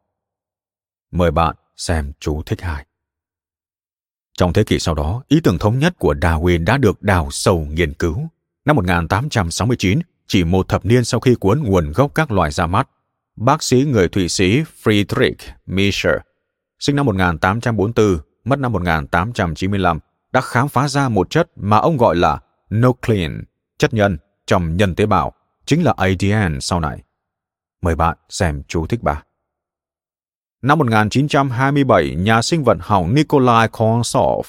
Mời 1.11 1.32
bạn 1.32 1.55
xem 1.76 2.11
chú 2.20 2.41
thích 2.45 2.61
hai. 2.61 2.86
Trong 4.38 4.53
thế 4.53 4.63
kỷ 4.63 4.79
sau 4.79 4.95
đó, 4.95 5.23
ý 5.27 5.39
tưởng 5.39 5.57
thống 5.57 5.79
nhất 5.79 5.93
của 5.99 6.13
Darwin 6.13 6.65
đã 6.65 6.77
được 6.77 7.01
đào 7.01 7.27
sâu 7.31 7.59
nghiên 7.59 7.93
cứu. 7.93 8.27
Năm 8.65 8.75
1869, 8.75 9.99
chỉ 10.27 10.43
một 10.43 10.69
thập 10.69 10.86
niên 10.86 11.03
sau 11.03 11.19
khi 11.19 11.36
cuốn 11.36 11.63
Nguồn 11.63 11.91
gốc 11.91 12.11
các 12.15 12.31
loài 12.31 12.51
ra 12.51 12.67
mắt, 12.67 12.89
bác 13.36 13.63
sĩ 13.63 13.86
người 13.91 14.07
Thụy 14.07 14.29
Sĩ 14.29 14.63
Friedrich 14.84 15.36
Miescher, 15.65 16.15
sinh 16.79 16.95
năm 16.95 17.05
1844, 17.05 18.17
mất 18.43 18.59
năm 18.59 18.71
1895, 18.71 19.99
đã 20.31 20.41
khám 20.41 20.69
phá 20.69 20.88
ra 20.88 21.09
một 21.09 21.29
chất 21.29 21.49
mà 21.55 21.77
ông 21.77 21.97
gọi 21.97 22.15
là 22.15 22.39
nuclein, 22.75 23.31
chất 23.77 23.93
nhân 23.93 24.17
trong 24.45 24.77
nhân 24.77 24.95
tế 24.95 25.05
bào, 25.05 25.34
chính 25.65 25.84
là 25.84 25.93
ADN 25.97 26.57
sau 26.61 26.79
này. 26.79 27.03
Mời 27.81 27.95
bạn 27.95 28.17
xem 28.29 28.63
chú 28.67 28.88
thích 28.88 28.99
bà 29.03 29.23
Năm 30.64 30.80
1927, 30.80 32.16
nhà 32.16 32.41
sinh 32.41 32.64
vật 32.64 32.78
học 32.82 33.05
Nikolai 33.09 33.68
Konsov, 33.68 34.45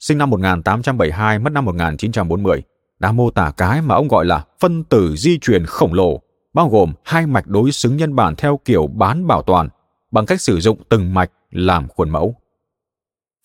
sinh 0.00 0.18
năm 0.18 0.30
1872, 0.30 1.38
mất 1.38 1.52
năm 1.52 1.64
1940, 1.64 2.62
đã 2.98 3.12
mô 3.12 3.30
tả 3.30 3.52
cái 3.56 3.82
mà 3.82 3.94
ông 3.94 4.08
gọi 4.08 4.24
là 4.24 4.44
phân 4.60 4.84
tử 4.84 5.16
di 5.16 5.38
truyền 5.38 5.66
khổng 5.66 5.94
lồ, 5.94 6.22
bao 6.54 6.68
gồm 6.68 6.92
hai 7.04 7.26
mạch 7.26 7.46
đối 7.46 7.72
xứng 7.72 7.96
nhân 7.96 8.16
bản 8.16 8.34
theo 8.36 8.60
kiểu 8.64 8.86
bán 8.86 9.26
bảo 9.26 9.42
toàn, 9.42 9.68
bằng 10.10 10.26
cách 10.26 10.40
sử 10.40 10.60
dụng 10.60 10.82
từng 10.88 11.14
mạch 11.14 11.30
làm 11.50 11.88
khuôn 11.88 12.10
mẫu. 12.10 12.34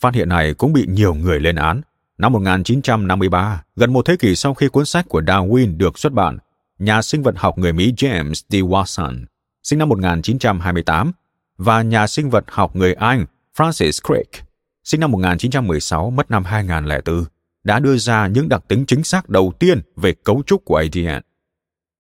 Phát 0.02 0.14
hiện 0.14 0.30
này 0.30 0.54
cũng 0.54 0.74
bị 0.74 0.86
nhiều 0.88 1.14
người 1.14 1.40
lên 1.40 1.56
án. 1.56 1.82
Năm 2.18 2.34
1953, 2.34 3.64
gần 3.76 3.94
một 3.94 4.06
thế 4.06 4.16
kỷ 4.16 4.36
sau 4.36 4.54
khi 4.54 4.68
cuốn 4.68 4.86
sách 4.86 5.06
của 5.10 5.22
Darwin 5.22 5.78
được 5.78 6.00
xuất 6.00 6.14
bản, 6.14 6.38
nhà 6.80 7.02
sinh 7.02 7.24
vật 7.24 7.36
học 7.38 7.58
người 7.58 7.74
Mỹ 7.74 7.94
James 7.98 8.34
D. 8.50 8.54
Watson, 8.54 9.26
sinh 9.64 9.80
năm 9.80 9.90
1928, 9.90 11.12
và 11.58 11.82
nhà 11.82 12.08
sinh 12.08 12.30
vật 12.30 12.46
học 12.48 12.76
người 12.76 12.94
Anh 12.94 13.26
Francis 13.58 14.08
Crick, 14.08 14.44
sinh 14.84 15.00
năm 15.00 15.12
1916, 15.12 16.10
mất 16.10 16.32
năm 16.32 16.44
2004, 16.44 17.24
đã 17.64 17.80
đưa 17.80 17.98
ra 17.98 18.28
những 18.28 18.50
đặc 18.50 18.64
tính 18.68 18.86
chính 18.88 19.04
xác 19.04 19.30
đầu 19.30 19.54
tiên 19.60 19.82
về 19.96 20.14
cấu 20.14 20.44
trúc 20.46 20.66
của 20.66 20.76
ADN. 20.76 21.22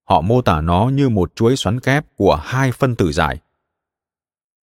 Họ 0.09 0.21
mô 0.21 0.41
tả 0.41 0.61
nó 0.61 0.89
như 0.93 1.09
một 1.09 1.35
chuỗi 1.35 1.55
xoắn 1.55 1.79
kép 1.79 2.05
của 2.15 2.35
hai 2.35 2.71
phân 2.71 2.95
tử 2.95 3.11
dài. 3.11 3.39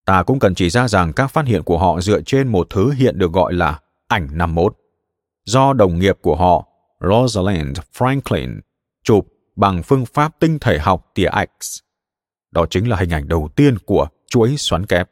Ta 0.05 0.23
cũng 0.23 0.39
cần 0.39 0.55
chỉ 0.55 0.71
ra 0.71 0.89
rằng 0.89 1.13
các 1.13 1.27
phát 1.27 1.47
hiện 1.47 1.63
của 1.63 1.79
họ 1.79 2.01
dựa 2.01 2.21
trên 2.21 2.49
một 2.49 2.67
thứ 2.71 2.91
hiện 2.91 3.19
được 3.19 3.33
gọi 3.33 3.53
là 3.53 3.81
ảnh 4.09 4.29
51, 4.33 4.77
do 5.45 5.73
đồng 5.73 5.99
nghiệp 5.99 6.19
của 6.23 6.37
họ 6.37 6.67
Rosalind 7.01 7.79
Franklin 7.99 8.61
chụp 9.05 9.27
bằng 9.57 9.83
phương 9.83 10.07
pháp 10.07 10.33
tinh 10.41 10.59
thể 10.59 10.79
học 10.79 11.11
tia 11.15 11.29
X. 11.61 11.79
Đó 12.51 12.67
chính 12.71 12.89
là 12.89 12.97
hình 12.97 13.11
ảnh 13.11 13.29
đầu 13.29 13.49
tiên 13.57 13.79
của 13.79 14.09
chuỗi 14.31 14.57
xoắn 14.57 14.87
kép. 14.87 15.11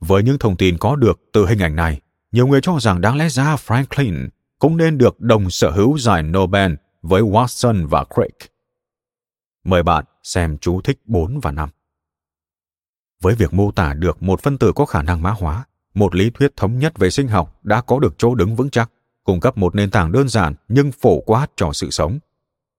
Với 0.00 0.22
những 0.22 0.38
thông 0.38 0.56
tin 0.56 0.78
có 0.78 0.96
được 0.96 1.20
từ 1.32 1.46
hình 1.46 1.58
ảnh 1.58 1.76
này, 1.76 2.00
nhiều 2.32 2.46
người 2.46 2.60
cho 2.60 2.78
rằng 2.80 3.00
đáng 3.00 3.16
lẽ 3.16 3.28
ra 3.28 3.56
Franklin 3.56 4.28
cũng 4.58 4.76
nên 4.76 4.98
được 4.98 5.20
đồng 5.20 5.50
sở 5.50 5.70
hữu 5.70 5.98
giải 5.98 6.22
Nobel 6.22 6.74
với 7.02 7.22
Watson 7.22 7.88
và 7.88 8.04
Crick. 8.14 8.52
Mời 9.64 9.82
bạn 9.82 10.04
xem 10.22 10.58
chú 10.58 10.80
thích 10.80 11.00
4 11.04 11.40
và 11.40 11.50
5. 11.50 11.68
Với 13.22 13.34
việc 13.34 13.54
mô 13.54 13.70
tả 13.70 13.94
được 13.94 14.22
một 14.22 14.40
phân 14.42 14.58
tử 14.58 14.72
có 14.76 14.84
khả 14.84 15.02
năng 15.02 15.22
mã 15.22 15.30
hóa, 15.30 15.64
một 15.94 16.14
lý 16.14 16.30
thuyết 16.30 16.56
thống 16.56 16.78
nhất 16.78 16.98
về 16.98 17.10
sinh 17.10 17.28
học 17.28 17.58
đã 17.62 17.80
có 17.80 17.98
được 17.98 18.14
chỗ 18.18 18.34
đứng 18.34 18.56
vững 18.56 18.70
chắc, 18.70 18.90
cung 19.24 19.40
cấp 19.40 19.58
một 19.58 19.74
nền 19.74 19.90
tảng 19.90 20.12
đơn 20.12 20.28
giản 20.28 20.54
nhưng 20.68 20.92
phổ 20.92 21.20
quát 21.20 21.46
cho 21.56 21.72
sự 21.72 21.90
sống. 21.90 22.18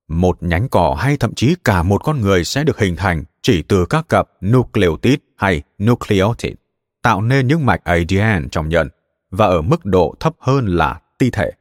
Một 0.08 0.38
nhánh 0.44 0.70
cỏ 0.70 0.96
hay 1.00 1.18
thậm 1.18 1.36
chí 1.36 1.56
cả 1.64 1.84
một 1.84 2.04
con 2.04 2.22
người 2.22 2.44
sẽ 2.44 2.64
được 2.64 2.80
hình 2.80 2.96
thành 2.96 3.24
chỉ 3.42 3.62
từ 3.62 3.86
các 3.86 4.10
cặp 4.10 4.28
nucleotide 4.46 5.24
hay 5.42 5.62
nucleotide, 5.84 6.56
tạo 7.02 7.22
nên 7.22 7.48
những 7.48 7.66
mạch 7.66 7.84
ADN 7.84 8.50
trong 8.52 8.70
nhân 8.70 8.90
và 9.32 9.46
ở 9.46 9.62
mức 9.62 9.86
độ 9.86 10.16
thấp 10.20 10.36
hơn 10.40 10.66
là 10.68 11.02
ti 11.18 11.30
thể. 11.30 11.52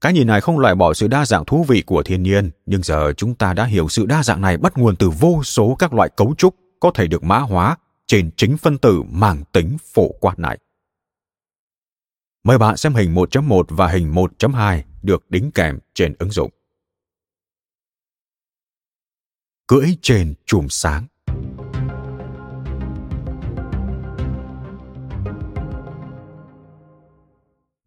Cái 0.00 0.12
nhìn 0.12 0.26
này 0.26 0.40
không 0.40 0.58
loại 0.58 0.74
bỏ 0.74 0.94
sự 0.94 1.08
đa 1.08 1.26
dạng 1.26 1.44
thú 1.44 1.64
vị 1.68 1.82
của 1.86 2.02
thiên 2.02 2.22
nhiên, 2.22 2.50
nhưng 2.66 2.82
giờ 2.82 3.12
chúng 3.16 3.34
ta 3.34 3.52
đã 3.52 3.64
hiểu 3.64 3.88
sự 3.88 4.06
đa 4.06 4.22
dạng 4.22 4.40
này 4.40 4.56
bắt 4.56 4.78
nguồn 4.78 4.96
từ 4.96 5.10
vô 5.10 5.42
số 5.42 5.76
các 5.78 5.92
loại 5.92 6.08
cấu 6.16 6.34
trúc 6.38 6.56
có 6.80 6.90
thể 6.94 7.06
được 7.06 7.22
mã 7.22 7.38
hóa 7.38 7.76
trên 8.06 8.30
chính 8.36 8.56
phân 8.56 8.78
tử 8.78 9.02
mang 9.02 9.44
tính 9.52 9.76
phổ 9.94 10.08
quát 10.20 10.38
này. 10.38 10.58
Mời 12.44 12.58
bạn 12.58 12.76
xem 12.76 12.94
hình 12.94 13.14
1.1 13.14 13.62
và 13.68 13.88
hình 13.88 14.12
1.2 14.14 14.82
được 15.02 15.30
đính 15.30 15.50
kèm 15.50 15.78
trên 15.94 16.14
ứng 16.18 16.30
dụng. 16.30 16.50
Cưỡi 19.66 19.96
trên 20.02 20.34
chùm 20.46 20.66
sáng 20.68 21.06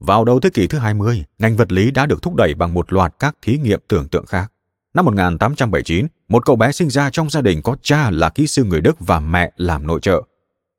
Vào 0.07 0.25
đầu 0.25 0.39
thế 0.39 0.49
kỷ 0.49 0.67
thứ 0.67 0.77
20, 0.77 1.23
ngành 1.39 1.57
vật 1.57 1.71
lý 1.71 1.91
đã 1.91 2.05
được 2.05 2.21
thúc 2.21 2.35
đẩy 2.35 2.53
bằng 2.53 2.73
một 2.73 2.93
loạt 2.93 3.13
các 3.19 3.35
thí 3.41 3.57
nghiệm 3.57 3.79
tưởng 3.87 4.07
tượng 4.07 4.25
khác. 4.25 4.51
Năm 4.93 5.05
1879, 5.05 6.07
một 6.27 6.45
cậu 6.45 6.55
bé 6.55 6.71
sinh 6.71 6.89
ra 6.89 7.09
trong 7.09 7.29
gia 7.29 7.41
đình 7.41 7.61
có 7.61 7.75
cha 7.81 8.09
là 8.11 8.29
kỹ 8.29 8.47
sư 8.47 8.63
người 8.63 8.81
Đức 8.81 8.95
và 8.99 9.19
mẹ 9.19 9.51
làm 9.55 9.87
nội 9.87 9.99
trợ. 10.01 10.21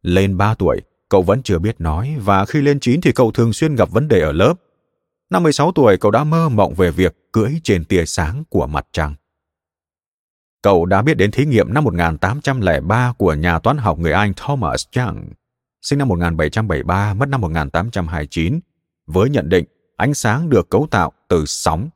Lên 0.03 0.37
3 0.37 0.55
tuổi, 0.55 0.81
cậu 1.09 1.23
vẫn 1.23 1.43
chưa 1.43 1.59
biết 1.59 1.81
nói 1.81 2.17
và 2.25 2.45
khi 2.45 2.61
lên 2.61 2.81
9 2.81 3.01
thì 3.01 3.13
cậu 3.13 3.31
thường 3.31 3.53
xuyên 3.53 3.75
gặp 3.75 3.91
vấn 3.91 4.09
đề 4.09 4.21
ở 4.21 4.33
lớp. 4.33 4.55
Năm 5.31 5.43
16 5.43 5.73
tuổi, 5.73 5.97
cậu 5.97 6.11
đã 6.11 6.25
mơ 6.25 6.49
mộng 6.49 6.75
về 6.75 6.91
việc 6.91 7.17
cưỡi 7.33 7.53
trên 7.65 7.85
tia 7.85 8.05
sáng 8.05 8.45
của 8.49 8.67
mặt 8.67 8.87
trăng. 8.93 9.15
Cậu 10.63 10.87
đã 10.87 11.03
biết 11.03 11.15
đến 11.15 11.31
thí 11.31 11.45
nghiệm 11.45 11.75
năm 11.75 11.85
1803 11.85 13.13
của 13.19 13.35
nhà 13.35 13.59
toán 13.59 13.79
học 13.79 13.99
người 13.99 14.13
Anh 14.13 14.33
Thomas 14.37 14.85
Young, 14.97 15.25
sinh 15.83 15.99
năm 15.99 16.09
1773, 16.09 17.15
mất 17.15 17.29
năm 17.29 17.41
1829, 17.41 18.61
với 19.09 19.31
nhận 19.31 19.49
định 19.49 19.65
ánh 19.97 20.15
sáng 20.15 20.51
được 20.51 20.71
cấu 20.71 20.87
tạo 20.91 21.13
từ 21.29 21.45
sóng. 21.47 21.89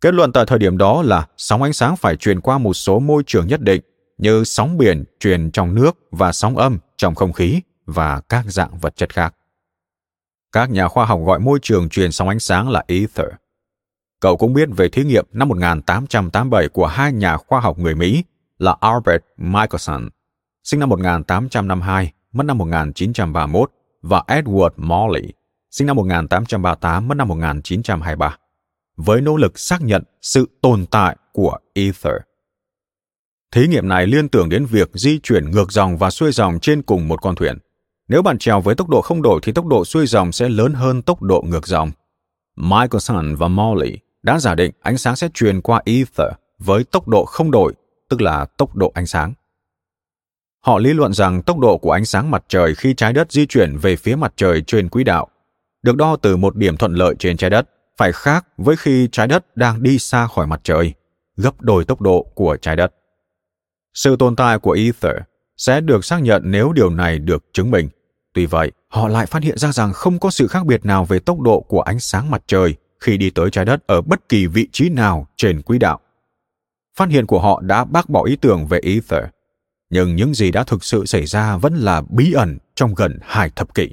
Kết 0.00 0.14
luận 0.14 0.32
tại 0.32 0.44
thời 0.46 0.58
điểm 0.58 0.78
đó 0.78 1.02
là 1.02 1.26
sóng 1.36 1.62
ánh 1.62 1.72
sáng 1.72 1.96
phải 1.96 2.16
truyền 2.16 2.40
qua 2.40 2.58
một 2.58 2.74
số 2.74 2.98
môi 2.98 3.22
trường 3.26 3.46
nhất 3.46 3.60
định 3.60 3.80
như 4.18 4.44
sóng 4.44 4.78
biển 4.78 5.04
truyền 5.20 5.50
trong 5.50 5.74
nước 5.74 5.96
và 6.10 6.32
sóng 6.32 6.56
âm 6.56 6.78
trong 6.96 7.14
không 7.14 7.32
khí 7.32 7.60
và 7.86 8.20
các 8.20 8.44
dạng 8.48 8.78
vật 8.78 8.96
chất 8.96 9.14
khác. 9.14 9.34
Các 10.52 10.70
nhà 10.70 10.88
khoa 10.88 11.04
học 11.04 11.20
gọi 11.26 11.38
môi 11.38 11.58
trường 11.62 11.88
truyền 11.88 12.12
sóng 12.12 12.28
ánh 12.28 12.40
sáng 12.40 12.68
là 12.68 12.84
ether. 12.86 13.26
Cậu 14.20 14.36
cũng 14.36 14.52
biết 14.52 14.68
về 14.76 14.88
thí 14.88 15.04
nghiệm 15.04 15.26
năm 15.32 15.48
1887 15.48 16.68
của 16.68 16.86
hai 16.86 17.12
nhà 17.12 17.36
khoa 17.36 17.60
học 17.60 17.78
người 17.78 17.94
Mỹ 17.94 18.24
là 18.58 18.76
Albert 18.80 19.22
Michelson, 19.36 20.08
sinh 20.64 20.80
năm 20.80 20.88
1852, 20.88 22.12
mất 22.32 22.44
năm 22.44 22.58
1931, 22.58 23.70
và 24.02 24.22
Edward 24.26 24.70
Morley, 24.76 25.32
sinh 25.78 25.86
năm 25.86 25.96
1838, 25.96 27.08
mất 27.08 27.14
năm 27.14 27.28
1923, 27.28 28.36
với 28.96 29.20
nỗ 29.20 29.36
lực 29.36 29.58
xác 29.58 29.82
nhận 29.82 30.02
sự 30.22 30.48
tồn 30.62 30.86
tại 30.86 31.16
của 31.32 31.58
ether. 31.74 32.14
Thí 33.54 33.66
nghiệm 33.66 33.88
này 33.88 34.06
liên 34.06 34.28
tưởng 34.28 34.48
đến 34.48 34.66
việc 34.66 34.90
di 34.94 35.18
chuyển 35.18 35.50
ngược 35.50 35.72
dòng 35.72 35.98
và 35.98 36.10
xuôi 36.10 36.32
dòng 36.32 36.58
trên 36.62 36.82
cùng 36.82 37.08
một 37.08 37.22
con 37.22 37.34
thuyền. 37.34 37.58
Nếu 38.08 38.22
bạn 38.22 38.38
trèo 38.38 38.60
với 38.60 38.74
tốc 38.74 38.88
độ 38.88 39.00
không 39.00 39.22
đổi 39.22 39.40
thì 39.42 39.52
tốc 39.52 39.66
độ 39.66 39.84
xuôi 39.84 40.06
dòng 40.06 40.32
sẽ 40.32 40.48
lớn 40.48 40.72
hơn 40.72 41.02
tốc 41.02 41.22
độ 41.22 41.44
ngược 41.46 41.66
dòng. 41.66 41.90
Michelson 42.56 43.34
và 43.34 43.48
Morley 43.48 43.98
đã 44.22 44.38
giả 44.38 44.54
định 44.54 44.72
ánh 44.82 44.98
sáng 44.98 45.16
sẽ 45.16 45.28
truyền 45.34 45.60
qua 45.60 45.82
ether 45.84 46.32
với 46.58 46.84
tốc 46.84 47.08
độ 47.08 47.24
không 47.24 47.50
đổi, 47.50 47.74
tức 48.08 48.20
là 48.20 48.46
tốc 48.56 48.76
độ 48.76 48.92
ánh 48.94 49.06
sáng. 49.06 49.34
Họ 50.60 50.78
lý 50.78 50.92
luận 50.92 51.12
rằng 51.12 51.42
tốc 51.42 51.58
độ 51.58 51.78
của 51.78 51.90
ánh 51.90 52.04
sáng 52.04 52.30
mặt 52.30 52.44
trời 52.48 52.74
khi 52.74 52.94
trái 52.94 53.12
đất 53.12 53.32
di 53.32 53.46
chuyển 53.46 53.76
về 53.78 53.96
phía 53.96 54.16
mặt 54.16 54.32
trời 54.36 54.62
trên 54.66 54.88
quỹ 54.88 55.04
đạo 55.04 55.28
được 55.86 55.96
đo 55.96 56.16
từ 56.16 56.36
một 56.36 56.56
điểm 56.56 56.76
thuận 56.76 56.94
lợi 56.94 57.14
trên 57.18 57.36
trái 57.36 57.50
đất 57.50 57.68
phải 57.96 58.12
khác 58.12 58.46
với 58.56 58.76
khi 58.76 59.08
trái 59.12 59.26
đất 59.26 59.56
đang 59.56 59.82
đi 59.82 59.98
xa 59.98 60.26
khỏi 60.26 60.46
mặt 60.46 60.60
trời, 60.64 60.94
gấp 61.36 61.60
đôi 61.60 61.84
tốc 61.84 62.00
độ 62.00 62.26
của 62.34 62.56
trái 62.56 62.76
đất. 62.76 62.94
Sự 63.94 64.16
tồn 64.16 64.36
tại 64.36 64.58
của 64.58 64.72
ether 64.72 65.16
sẽ 65.56 65.80
được 65.80 66.04
xác 66.04 66.22
nhận 66.22 66.42
nếu 66.44 66.72
điều 66.72 66.90
này 66.90 67.18
được 67.18 67.44
chứng 67.52 67.70
minh. 67.70 67.88
Tuy 68.34 68.46
vậy, 68.46 68.72
họ 68.88 69.08
lại 69.08 69.26
phát 69.26 69.42
hiện 69.42 69.58
ra 69.58 69.72
rằng 69.72 69.92
không 69.92 70.18
có 70.18 70.30
sự 70.30 70.46
khác 70.46 70.66
biệt 70.66 70.84
nào 70.84 71.04
về 71.04 71.18
tốc 71.18 71.40
độ 71.40 71.60
của 71.60 71.80
ánh 71.80 72.00
sáng 72.00 72.30
mặt 72.30 72.42
trời 72.46 72.74
khi 73.00 73.16
đi 73.16 73.30
tới 73.30 73.50
trái 73.50 73.64
đất 73.64 73.86
ở 73.86 74.00
bất 74.00 74.28
kỳ 74.28 74.46
vị 74.46 74.68
trí 74.72 74.88
nào 74.88 75.26
trên 75.36 75.62
quỹ 75.62 75.78
đạo. 75.78 76.00
Phát 76.98 77.08
hiện 77.08 77.26
của 77.26 77.40
họ 77.40 77.60
đã 77.60 77.84
bác 77.84 78.08
bỏ 78.08 78.24
ý 78.24 78.36
tưởng 78.36 78.66
về 78.66 78.80
ether, 78.82 79.24
nhưng 79.90 80.16
những 80.16 80.34
gì 80.34 80.50
đã 80.50 80.64
thực 80.64 80.84
sự 80.84 81.06
xảy 81.06 81.26
ra 81.26 81.56
vẫn 81.56 81.74
là 81.74 82.02
bí 82.08 82.32
ẩn 82.32 82.58
trong 82.74 82.94
gần 82.94 83.18
hai 83.22 83.50
thập 83.50 83.74
kỷ. 83.74 83.90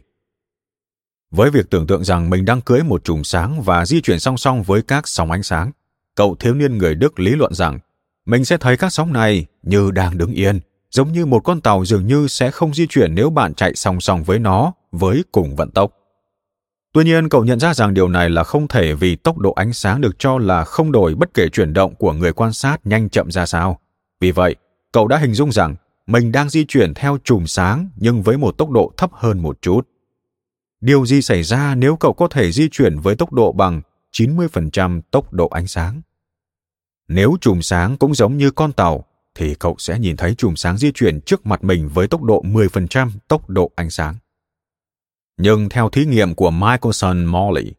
Với 1.36 1.50
việc 1.50 1.70
tưởng 1.70 1.88
tượng 1.88 2.04
rằng 2.04 2.30
mình 2.30 2.46
đang 2.46 2.62
cưới 2.62 2.84
một 2.84 3.04
chùm 3.04 3.24
sáng 3.24 3.62
và 3.62 3.86
di 3.86 4.02
chuyển 4.02 4.20
song 4.20 4.38
song 4.38 4.64
với 4.64 4.82
các 4.82 5.08
sóng 5.08 5.32
ánh 5.32 5.44
sáng, 5.44 5.72
cậu 6.16 6.36
thiếu 6.36 6.54
niên 6.54 6.78
người 6.78 6.96
Đức 6.96 7.20
lý 7.20 7.32
luận 7.32 7.54
rằng 7.54 7.80
mình 8.26 8.46
sẽ 8.46 8.58
thấy 8.58 8.78
các 8.78 8.94
sóng 8.94 9.14
này 9.14 9.46
như 9.64 9.92
đang 9.92 10.18
đứng 10.18 10.32
yên, 10.32 10.60
giống 10.92 11.12
như 11.12 11.26
một 11.26 11.40
con 11.40 11.62
tàu 11.62 11.86
dường 11.86 12.08
như 12.08 12.28
sẽ 12.28 12.52
không 12.52 12.74
di 12.74 12.88
chuyển 12.88 13.16
nếu 13.16 13.30
bạn 13.30 13.54
chạy 13.54 13.76
song 13.76 14.02
song 14.02 14.24
với 14.24 14.40
nó 14.40 14.74
với 14.92 15.24
cùng 15.32 15.56
vận 15.56 15.72
tốc. 15.72 15.92
Tuy 16.94 17.04
nhiên, 17.04 17.30
cậu 17.30 17.46
nhận 17.46 17.60
ra 17.60 17.74
rằng 17.74 17.94
điều 17.94 18.08
này 18.08 18.30
là 18.30 18.44
không 18.44 18.68
thể 18.68 18.94
vì 18.94 19.16
tốc 19.16 19.38
độ 19.38 19.52
ánh 19.54 19.74
sáng 19.74 20.02
được 20.02 20.20
cho 20.20 20.38
là 20.38 20.64
không 20.64 20.92
đổi 20.92 21.16
bất 21.16 21.34
kể 21.34 21.50
chuyển 21.50 21.74
động 21.74 21.96
của 21.96 22.14
người 22.14 22.34
quan 22.34 22.54
sát 22.54 22.78
nhanh 22.84 23.10
chậm 23.10 23.32
ra 23.32 23.46
sao. 23.46 23.80
Vì 24.20 24.32
vậy, 24.32 24.56
cậu 24.92 25.08
đã 25.08 25.18
hình 25.18 25.34
dung 25.34 25.52
rằng 25.52 25.76
mình 26.08 26.32
đang 26.32 26.50
di 26.50 26.66
chuyển 26.66 26.94
theo 26.94 27.18
chùm 27.24 27.46
sáng 27.46 27.90
nhưng 27.96 28.22
với 28.22 28.38
một 28.38 28.58
tốc 28.58 28.70
độ 28.70 28.94
thấp 28.98 29.10
hơn 29.14 29.40
một 29.40 29.58
chút. 29.62 29.88
Điều 30.84 31.06
gì 31.06 31.22
xảy 31.22 31.44
ra 31.44 31.76
nếu 31.76 31.96
cậu 31.96 32.14
có 32.14 32.28
thể 32.28 32.52
di 32.52 32.70
chuyển 32.70 33.00
với 33.00 33.16
tốc 33.16 33.34
độ 33.34 33.52
bằng 33.52 33.82
90% 34.12 35.02
tốc 35.12 35.34
độ 35.34 35.48
ánh 35.48 35.68
sáng? 35.68 36.02
Nếu 37.08 37.38
chùm 37.42 37.62
sáng 37.62 37.98
cũng 37.98 38.16
giống 38.16 38.38
như 38.38 38.52
con 38.52 38.74
tàu, 38.74 39.06
thì 39.36 39.56
cậu 39.56 39.76
sẽ 39.80 40.00
nhìn 40.00 40.18
thấy 40.18 40.36
chùm 40.36 40.56
sáng 40.56 40.78
di 40.78 40.92
chuyển 40.92 41.22
trước 41.22 41.46
mặt 41.46 41.64
mình 41.64 41.90
với 41.90 42.08
tốc 42.08 42.24
độ 42.24 42.42
10% 42.44 43.10
tốc 43.28 43.50
độ 43.50 43.72
ánh 43.76 43.90
sáng. 43.90 44.16
Nhưng 45.38 45.70
theo 45.70 45.90
thí 45.90 46.06
nghiệm 46.06 46.36
của 46.36 46.52
Michelson 46.52 47.26
Morley, 47.26 47.74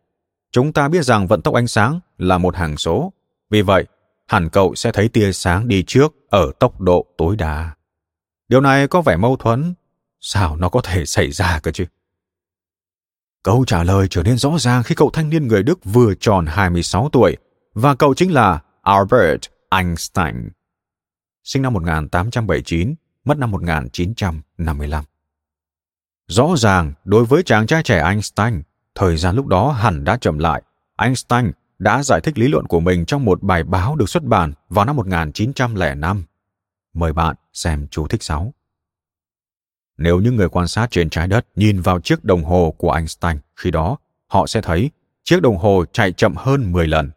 chúng 0.53 0.73
ta 0.73 0.89
biết 0.89 1.05
rằng 1.05 1.27
vận 1.27 1.43
tốc 1.43 1.55
ánh 1.55 1.69
sáng 1.69 2.01
là 2.19 2.39
một 2.39 2.57
hằng 2.57 2.77
số. 2.77 3.13
Vì 3.51 3.63
vậy, 3.63 3.85
hẳn 4.27 4.49
cậu 4.49 4.75
sẽ 4.75 4.93
thấy 4.93 5.09
tia 5.09 5.33
sáng 5.33 5.69
đi 5.69 5.85
trước 5.87 6.15
ở 6.31 6.53
tốc 6.61 6.81
độ 6.81 7.07
tối 7.19 7.37
đa. 7.37 7.75
Điều 8.49 8.61
này 8.61 8.89
có 8.89 9.03
vẻ 9.03 9.17
mâu 9.17 9.37
thuẫn. 9.37 9.75
Sao 10.21 10.57
nó 10.57 10.69
có 10.69 10.81
thể 10.85 11.07
xảy 11.07 11.31
ra 11.31 11.61
cơ 11.63 11.71
chứ? 11.71 11.85
Câu 13.45 13.65
trả 13.67 13.85
lời 13.85 14.07
trở 14.11 14.23
nên 14.23 14.39
rõ 14.39 14.59
ràng 14.59 14.83
khi 14.83 14.95
cậu 14.95 15.11
thanh 15.13 15.31
niên 15.31 15.49
người 15.49 15.63
Đức 15.63 15.85
vừa 15.85 16.15
tròn 16.21 16.47
26 16.47 17.09
tuổi 17.13 17.37
và 17.75 17.95
cậu 17.95 18.15
chính 18.15 18.33
là 18.33 18.63
Albert 18.83 19.41
Einstein. 19.71 20.49
Sinh 21.45 21.63
năm 21.63 21.73
1879, 21.73 22.95
mất 23.25 23.39
năm 23.39 23.51
1955. 23.51 25.05
Rõ 26.29 26.55
ràng, 26.57 26.93
đối 27.05 27.25
với 27.25 27.43
chàng 27.43 27.67
trai 27.67 27.83
trẻ 27.83 28.03
Einstein, 28.03 28.63
thời 28.95 29.17
gian 29.17 29.37
lúc 29.37 29.47
đó 29.47 29.73
hẳn 29.73 30.05
đã 30.05 30.17
chậm 30.17 30.39
lại. 30.39 30.63
Einstein 30.97 31.51
đã 31.79 32.03
giải 32.03 32.21
thích 32.21 32.39
lý 32.39 32.49
luận 32.49 32.67
của 32.67 32.81
mình 32.81 33.05
trong 33.05 33.25
một 33.25 33.43
bài 33.43 33.65
báo 33.65 33.97
được 33.97 34.09
xuất 34.09 34.23
bản 34.23 34.53
vào 34.69 34.85
năm 34.85 34.97
1905. 34.97 36.25
Mời 36.95 37.13
bạn 37.13 37.37
xem 37.53 37.87
chú 37.91 38.07
thích 38.09 38.23
6. 38.23 38.55
Nếu 39.99 40.21
những 40.21 40.37
người 40.37 40.49
quan 40.49 40.69
sát 40.69 40.91
trên 40.91 41.11
trái 41.11 41.29
đất 41.29 41.47
nhìn 41.57 41.81
vào 41.81 42.01
chiếc 42.01 42.25
đồng 42.25 42.45
hồ 42.45 42.75
của 42.79 42.93
Einstein 42.93 43.37
khi 43.57 43.71
đó, 43.71 43.97
họ 44.27 44.47
sẽ 44.47 44.61
thấy 44.61 44.91
chiếc 45.25 45.43
đồng 45.43 45.57
hồ 45.57 45.85
chạy 45.93 46.13
chậm 46.13 46.35
hơn 46.37 46.73
10 46.73 46.87
lần. 46.87 47.11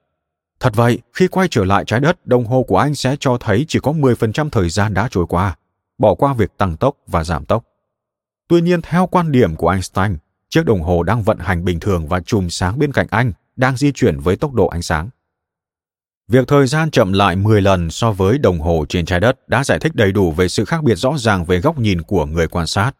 Thật 0.60 0.76
vậy, 0.76 1.00
khi 1.14 1.28
quay 1.28 1.48
trở 1.52 1.66
lại 1.66 1.84
trái 1.88 2.00
đất, 2.00 2.28
đồng 2.28 2.46
hồ 2.46 2.64
của 2.64 2.78
anh 2.78 2.96
sẽ 2.96 3.16
cho 3.20 3.38
thấy 3.40 3.66
chỉ 3.68 3.80
có 3.80 3.92
10% 3.92 4.50
thời 4.50 4.70
gian 4.70 4.94
đã 4.94 5.08
trôi 5.12 5.26
qua, 5.30 5.56
bỏ 5.98 6.16
qua 6.16 6.34
việc 6.34 6.58
tăng 6.58 6.78
tốc 6.78 6.96
và 7.08 7.24
giảm 7.24 7.46
tốc. 7.46 7.64
Tuy 8.48 8.62
nhiên, 8.62 8.82
theo 8.82 9.08
quan 9.08 9.32
điểm 9.32 9.56
của 9.56 9.70
Einstein, 9.70 10.18
chiếc 10.50 10.66
đồng 10.66 10.82
hồ 10.82 11.04
đang 11.04 11.24
vận 11.24 11.40
hành 11.40 11.66
bình 11.66 11.80
thường 11.80 12.08
và 12.08 12.20
chùm 12.20 12.48
sáng 12.48 12.80
bên 12.80 12.92
cạnh 12.92 13.08
anh 13.10 13.34
đang 13.56 13.78
di 13.78 13.92
chuyển 13.92 14.20
với 14.20 14.36
tốc 14.36 14.54
độ 14.54 14.68
ánh 14.68 14.82
sáng. 14.82 15.10
Việc 16.32 16.48
thời 16.48 16.68
gian 16.68 16.92
chậm 16.92 17.14
lại 17.14 17.36
10 17.36 17.62
lần 17.62 17.92
so 17.92 18.12
với 18.12 18.38
đồng 18.38 18.60
hồ 18.60 18.86
trên 18.90 19.06
trái 19.06 19.20
đất 19.20 19.50
đã 19.50 19.64
giải 19.64 19.80
thích 19.80 19.96
đầy 19.96 20.12
đủ 20.12 20.32
về 20.32 20.48
sự 20.48 20.66
khác 20.66 20.84
biệt 20.84 20.96
rõ 20.96 21.18
ràng 21.18 21.46
về 21.46 21.60
góc 21.60 21.80
nhìn 21.80 22.02
của 22.02 22.26
người 22.26 22.48
quan 22.48 22.68
sát. 22.68 22.92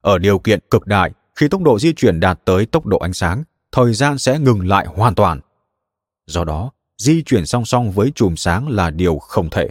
Ở 0.00 0.18
điều 0.18 0.38
kiện 0.38 0.60
cực 0.70 0.86
đại, 0.86 1.10
khi 1.36 1.48
tốc 1.48 1.62
độ 1.62 1.78
di 1.78 1.92
chuyển 1.92 2.20
đạt 2.20 2.40
tới 2.44 2.66
tốc 2.66 2.86
độ 2.86 2.98
ánh 2.98 3.12
sáng, 3.12 3.44
thời 3.72 3.94
gian 3.94 4.18
sẽ 4.18 4.38
ngừng 4.38 4.68
lại 4.68 4.86
hoàn 4.86 5.14
toàn. 5.14 5.40
Do 6.26 6.44
đó, 6.44 6.70
di 6.98 7.22
chuyển 7.22 7.46
song 7.46 7.64
song 7.64 7.92
với 7.92 8.12
chùm 8.14 8.34
sáng 8.34 8.68
là 8.68 8.90
điều 8.90 9.18
không 9.18 9.50
thể. 9.50 9.68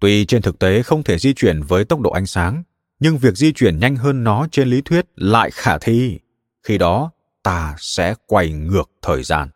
Tuy 0.00 0.24
trên 0.24 0.42
thực 0.42 0.58
tế 0.58 0.82
không 0.82 1.02
thể 1.02 1.18
di 1.18 1.34
chuyển 1.34 1.62
với 1.62 1.84
tốc 1.84 2.00
độ 2.00 2.10
ánh 2.10 2.26
sáng, 2.26 2.62
nhưng 3.00 3.18
việc 3.18 3.36
di 3.36 3.52
chuyển 3.52 3.78
nhanh 3.78 3.96
hơn 3.96 4.24
nó 4.24 4.46
trên 4.52 4.68
lý 4.68 4.80
thuyết 4.80 5.06
lại 5.16 5.50
khả 5.52 5.78
thi. 5.78 6.18
Khi 6.62 6.78
đó, 6.78 7.10
ta 7.42 7.74
sẽ 7.78 8.14
quay 8.26 8.52
ngược 8.52 8.90
thời 9.02 9.22
gian. 9.22 9.48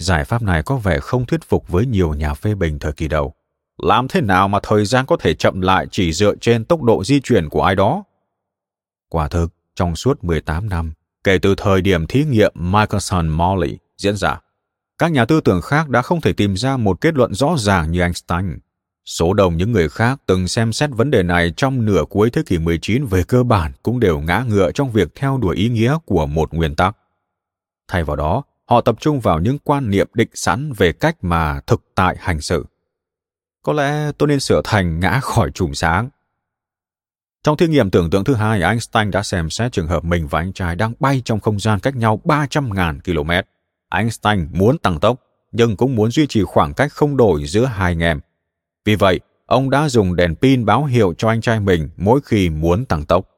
Giải 0.00 0.24
pháp 0.24 0.42
này 0.42 0.62
có 0.62 0.76
vẻ 0.76 0.98
không 1.00 1.26
thuyết 1.26 1.40
phục 1.48 1.68
với 1.68 1.86
nhiều 1.86 2.14
nhà 2.14 2.34
phê 2.34 2.54
bình 2.54 2.78
thời 2.78 2.92
kỳ 2.92 3.08
đầu. 3.08 3.34
Làm 3.82 4.08
thế 4.08 4.20
nào 4.20 4.48
mà 4.48 4.58
thời 4.62 4.84
gian 4.84 5.06
có 5.06 5.16
thể 5.16 5.34
chậm 5.34 5.60
lại 5.60 5.86
chỉ 5.90 6.12
dựa 6.12 6.34
trên 6.40 6.64
tốc 6.64 6.82
độ 6.82 7.04
di 7.04 7.20
chuyển 7.20 7.48
của 7.48 7.62
ai 7.62 7.74
đó? 7.74 8.04
Quả 9.08 9.28
thực, 9.28 9.48
trong 9.74 9.96
suốt 9.96 10.24
18 10.24 10.68
năm, 10.68 10.92
kể 11.24 11.38
từ 11.38 11.54
thời 11.54 11.80
điểm 11.80 12.06
thí 12.06 12.24
nghiệm 12.24 12.52
Michelson-Morley 12.54 13.76
diễn 13.96 14.16
ra, 14.16 14.40
các 14.98 15.12
nhà 15.12 15.24
tư 15.24 15.40
tưởng 15.40 15.60
khác 15.62 15.88
đã 15.88 16.02
không 16.02 16.20
thể 16.20 16.32
tìm 16.32 16.56
ra 16.56 16.76
một 16.76 17.00
kết 17.00 17.14
luận 17.14 17.34
rõ 17.34 17.54
ràng 17.58 17.90
như 17.90 18.00
Einstein. 18.00 18.58
Số 19.04 19.34
đông 19.34 19.56
những 19.56 19.72
người 19.72 19.88
khác 19.88 20.20
từng 20.26 20.48
xem 20.48 20.72
xét 20.72 20.90
vấn 20.90 21.10
đề 21.10 21.22
này 21.22 21.52
trong 21.56 21.84
nửa 21.84 22.04
cuối 22.10 22.30
thế 22.30 22.42
kỷ 22.46 22.58
19 22.58 23.06
về 23.06 23.22
cơ 23.22 23.42
bản 23.42 23.72
cũng 23.82 24.00
đều 24.00 24.20
ngã 24.20 24.44
ngựa 24.48 24.72
trong 24.72 24.90
việc 24.90 25.14
theo 25.14 25.38
đuổi 25.38 25.56
ý 25.56 25.68
nghĩa 25.68 25.98
của 26.04 26.26
một 26.26 26.54
nguyên 26.54 26.76
tắc. 26.76 26.96
Thay 27.88 28.04
vào 28.04 28.16
đó, 28.16 28.42
họ 28.70 28.80
tập 28.80 28.96
trung 29.00 29.20
vào 29.20 29.40
những 29.40 29.58
quan 29.58 29.90
niệm 29.90 30.08
định 30.14 30.28
sẵn 30.34 30.72
về 30.72 30.92
cách 30.92 31.16
mà 31.24 31.60
thực 31.66 31.82
tại 31.94 32.16
hành 32.20 32.40
xử. 32.40 32.64
Có 33.62 33.72
lẽ 33.72 34.12
tôi 34.18 34.28
nên 34.28 34.40
sửa 34.40 34.60
thành 34.64 35.00
ngã 35.00 35.20
khỏi 35.22 35.50
chùm 35.54 35.72
sáng. 35.72 36.08
Trong 37.42 37.56
thí 37.56 37.68
nghiệm 37.68 37.90
tưởng 37.90 38.10
tượng 38.10 38.24
thứ 38.24 38.34
hai, 38.34 38.62
Einstein 38.62 39.10
đã 39.10 39.22
xem 39.22 39.50
xét 39.50 39.72
trường 39.72 39.86
hợp 39.86 40.04
mình 40.04 40.26
và 40.26 40.40
anh 40.40 40.52
trai 40.52 40.76
đang 40.76 40.92
bay 41.00 41.22
trong 41.24 41.40
không 41.40 41.60
gian 41.60 41.80
cách 41.80 41.96
nhau 41.96 42.20
300.000 42.24 43.00
km. 43.00 43.30
Einstein 43.90 44.48
muốn 44.52 44.78
tăng 44.78 45.00
tốc, 45.00 45.20
nhưng 45.52 45.76
cũng 45.76 45.94
muốn 45.94 46.10
duy 46.10 46.26
trì 46.26 46.42
khoảng 46.42 46.74
cách 46.74 46.92
không 46.92 47.16
đổi 47.16 47.44
giữa 47.44 47.64
hai 47.64 47.92
anh 47.92 48.02
em. 48.02 48.20
Vì 48.84 48.94
vậy, 48.94 49.20
ông 49.46 49.70
đã 49.70 49.88
dùng 49.88 50.16
đèn 50.16 50.34
pin 50.34 50.64
báo 50.64 50.84
hiệu 50.84 51.14
cho 51.18 51.28
anh 51.28 51.40
trai 51.40 51.60
mình 51.60 51.90
mỗi 51.96 52.20
khi 52.24 52.50
muốn 52.50 52.84
tăng 52.84 53.04
tốc. 53.04 53.28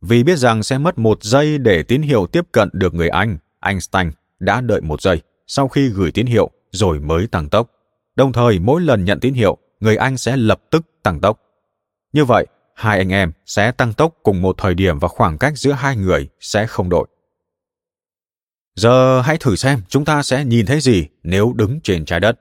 Vì 0.00 0.22
biết 0.22 0.38
rằng 0.38 0.62
sẽ 0.62 0.78
mất 0.78 0.98
một 0.98 1.22
giây 1.22 1.58
để 1.58 1.82
tín 1.82 2.02
hiệu 2.02 2.26
tiếp 2.26 2.44
cận 2.52 2.68
được 2.72 2.94
người 2.94 3.08
Anh, 3.08 3.38
Einstein 3.60 4.10
đã 4.38 4.60
đợi 4.60 4.80
một 4.80 5.02
giây 5.02 5.22
sau 5.46 5.68
khi 5.68 5.88
gửi 5.88 6.12
tín 6.12 6.26
hiệu 6.26 6.50
rồi 6.70 7.00
mới 7.00 7.26
tăng 7.26 7.48
tốc. 7.48 7.70
Đồng 8.16 8.32
thời 8.32 8.58
mỗi 8.58 8.80
lần 8.80 9.04
nhận 9.04 9.20
tín 9.20 9.34
hiệu, 9.34 9.58
người 9.80 9.96
Anh 9.96 10.16
sẽ 10.16 10.36
lập 10.36 10.62
tức 10.70 10.86
tăng 11.02 11.20
tốc. 11.20 11.40
Như 12.12 12.24
vậy, 12.24 12.46
hai 12.74 12.98
anh 12.98 13.12
em 13.12 13.32
sẽ 13.46 13.72
tăng 13.72 13.92
tốc 13.92 14.14
cùng 14.22 14.42
một 14.42 14.54
thời 14.58 14.74
điểm 14.74 14.98
và 14.98 15.08
khoảng 15.08 15.38
cách 15.38 15.58
giữa 15.58 15.72
hai 15.72 15.96
người 15.96 16.28
sẽ 16.40 16.66
không 16.66 16.88
đổi. 16.88 17.06
Giờ 18.74 19.20
hãy 19.20 19.36
thử 19.40 19.56
xem 19.56 19.82
chúng 19.88 20.04
ta 20.04 20.22
sẽ 20.22 20.44
nhìn 20.44 20.66
thấy 20.66 20.80
gì 20.80 21.06
nếu 21.22 21.52
đứng 21.56 21.80
trên 21.80 22.04
trái 22.04 22.20
đất. 22.20 22.40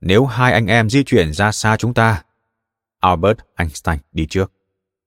Nếu 0.00 0.26
hai 0.26 0.52
anh 0.52 0.66
em 0.66 0.90
di 0.90 1.04
chuyển 1.04 1.32
ra 1.32 1.52
xa 1.52 1.76
chúng 1.76 1.94
ta, 1.94 2.22
Albert 3.00 3.38
Einstein 3.56 3.98
đi 4.12 4.26
trước, 4.30 4.52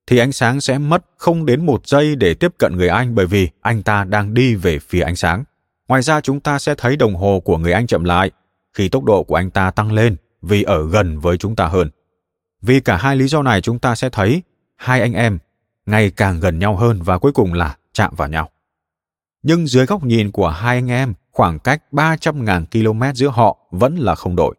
thì 0.08 0.18
ánh 0.18 0.32
sáng 0.32 0.62
sẽ 0.62 0.78
mất 0.78 1.06
không 1.18 1.46
đến 1.46 1.66
một 1.66 1.88
giây 1.88 2.16
để 2.16 2.34
tiếp 2.34 2.52
cận 2.58 2.78
người 2.78 2.88
Anh 2.88 3.16
bởi 3.16 3.26
vì 3.26 3.50
anh 3.62 3.84
ta 3.84 4.04
đang 4.04 4.34
đi 4.34 4.56
về 4.56 4.80
phía 4.80 5.02
ánh 5.02 5.16
sáng. 5.16 5.44
Ngoài 5.88 6.02
ra 6.02 6.22
chúng 6.22 6.40
ta 6.40 6.60
sẽ 6.60 6.76
thấy 6.76 6.96
đồng 6.96 7.16
hồ 7.16 7.40
của 7.40 7.58
người 7.58 7.72
Anh 7.72 7.88
chậm 7.88 8.04
lại 8.04 8.32
khi 8.74 8.90
tốc 8.90 9.04
độ 9.04 9.24
của 9.24 9.36
anh 9.36 9.52
ta 9.52 9.72
tăng 9.72 9.92
lên 9.92 10.16
vì 10.42 10.64
ở 10.64 10.90
gần 10.90 11.20
với 11.20 11.38
chúng 11.38 11.56
ta 11.56 11.68
hơn. 11.68 11.90
Vì 12.62 12.80
cả 12.80 12.98
hai 12.98 13.16
lý 13.16 13.28
do 13.28 13.42
này 13.42 13.62
chúng 13.62 13.80
ta 13.80 13.96
sẽ 13.96 14.10
thấy 14.10 14.44
hai 14.76 15.02
anh 15.02 15.14
em 15.14 15.38
ngày 15.86 16.12
càng 16.12 16.40
gần 16.40 16.60
nhau 16.60 16.76
hơn 16.76 17.02
và 17.02 17.18
cuối 17.18 17.32
cùng 17.32 17.54
là 17.54 17.78
chạm 17.94 18.16
vào 18.16 18.28
nhau. 18.28 18.50
Nhưng 19.44 19.68
dưới 19.68 19.86
góc 19.86 20.04
nhìn 20.04 20.32
của 20.32 20.50
hai 20.50 20.78
anh 20.78 20.92
em, 20.92 21.14
khoảng 21.32 21.60
cách 21.60 21.84
300.000 21.92 22.66
km 22.72 23.16
giữa 23.16 23.28
họ 23.28 23.58
vẫn 23.72 23.96
là 23.96 24.16
không 24.16 24.36
đổi. 24.36 24.56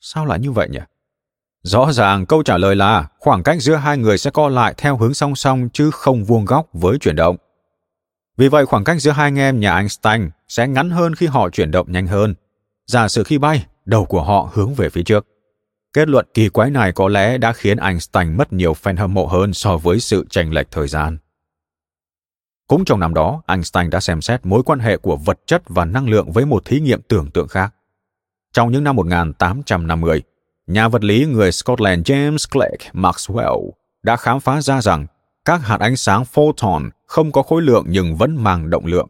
Sao 0.00 0.26
lại 0.26 0.38
như 0.38 0.52
vậy 0.52 0.68
nhỉ? 0.68 0.78
Rõ 1.62 1.92
ràng 1.92 2.26
câu 2.26 2.42
trả 2.42 2.58
lời 2.58 2.76
là 2.76 3.08
khoảng 3.18 3.42
cách 3.42 3.62
giữa 3.62 3.74
hai 3.74 3.98
người 3.98 4.18
sẽ 4.18 4.30
co 4.30 4.48
lại 4.48 4.74
theo 4.76 4.96
hướng 4.96 5.14
song 5.14 5.36
song 5.36 5.68
chứ 5.72 5.90
không 5.90 6.24
vuông 6.24 6.44
góc 6.44 6.68
với 6.72 6.98
chuyển 6.98 7.16
động. 7.16 7.36
Vì 8.36 8.48
vậy 8.48 8.66
khoảng 8.66 8.84
cách 8.84 9.00
giữa 9.00 9.10
hai 9.10 9.26
anh 9.26 9.38
em 9.38 9.60
nhà 9.60 9.76
Einstein 9.76 10.30
sẽ 10.48 10.68
ngắn 10.68 10.90
hơn 10.90 11.14
khi 11.14 11.26
họ 11.26 11.50
chuyển 11.50 11.70
động 11.70 11.92
nhanh 11.92 12.06
hơn. 12.06 12.34
Giả 12.86 13.08
sử 13.08 13.24
khi 13.24 13.38
bay, 13.38 13.66
đầu 13.84 14.04
của 14.04 14.22
họ 14.22 14.50
hướng 14.52 14.74
về 14.74 14.88
phía 14.88 15.02
trước. 15.02 15.26
Kết 15.92 16.08
luận 16.08 16.26
kỳ 16.34 16.48
quái 16.48 16.70
này 16.70 16.92
có 16.92 17.08
lẽ 17.08 17.38
đã 17.38 17.52
khiến 17.52 17.76
Einstein 17.76 18.36
mất 18.36 18.52
nhiều 18.52 18.72
fan 18.82 18.96
hâm 18.96 19.14
mộ 19.14 19.26
hơn 19.26 19.52
so 19.52 19.76
với 19.76 20.00
sự 20.00 20.26
chênh 20.30 20.52
lệch 20.52 20.70
thời 20.70 20.88
gian. 20.88 21.18
Cũng 22.66 22.84
trong 22.84 23.00
năm 23.00 23.14
đó, 23.14 23.42
Einstein 23.46 23.90
đã 23.90 24.00
xem 24.00 24.20
xét 24.20 24.46
mối 24.46 24.62
quan 24.62 24.78
hệ 24.78 24.96
của 24.96 25.16
vật 25.16 25.38
chất 25.46 25.62
và 25.66 25.84
năng 25.84 26.08
lượng 26.08 26.32
với 26.32 26.46
một 26.46 26.64
thí 26.64 26.80
nghiệm 26.80 27.02
tưởng 27.02 27.30
tượng 27.30 27.48
khác. 27.48 27.74
Trong 28.52 28.72
những 28.72 28.84
năm 28.84 28.96
1850, 28.96 30.22
nhà 30.66 30.88
vật 30.88 31.04
lý 31.04 31.26
người 31.26 31.52
Scotland 31.52 32.10
James 32.10 32.46
Clerk 32.50 32.94
Maxwell 32.94 33.70
đã 34.02 34.16
khám 34.16 34.40
phá 34.40 34.60
ra 34.60 34.82
rằng 34.82 35.06
các 35.46 35.56
hạt 35.66 35.80
ánh 35.80 35.96
sáng 35.96 36.24
photon 36.24 36.90
không 37.06 37.32
có 37.32 37.42
khối 37.42 37.62
lượng 37.62 37.84
nhưng 37.88 38.16
vẫn 38.16 38.44
mang 38.44 38.70
động 38.70 38.86
lượng. 38.86 39.08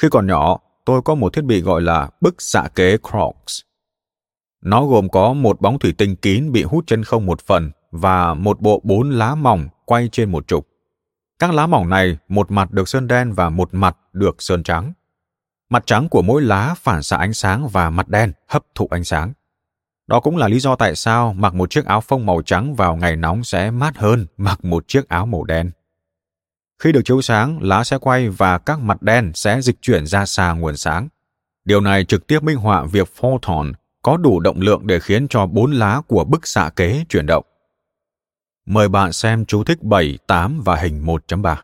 Khi 0.00 0.08
còn 0.10 0.26
nhỏ, 0.26 0.58
tôi 0.84 1.02
có 1.02 1.14
một 1.14 1.32
thiết 1.32 1.44
bị 1.44 1.60
gọi 1.60 1.80
là 1.80 2.10
bức 2.20 2.42
xạ 2.42 2.68
kế 2.74 2.96
Crookes. 2.96 3.60
Nó 4.62 4.86
gồm 4.86 5.08
có 5.08 5.32
một 5.32 5.60
bóng 5.60 5.78
thủy 5.78 5.94
tinh 5.98 6.16
kín 6.16 6.52
bị 6.52 6.62
hút 6.62 6.84
chân 6.86 7.04
không 7.04 7.26
một 7.26 7.40
phần 7.46 7.70
và 7.90 8.34
một 8.34 8.60
bộ 8.60 8.80
bốn 8.84 9.10
lá 9.10 9.34
mỏng 9.34 9.68
quay 9.84 10.08
trên 10.12 10.32
một 10.32 10.46
trục. 10.46 10.68
Các 11.38 11.54
lá 11.54 11.66
mỏng 11.66 11.88
này, 11.88 12.18
một 12.28 12.50
mặt 12.50 12.72
được 12.72 12.88
sơn 12.88 13.06
đen 13.06 13.32
và 13.32 13.50
một 13.50 13.68
mặt 13.72 13.96
được 14.12 14.42
sơn 14.42 14.62
trắng. 14.62 14.92
Mặt 15.70 15.82
trắng 15.86 16.08
của 16.08 16.22
mỗi 16.22 16.42
lá 16.42 16.74
phản 16.78 17.02
xạ 17.02 17.16
ánh 17.16 17.32
sáng 17.32 17.68
và 17.68 17.90
mặt 17.90 18.08
đen 18.08 18.32
hấp 18.48 18.64
thụ 18.74 18.88
ánh 18.90 19.04
sáng. 19.04 19.32
Đó 20.08 20.20
cũng 20.20 20.36
là 20.36 20.48
lý 20.48 20.60
do 20.60 20.76
tại 20.76 20.96
sao 20.96 21.32
mặc 21.32 21.54
một 21.54 21.70
chiếc 21.70 21.84
áo 21.84 22.00
phông 22.00 22.26
màu 22.26 22.42
trắng 22.42 22.74
vào 22.74 22.96
ngày 22.96 23.16
nóng 23.16 23.44
sẽ 23.44 23.70
mát 23.70 23.96
hơn 23.96 24.26
mặc 24.36 24.64
một 24.64 24.88
chiếc 24.88 25.08
áo 25.08 25.26
màu 25.26 25.44
đen. 25.44 25.70
Khi 26.82 26.92
được 26.92 27.00
chiếu 27.04 27.20
sáng, 27.20 27.62
lá 27.62 27.84
sẽ 27.84 27.98
quay 27.98 28.28
và 28.28 28.58
các 28.58 28.80
mặt 28.80 29.02
đen 29.02 29.32
sẽ 29.34 29.60
dịch 29.60 29.76
chuyển 29.82 30.06
ra 30.06 30.26
xa 30.26 30.52
nguồn 30.52 30.76
sáng. 30.76 31.08
Điều 31.64 31.80
này 31.80 32.04
trực 32.04 32.26
tiếp 32.26 32.42
minh 32.42 32.56
họa 32.56 32.84
việc 32.84 33.08
photon 33.14 33.72
có 34.02 34.16
đủ 34.16 34.40
động 34.40 34.60
lượng 34.60 34.86
để 34.86 35.00
khiến 35.00 35.28
cho 35.28 35.46
bốn 35.46 35.72
lá 35.72 36.02
của 36.06 36.24
bức 36.24 36.46
xạ 36.46 36.70
kế 36.76 37.04
chuyển 37.08 37.26
động. 37.26 37.44
Mời 38.66 38.88
bạn 38.88 39.12
xem 39.12 39.44
chú 39.44 39.64
thích 39.64 39.82
7, 39.82 40.18
8 40.26 40.60
và 40.64 40.76
hình 40.76 41.06
1.3. 41.06 41.56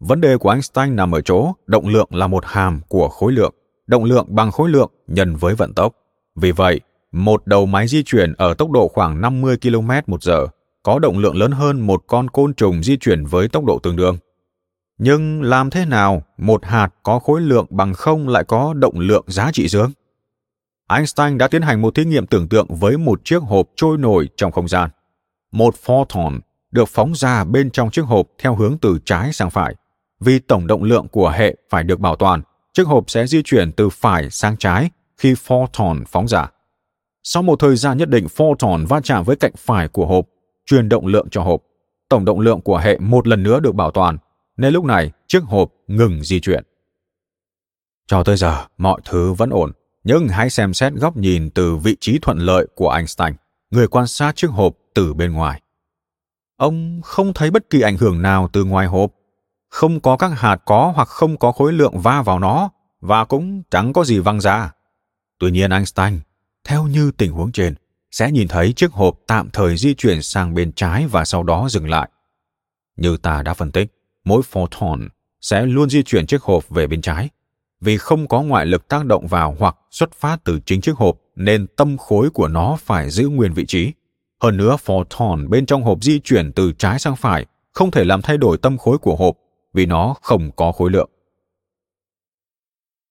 Vấn 0.00 0.20
đề 0.20 0.36
của 0.36 0.50
Einstein 0.50 0.96
nằm 0.96 1.14
ở 1.14 1.20
chỗ 1.20 1.52
động 1.66 1.88
lượng 1.88 2.08
là 2.10 2.26
một 2.26 2.44
hàm 2.46 2.80
của 2.88 3.08
khối 3.08 3.32
lượng, 3.32 3.54
động 3.86 4.04
lượng 4.04 4.26
bằng 4.28 4.50
khối 4.50 4.70
lượng 4.70 4.90
nhân 5.06 5.36
với 5.36 5.54
vận 5.54 5.74
tốc. 5.74 5.92
Vì 6.34 6.52
vậy, 6.52 6.80
một 7.16 7.46
đầu 7.46 7.66
máy 7.66 7.88
di 7.88 8.02
chuyển 8.02 8.32
ở 8.32 8.54
tốc 8.54 8.70
độ 8.70 8.88
khoảng 8.88 9.20
50 9.20 9.56
km 9.62 9.90
một 10.06 10.22
giờ 10.22 10.46
có 10.82 10.98
động 10.98 11.18
lượng 11.18 11.36
lớn 11.36 11.50
hơn 11.50 11.80
một 11.80 12.04
con 12.06 12.30
côn 12.30 12.54
trùng 12.54 12.82
di 12.82 12.96
chuyển 12.96 13.24
với 13.24 13.48
tốc 13.48 13.64
độ 13.64 13.78
tương 13.78 13.96
đương. 13.96 14.18
Nhưng 14.98 15.42
làm 15.42 15.70
thế 15.70 15.84
nào 15.84 16.22
một 16.38 16.64
hạt 16.64 16.88
có 17.02 17.18
khối 17.18 17.40
lượng 17.40 17.66
bằng 17.70 17.94
không 17.94 18.28
lại 18.28 18.44
có 18.44 18.74
động 18.74 18.98
lượng 18.98 19.24
giá 19.26 19.50
trị 19.52 19.68
dương? 19.68 19.92
Einstein 20.88 21.38
đã 21.38 21.48
tiến 21.48 21.62
hành 21.62 21.82
một 21.82 21.94
thí 21.94 22.04
nghiệm 22.04 22.26
tưởng 22.26 22.48
tượng 22.48 22.66
với 22.68 22.98
một 22.98 23.20
chiếc 23.24 23.42
hộp 23.42 23.66
trôi 23.76 23.98
nổi 23.98 24.28
trong 24.36 24.52
không 24.52 24.68
gian. 24.68 24.90
Một 25.52 25.74
photon 25.74 26.40
được 26.70 26.88
phóng 26.88 27.14
ra 27.14 27.44
bên 27.44 27.70
trong 27.70 27.90
chiếc 27.90 28.04
hộp 28.04 28.26
theo 28.38 28.54
hướng 28.54 28.78
từ 28.80 28.98
trái 29.04 29.32
sang 29.32 29.50
phải. 29.50 29.74
Vì 30.20 30.38
tổng 30.38 30.66
động 30.66 30.82
lượng 30.82 31.08
của 31.08 31.30
hệ 31.30 31.56
phải 31.70 31.84
được 31.84 32.00
bảo 32.00 32.16
toàn, 32.16 32.42
chiếc 32.72 32.86
hộp 32.86 33.10
sẽ 33.10 33.26
di 33.26 33.42
chuyển 33.42 33.72
từ 33.72 33.88
phải 33.88 34.30
sang 34.30 34.56
trái 34.56 34.90
khi 35.16 35.34
photon 35.34 36.04
phóng 36.06 36.28
ra. 36.28 36.48
Sau 37.28 37.42
một 37.42 37.60
thời 37.60 37.76
gian 37.76 37.98
nhất 37.98 38.08
định, 38.08 38.28
photon 38.28 38.84
va 38.84 39.00
chạm 39.00 39.24
với 39.24 39.36
cạnh 39.36 39.52
phải 39.56 39.88
của 39.88 40.06
hộp, 40.06 40.26
truyền 40.66 40.88
động 40.88 41.06
lượng 41.06 41.28
cho 41.30 41.42
hộp. 41.42 41.62
Tổng 42.08 42.24
động 42.24 42.40
lượng 42.40 42.60
của 42.60 42.78
hệ 42.78 42.98
một 42.98 43.28
lần 43.28 43.42
nữa 43.42 43.60
được 43.60 43.74
bảo 43.74 43.90
toàn, 43.90 44.18
nên 44.56 44.72
lúc 44.72 44.84
này 44.84 45.10
chiếc 45.26 45.42
hộp 45.42 45.72
ngừng 45.86 46.22
di 46.22 46.40
chuyển. 46.40 46.64
Cho 48.06 48.24
tới 48.24 48.36
giờ, 48.36 48.64
mọi 48.78 49.00
thứ 49.04 49.32
vẫn 49.32 49.50
ổn, 49.50 49.72
nhưng 50.04 50.28
hãy 50.28 50.50
xem 50.50 50.74
xét 50.74 50.92
góc 50.92 51.16
nhìn 51.16 51.50
từ 51.50 51.76
vị 51.76 51.96
trí 52.00 52.18
thuận 52.18 52.38
lợi 52.38 52.66
của 52.74 52.90
Einstein, 52.90 53.34
người 53.70 53.88
quan 53.88 54.06
sát 54.06 54.36
chiếc 54.36 54.50
hộp 54.50 54.72
từ 54.94 55.14
bên 55.14 55.32
ngoài. 55.32 55.62
Ông 56.56 57.00
không 57.04 57.32
thấy 57.34 57.50
bất 57.50 57.70
kỳ 57.70 57.80
ảnh 57.80 57.96
hưởng 57.96 58.22
nào 58.22 58.48
từ 58.52 58.64
ngoài 58.64 58.86
hộp, 58.86 59.12
không 59.68 60.00
có 60.00 60.16
các 60.16 60.28
hạt 60.28 60.56
có 60.64 60.92
hoặc 60.96 61.08
không 61.08 61.38
có 61.38 61.52
khối 61.52 61.72
lượng 61.72 61.98
va 61.98 62.22
vào 62.22 62.38
nó, 62.38 62.70
và 63.00 63.24
cũng 63.24 63.62
chẳng 63.70 63.92
có 63.92 64.04
gì 64.04 64.18
văng 64.18 64.40
ra. 64.40 64.72
Tuy 65.38 65.50
nhiên 65.50 65.70
Einstein, 65.70 66.20
theo 66.66 66.86
như 66.86 67.10
tình 67.10 67.32
huống 67.32 67.52
trên, 67.52 67.74
sẽ 68.10 68.30
nhìn 68.30 68.48
thấy 68.48 68.72
chiếc 68.72 68.92
hộp 68.92 69.18
tạm 69.26 69.50
thời 69.50 69.76
di 69.76 69.94
chuyển 69.94 70.22
sang 70.22 70.54
bên 70.54 70.72
trái 70.72 71.06
và 71.06 71.24
sau 71.24 71.42
đó 71.42 71.68
dừng 71.70 71.90
lại. 71.90 72.10
Như 72.96 73.16
ta 73.16 73.42
đã 73.42 73.54
phân 73.54 73.72
tích, 73.72 73.92
mỗi 74.24 74.42
photon 74.42 75.08
sẽ 75.40 75.66
luôn 75.66 75.90
di 75.90 76.02
chuyển 76.02 76.26
chiếc 76.26 76.42
hộp 76.42 76.68
về 76.68 76.86
bên 76.86 77.00
trái, 77.00 77.28
vì 77.80 77.98
không 77.98 78.28
có 78.28 78.42
ngoại 78.42 78.66
lực 78.66 78.88
tác 78.88 79.06
động 79.06 79.26
vào 79.26 79.56
hoặc 79.58 79.76
xuất 79.90 80.12
phát 80.12 80.44
từ 80.44 80.60
chính 80.66 80.80
chiếc 80.80 80.96
hộp 80.96 81.16
nên 81.36 81.66
tâm 81.66 81.96
khối 81.96 82.30
của 82.30 82.48
nó 82.48 82.76
phải 82.80 83.10
giữ 83.10 83.28
nguyên 83.28 83.52
vị 83.52 83.66
trí. 83.66 83.92
Hơn 84.42 84.56
nữa, 84.56 84.76
photon 84.76 85.48
bên 85.48 85.66
trong 85.66 85.82
hộp 85.82 86.02
di 86.02 86.20
chuyển 86.20 86.52
từ 86.52 86.72
trái 86.72 86.98
sang 86.98 87.16
phải 87.16 87.46
không 87.72 87.90
thể 87.90 88.04
làm 88.04 88.22
thay 88.22 88.38
đổi 88.38 88.58
tâm 88.58 88.78
khối 88.78 88.98
của 88.98 89.16
hộp 89.16 89.36
vì 89.72 89.86
nó 89.86 90.14
không 90.22 90.50
có 90.56 90.72
khối 90.72 90.90
lượng. 90.90 91.10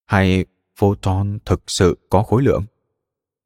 Hay 0.06 0.46
photon 0.80 1.40
thực 1.46 1.64
sự 1.68 1.98
có 2.10 2.24
khối 2.24 2.44
lượng? 2.44 2.66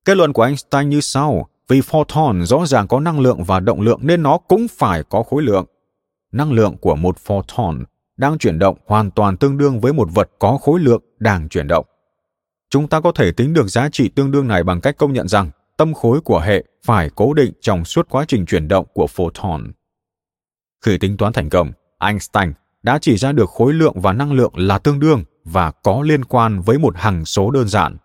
Kết 0.06 0.18
luận 0.18 0.34
của 0.34 0.44
Einstein 0.44 0.90
như 0.90 1.02
sau, 1.02 1.50
vì 1.68 1.82
photon 1.82 2.46
rõ 2.46 2.66
ràng 2.66 2.88
có 2.88 3.00
năng 3.00 3.20
lượng 3.20 3.44
và 3.44 3.60
động 3.60 3.82
lượng 3.82 4.00
nên 4.02 4.24
nó 4.24 4.38
cũng 4.38 4.68
phải 4.78 5.04
có 5.04 5.24
khối 5.24 5.44
lượng. 5.44 5.66
Năng 6.32 6.52
lượng 6.52 6.78
của 6.78 6.96
một 6.96 7.18
photon 7.18 7.84
đang 8.18 8.38
chuyển 8.38 8.60
động 8.60 8.78
hoàn 8.86 9.12
toàn 9.12 9.38
tương 9.38 9.58
đương 9.58 9.80
với 9.80 9.94
một 9.94 10.08
vật 10.14 10.30
có 10.40 10.58
khối 10.62 10.80
lượng 10.80 11.02
đang 11.20 11.50
chuyển 11.50 11.68
động. 11.68 11.86
Chúng 12.70 12.88
ta 12.88 13.02
có 13.02 13.12
thể 13.12 13.32
tính 13.32 13.54
được 13.54 13.68
giá 13.68 13.90
trị 13.90 14.10
tương 14.10 14.32
đương 14.32 14.48
này 14.48 14.64
bằng 14.64 14.82
cách 14.82 14.98
công 14.98 15.14
nhận 15.14 15.28
rằng 15.28 15.50
tâm 15.78 15.94
khối 15.94 16.22
của 16.22 16.40
hệ 16.40 16.64
phải 16.86 17.10
cố 17.16 17.34
định 17.34 17.54
trong 17.62 17.86
suốt 17.86 18.10
quá 18.10 18.26
trình 18.28 18.46
chuyển 18.46 18.68
động 18.68 18.86
của 18.94 19.08
photon. 19.08 19.72
Khi 20.86 20.98
tính 20.98 21.18
toán 21.18 21.34
thành 21.34 21.50
công, 21.50 21.72
Einstein 22.00 22.54
đã 22.84 23.00
chỉ 23.02 23.18
ra 23.18 23.32
được 23.32 23.50
khối 23.50 23.74
lượng 23.74 24.02
và 24.02 24.14
năng 24.14 24.34
lượng 24.34 24.54
là 24.56 24.80
tương 24.80 25.00
đương 25.00 25.24
và 25.44 25.72
có 25.72 26.02
liên 26.02 26.26
quan 26.26 26.62
với 26.62 26.78
một 26.78 26.94
hằng 26.98 27.26
số 27.26 27.52
đơn 27.52 27.68
giản. 27.68 27.98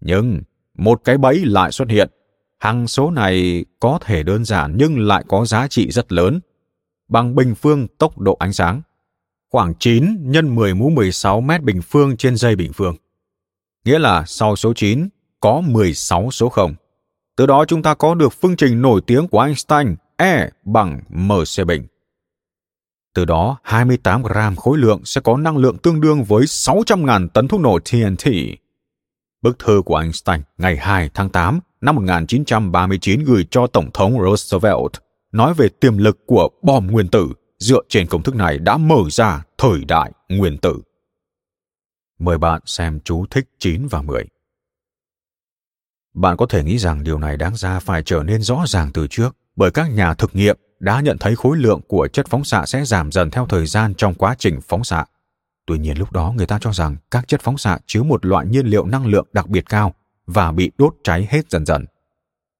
Nhưng 0.00 0.40
một 0.78 1.00
cái 1.04 1.18
bẫy 1.18 1.44
lại 1.44 1.72
xuất 1.72 1.88
hiện. 1.88 2.10
Hằng 2.58 2.88
số 2.88 3.10
này 3.10 3.64
có 3.80 3.98
thể 4.04 4.22
đơn 4.22 4.44
giản 4.44 4.74
nhưng 4.78 4.98
lại 4.98 5.24
có 5.28 5.44
giá 5.44 5.68
trị 5.68 5.90
rất 5.90 6.12
lớn, 6.12 6.40
bằng 7.08 7.34
bình 7.34 7.54
phương 7.54 7.86
tốc 7.98 8.18
độ 8.18 8.36
ánh 8.40 8.52
sáng 8.52 8.82
khoảng 9.50 9.74
9 9.74 10.30
nhân 10.30 10.54
10 10.54 10.74
mũ 10.74 10.90
16 10.90 11.40
mét 11.40 11.62
bình 11.62 11.82
phương 11.82 12.16
trên 12.16 12.36
giây 12.36 12.56
bình 12.56 12.72
phương. 12.72 12.96
Nghĩa 13.84 13.98
là 13.98 14.24
sau 14.26 14.56
số 14.56 14.72
9 14.74 15.08
có 15.40 15.60
16 15.60 16.30
số 16.30 16.48
0. 16.48 16.74
Từ 17.36 17.46
đó 17.46 17.64
chúng 17.64 17.82
ta 17.82 17.94
có 17.94 18.14
được 18.14 18.32
phương 18.32 18.56
trình 18.56 18.82
nổi 18.82 19.00
tiếng 19.06 19.28
của 19.28 19.40
Einstein 19.40 19.96
E 20.16 20.48
bằng 20.64 21.00
mc 21.08 21.66
bình. 21.66 21.86
Từ 23.14 23.24
đó, 23.24 23.58
28 23.62 24.22
gram 24.22 24.56
khối 24.56 24.78
lượng 24.78 25.00
sẽ 25.04 25.20
có 25.20 25.36
năng 25.36 25.56
lượng 25.56 25.78
tương 25.78 26.00
đương 26.00 26.24
với 26.24 26.42
600.000 26.42 27.28
tấn 27.28 27.48
thuốc 27.48 27.60
nổ 27.60 27.78
TNT. 27.78 28.28
Bức 29.48 29.58
thư 29.58 29.82
của 29.84 29.96
Einstein 29.96 30.40
ngày 30.58 30.76
2 30.76 31.10
tháng 31.14 31.30
8 31.30 31.60
năm 31.80 31.96
1939 31.96 33.24
gửi 33.24 33.46
cho 33.50 33.66
Tổng 33.66 33.90
thống 33.94 34.18
Roosevelt, 34.22 34.92
nói 35.32 35.54
về 35.54 35.68
tiềm 35.68 35.98
lực 35.98 36.18
của 36.26 36.48
bom 36.62 36.86
nguyên 36.86 37.08
tử 37.08 37.28
dựa 37.58 37.80
trên 37.88 38.06
công 38.06 38.22
thức 38.22 38.36
này 38.36 38.58
đã 38.58 38.76
mở 38.76 38.96
ra 39.10 39.42
thời 39.58 39.84
đại 39.84 40.12
nguyên 40.28 40.58
tử. 40.58 40.82
Mời 42.18 42.38
bạn 42.38 42.60
xem 42.66 43.00
chú 43.04 43.26
thích 43.30 43.48
9 43.58 43.86
và 43.86 44.02
10. 44.02 44.24
Bạn 46.14 46.36
có 46.36 46.46
thể 46.46 46.64
nghĩ 46.64 46.78
rằng 46.78 47.04
điều 47.04 47.18
này 47.18 47.36
đáng 47.36 47.56
ra 47.56 47.80
phải 47.80 48.02
trở 48.02 48.22
nên 48.22 48.42
rõ 48.42 48.64
ràng 48.66 48.90
từ 48.94 49.06
trước, 49.10 49.36
bởi 49.56 49.70
các 49.70 49.90
nhà 49.90 50.14
thực 50.14 50.36
nghiệm 50.36 50.58
đã 50.80 51.00
nhận 51.00 51.18
thấy 51.18 51.36
khối 51.36 51.56
lượng 51.56 51.80
của 51.88 52.08
chất 52.12 52.26
phóng 52.28 52.44
xạ 52.44 52.66
sẽ 52.66 52.84
giảm 52.84 53.12
dần 53.12 53.30
theo 53.30 53.46
thời 53.46 53.66
gian 53.66 53.94
trong 53.94 54.14
quá 54.14 54.34
trình 54.38 54.60
phóng 54.68 54.84
xạ. 54.84 55.04
Tuy 55.68 55.78
nhiên 55.78 55.98
lúc 55.98 56.12
đó 56.12 56.32
người 56.36 56.46
ta 56.46 56.58
cho 56.60 56.72
rằng 56.72 56.96
các 57.10 57.28
chất 57.28 57.40
phóng 57.40 57.58
xạ 57.58 57.78
chứa 57.86 58.02
một 58.02 58.26
loại 58.26 58.46
nhiên 58.46 58.66
liệu 58.66 58.86
năng 58.86 59.06
lượng 59.06 59.26
đặc 59.32 59.48
biệt 59.48 59.68
cao 59.68 59.94
và 60.26 60.52
bị 60.52 60.70
đốt 60.78 60.94
cháy 61.04 61.26
hết 61.30 61.50
dần 61.50 61.66
dần. 61.66 61.84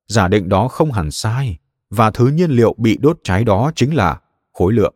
Giả 0.08 0.28
định 0.28 0.48
đó 0.48 0.68
không 0.68 0.92
hẳn 0.92 1.10
sai, 1.10 1.58
và 1.90 2.10
thứ 2.10 2.26
nhiên 2.26 2.50
liệu 2.50 2.74
bị 2.78 2.98
đốt 3.00 3.18
cháy 3.24 3.44
đó 3.44 3.72
chính 3.74 3.94
là 3.94 4.20
khối 4.52 4.72
lượng. 4.72 4.94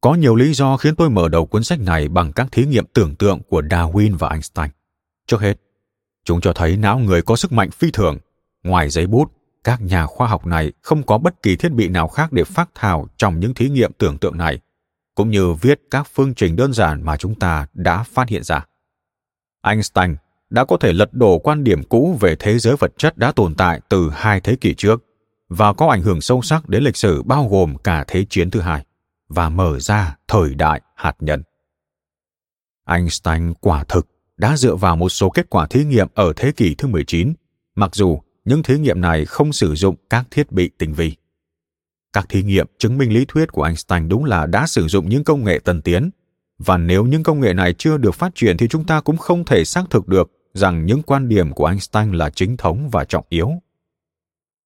Có 0.00 0.14
nhiều 0.14 0.34
lý 0.34 0.54
do 0.54 0.76
khiến 0.76 0.96
tôi 0.96 1.10
mở 1.10 1.28
đầu 1.28 1.46
cuốn 1.46 1.64
sách 1.64 1.80
này 1.80 2.08
bằng 2.08 2.32
các 2.32 2.52
thí 2.52 2.66
nghiệm 2.66 2.86
tưởng 2.86 3.16
tượng 3.16 3.42
của 3.48 3.62
Darwin 3.62 4.16
và 4.18 4.28
Einstein. 4.28 4.70
Trước 5.26 5.40
hết, 5.40 5.60
chúng 6.24 6.40
cho 6.40 6.52
thấy 6.52 6.76
não 6.76 6.98
người 6.98 7.22
có 7.22 7.36
sức 7.36 7.52
mạnh 7.52 7.70
phi 7.70 7.90
thường. 7.90 8.18
Ngoài 8.62 8.90
giấy 8.90 9.06
bút, 9.06 9.32
các 9.64 9.80
nhà 9.82 10.06
khoa 10.06 10.26
học 10.28 10.46
này 10.46 10.72
không 10.82 11.02
có 11.02 11.18
bất 11.18 11.42
kỳ 11.42 11.56
thiết 11.56 11.72
bị 11.72 11.88
nào 11.88 12.08
khác 12.08 12.32
để 12.32 12.44
phát 12.44 12.70
thảo 12.74 13.08
trong 13.16 13.40
những 13.40 13.54
thí 13.54 13.68
nghiệm 13.68 13.92
tưởng 13.92 14.18
tượng 14.18 14.38
này, 14.38 14.60
cũng 15.14 15.30
như 15.30 15.52
viết 15.52 15.80
các 15.90 16.06
phương 16.14 16.34
trình 16.34 16.56
đơn 16.56 16.72
giản 16.72 17.04
mà 17.04 17.16
chúng 17.16 17.34
ta 17.34 17.66
đã 17.72 18.02
phát 18.02 18.28
hiện 18.28 18.42
ra. 18.42 18.66
Einstein 19.62 20.16
đã 20.50 20.64
có 20.64 20.76
thể 20.76 20.92
lật 20.92 21.14
đổ 21.14 21.38
quan 21.38 21.64
điểm 21.64 21.82
cũ 21.82 22.18
về 22.20 22.36
thế 22.38 22.58
giới 22.58 22.76
vật 22.76 22.92
chất 22.98 23.18
đã 23.18 23.32
tồn 23.32 23.54
tại 23.54 23.80
từ 23.88 24.10
hai 24.10 24.40
thế 24.40 24.56
kỷ 24.56 24.74
trước 24.74 25.04
và 25.48 25.72
có 25.72 25.86
ảnh 25.86 26.02
hưởng 26.02 26.20
sâu 26.20 26.42
sắc 26.42 26.68
đến 26.68 26.82
lịch 26.82 26.96
sử 26.96 27.22
bao 27.22 27.48
gồm 27.48 27.76
cả 27.76 28.04
Thế 28.08 28.24
chiến 28.28 28.50
thứ 28.50 28.60
hai 28.60 28.84
và 29.28 29.48
mở 29.48 29.78
ra 29.78 30.16
thời 30.28 30.54
đại 30.54 30.80
hạt 30.94 31.16
nhân. 31.20 31.42
Einstein 32.86 33.54
quả 33.60 33.84
thực 33.84 34.06
đã 34.36 34.56
dựa 34.56 34.74
vào 34.74 34.96
một 34.96 35.08
số 35.08 35.30
kết 35.30 35.50
quả 35.50 35.66
thí 35.66 35.84
nghiệm 35.84 36.08
ở 36.14 36.32
thế 36.36 36.52
kỷ 36.52 36.74
thứ 36.74 36.88
19, 36.88 37.34
mặc 37.74 37.94
dù 37.94 38.20
những 38.44 38.62
thí 38.62 38.78
nghiệm 38.78 39.00
này 39.00 39.24
không 39.24 39.52
sử 39.52 39.74
dụng 39.74 39.96
các 40.10 40.24
thiết 40.30 40.52
bị 40.52 40.70
tinh 40.78 40.92
vi. 40.92 41.12
Các 42.12 42.28
thí 42.28 42.42
nghiệm 42.42 42.66
chứng 42.78 42.98
minh 42.98 43.12
lý 43.12 43.24
thuyết 43.28 43.52
của 43.52 43.62
Einstein 43.62 44.08
đúng 44.08 44.24
là 44.24 44.46
đã 44.46 44.66
sử 44.66 44.88
dụng 44.88 45.08
những 45.08 45.24
công 45.24 45.44
nghệ 45.44 45.60
tân 45.64 45.82
tiến, 45.82 46.10
và 46.58 46.76
nếu 46.78 47.04
những 47.04 47.22
công 47.22 47.40
nghệ 47.40 47.54
này 47.54 47.74
chưa 47.78 47.96
được 47.96 48.14
phát 48.14 48.34
triển 48.34 48.56
thì 48.56 48.68
chúng 48.68 48.84
ta 48.84 49.00
cũng 49.00 49.16
không 49.16 49.44
thể 49.44 49.64
xác 49.64 49.84
thực 49.90 50.08
được 50.08 50.30
rằng 50.54 50.86
những 50.86 51.02
quan 51.02 51.28
điểm 51.28 51.52
của 51.52 51.66
Einstein 51.66 52.12
là 52.12 52.30
chính 52.30 52.56
thống 52.56 52.88
và 52.92 53.04
trọng 53.04 53.24
yếu. 53.28 53.50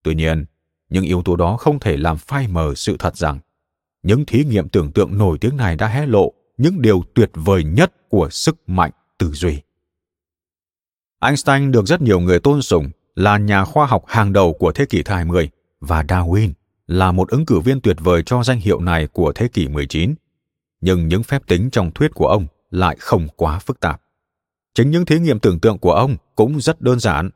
Tuy 0.03 0.15
nhiên, 0.15 0.45
những 0.91 1.05
yếu 1.05 1.23
tố 1.23 1.37
đó 1.37 1.57
không 1.57 1.81
thể 1.81 1.97
làm 1.97 2.17
phai 2.17 2.49
mờ 2.49 2.75
sự 2.75 2.97
thật 2.99 3.17
rằng 3.17 3.39
những 4.03 4.25
thí 4.27 4.45
nghiệm 4.45 4.69
tưởng 4.69 4.93
tượng 4.93 5.19
nổi 5.19 5.39
tiếng 5.41 5.57
này 5.57 5.77
đã 5.77 5.89
hé 5.89 6.07
lộ 6.07 6.33
những 6.59 6.83
điều 6.83 7.03
tuyệt 7.15 7.31
vời 7.35 7.65
nhất 7.65 7.93
của 8.09 8.31
sức 8.31 8.69
mạnh 8.69 8.91
tư 9.19 9.31
duy. 9.33 9.63
Einstein 11.21 11.73
được 11.73 11.87
rất 11.87 12.03
nhiều 12.03 12.21
người 12.21 12.41
tôn 12.41 12.63
sùng 12.63 12.91
là 13.15 13.39
nhà 13.39 13.65
khoa 13.65 13.87
học 13.87 14.05
hàng 14.07 14.33
đầu 14.33 14.53
của 14.53 14.73
thế 14.73 14.85
kỷ 14.87 15.03
thứ 15.03 15.15
20 15.15 15.51
và 15.81 16.03
Darwin 16.03 16.53
là 16.87 17.13
một 17.13 17.29
ứng 17.29 17.47
cử 17.47 17.61
viên 17.61 17.81
tuyệt 17.81 17.97
vời 18.01 18.23
cho 18.27 18.43
danh 18.43 18.59
hiệu 18.59 18.81
này 18.81 19.07
của 19.07 19.33
thế 19.33 19.49
kỷ 19.49 19.69
19. 19.69 20.15
Nhưng 20.81 21.09
những 21.09 21.23
phép 21.23 21.43
tính 21.47 21.71
trong 21.71 21.91
thuyết 21.91 22.15
của 22.15 22.27
ông 22.27 22.47
lại 22.71 22.97
không 22.99 23.29
quá 23.37 23.59
phức 23.59 23.81
tạp. 23.81 24.03
Chính 24.75 24.91
những 24.91 25.07
thí 25.07 25.19
nghiệm 25.19 25.39
tưởng 25.39 25.61
tượng 25.61 25.79
của 25.79 25.93
ông 25.93 26.17
cũng 26.35 26.61
rất 26.61 26.81
đơn 26.81 27.01
giản 27.01 27.31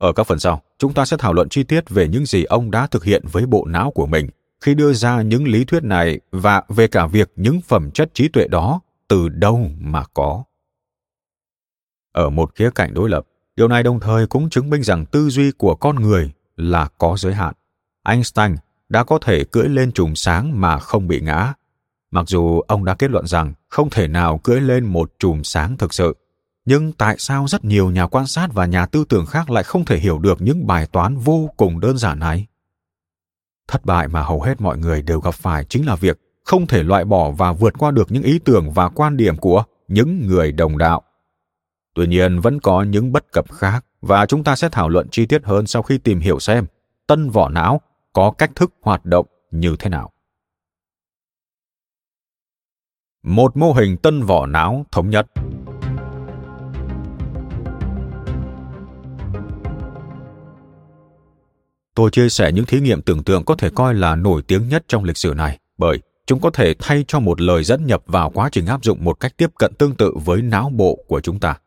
ở 0.00 0.12
các 0.12 0.26
phần 0.26 0.38
sau, 0.38 0.62
chúng 0.78 0.94
ta 0.94 1.04
sẽ 1.04 1.16
thảo 1.16 1.32
luận 1.32 1.48
chi 1.48 1.62
tiết 1.62 1.90
về 1.90 2.08
những 2.08 2.26
gì 2.26 2.44
ông 2.44 2.70
đã 2.70 2.86
thực 2.86 3.04
hiện 3.04 3.22
với 3.32 3.46
bộ 3.46 3.64
não 3.64 3.90
của 3.90 4.06
mình 4.06 4.28
khi 4.60 4.74
đưa 4.74 4.92
ra 4.92 5.22
những 5.22 5.48
lý 5.48 5.64
thuyết 5.64 5.82
này 5.82 6.20
và 6.30 6.62
về 6.68 6.86
cả 6.86 7.06
việc 7.06 7.32
những 7.36 7.60
phẩm 7.60 7.90
chất 7.90 8.10
trí 8.14 8.28
tuệ 8.28 8.46
đó 8.48 8.80
từ 9.08 9.28
đâu 9.28 9.70
mà 9.80 10.04
có. 10.14 10.44
Ở 12.12 12.30
một 12.30 12.54
khía 12.54 12.70
cạnh 12.74 12.94
đối 12.94 13.08
lập, 13.08 13.26
điều 13.56 13.68
này 13.68 13.82
đồng 13.82 14.00
thời 14.00 14.26
cũng 14.26 14.50
chứng 14.50 14.70
minh 14.70 14.82
rằng 14.82 15.06
tư 15.06 15.28
duy 15.28 15.50
của 15.50 15.74
con 15.74 15.96
người 15.96 16.32
là 16.56 16.88
có 16.98 17.16
giới 17.18 17.34
hạn. 17.34 17.54
Einstein 18.04 18.54
đã 18.90 19.04
có 19.04 19.18
thể 19.18 19.44
cưỡi 19.44 19.68
lên 19.68 19.92
chùm 19.92 20.14
sáng 20.14 20.60
mà 20.60 20.78
không 20.78 21.08
bị 21.08 21.20
ngã, 21.20 21.52
mặc 22.10 22.28
dù 22.28 22.60
ông 22.60 22.84
đã 22.84 22.94
kết 22.94 23.10
luận 23.10 23.26
rằng 23.26 23.52
không 23.68 23.90
thể 23.90 24.08
nào 24.08 24.38
cưỡi 24.38 24.60
lên 24.60 24.84
một 24.84 25.12
chùm 25.18 25.42
sáng 25.42 25.76
thực 25.76 25.94
sự 25.94 26.14
nhưng 26.64 26.92
tại 26.92 27.16
sao 27.18 27.46
rất 27.48 27.64
nhiều 27.64 27.90
nhà 27.90 28.06
quan 28.06 28.26
sát 28.26 28.48
và 28.52 28.66
nhà 28.66 28.86
tư 28.86 29.04
tưởng 29.08 29.26
khác 29.26 29.50
lại 29.50 29.64
không 29.64 29.84
thể 29.84 29.98
hiểu 29.98 30.18
được 30.18 30.42
những 30.42 30.66
bài 30.66 30.86
toán 30.86 31.16
vô 31.16 31.50
cùng 31.56 31.80
đơn 31.80 31.98
giản 31.98 32.18
này? 32.18 32.46
Thất 33.68 33.84
bại 33.84 34.08
mà 34.08 34.22
hầu 34.22 34.42
hết 34.42 34.60
mọi 34.60 34.78
người 34.78 35.02
đều 35.02 35.20
gặp 35.20 35.34
phải 35.34 35.64
chính 35.64 35.86
là 35.86 35.96
việc 35.96 36.20
không 36.44 36.66
thể 36.66 36.82
loại 36.82 37.04
bỏ 37.04 37.30
và 37.30 37.52
vượt 37.52 37.74
qua 37.78 37.90
được 37.90 38.12
những 38.12 38.22
ý 38.22 38.38
tưởng 38.38 38.70
và 38.70 38.88
quan 38.88 39.16
điểm 39.16 39.36
của 39.36 39.64
những 39.88 40.26
người 40.26 40.52
đồng 40.52 40.78
đạo. 40.78 41.02
Tuy 41.94 42.06
nhiên 42.06 42.40
vẫn 42.40 42.60
có 42.60 42.82
những 42.82 43.12
bất 43.12 43.32
cập 43.32 43.52
khác 43.52 43.84
và 44.00 44.26
chúng 44.26 44.44
ta 44.44 44.56
sẽ 44.56 44.68
thảo 44.68 44.88
luận 44.88 45.08
chi 45.10 45.26
tiết 45.26 45.44
hơn 45.44 45.66
sau 45.66 45.82
khi 45.82 45.98
tìm 45.98 46.20
hiểu 46.20 46.38
xem 46.38 46.66
tân 47.06 47.30
vỏ 47.30 47.48
não 47.48 47.80
có 48.20 48.30
cách 48.30 48.50
thức 48.56 48.72
hoạt 48.82 49.04
động 49.04 49.26
như 49.50 49.76
thế 49.78 49.90
nào 49.90 50.12
một 53.22 53.56
mô 53.56 53.72
hình 53.72 53.96
tân 53.96 54.22
vỏ 54.22 54.46
não 54.46 54.86
thống 54.92 55.10
nhất. 55.10 55.26
Tôi 61.94 62.10
chia 62.10 62.28
sẻ 62.28 62.52
những 62.52 62.66
thí 62.66 62.80
nghiệm 62.80 63.02
tưởng 63.02 63.24
tượng 63.24 63.44
có 63.44 63.54
thể 63.54 63.70
coi 63.74 63.94
là 63.94 64.16
nổi 64.16 64.42
tiếng 64.42 64.68
nhất 64.68 64.84
trong 64.88 65.04
lịch 65.04 65.16
sử 65.16 65.34
này, 65.36 65.58
bởi 65.78 65.98
chúng 66.26 66.40
có 66.40 66.50
thể 66.50 66.74
thay 66.78 67.04
cho 67.08 67.20
một 67.20 67.40
lời 67.40 67.64
dẫn 67.64 67.86
nhập 67.86 68.02
vào 68.06 68.30
quá 68.30 68.48
trình 68.52 68.66
áp 68.66 68.84
dụng 68.84 69.04
một 69.04 69.20
cách 69.20 69.36
tiếp 69.36 69.50
cận 69.58 69.74
tương 69.74 69.94
tự 69.94 70.14
với 70.24 70.42
não 70.42 70.70
bộ 70.70 71.04
của 71.08 71.20
chúng 71.20 71.40
ta. 71.40 71.58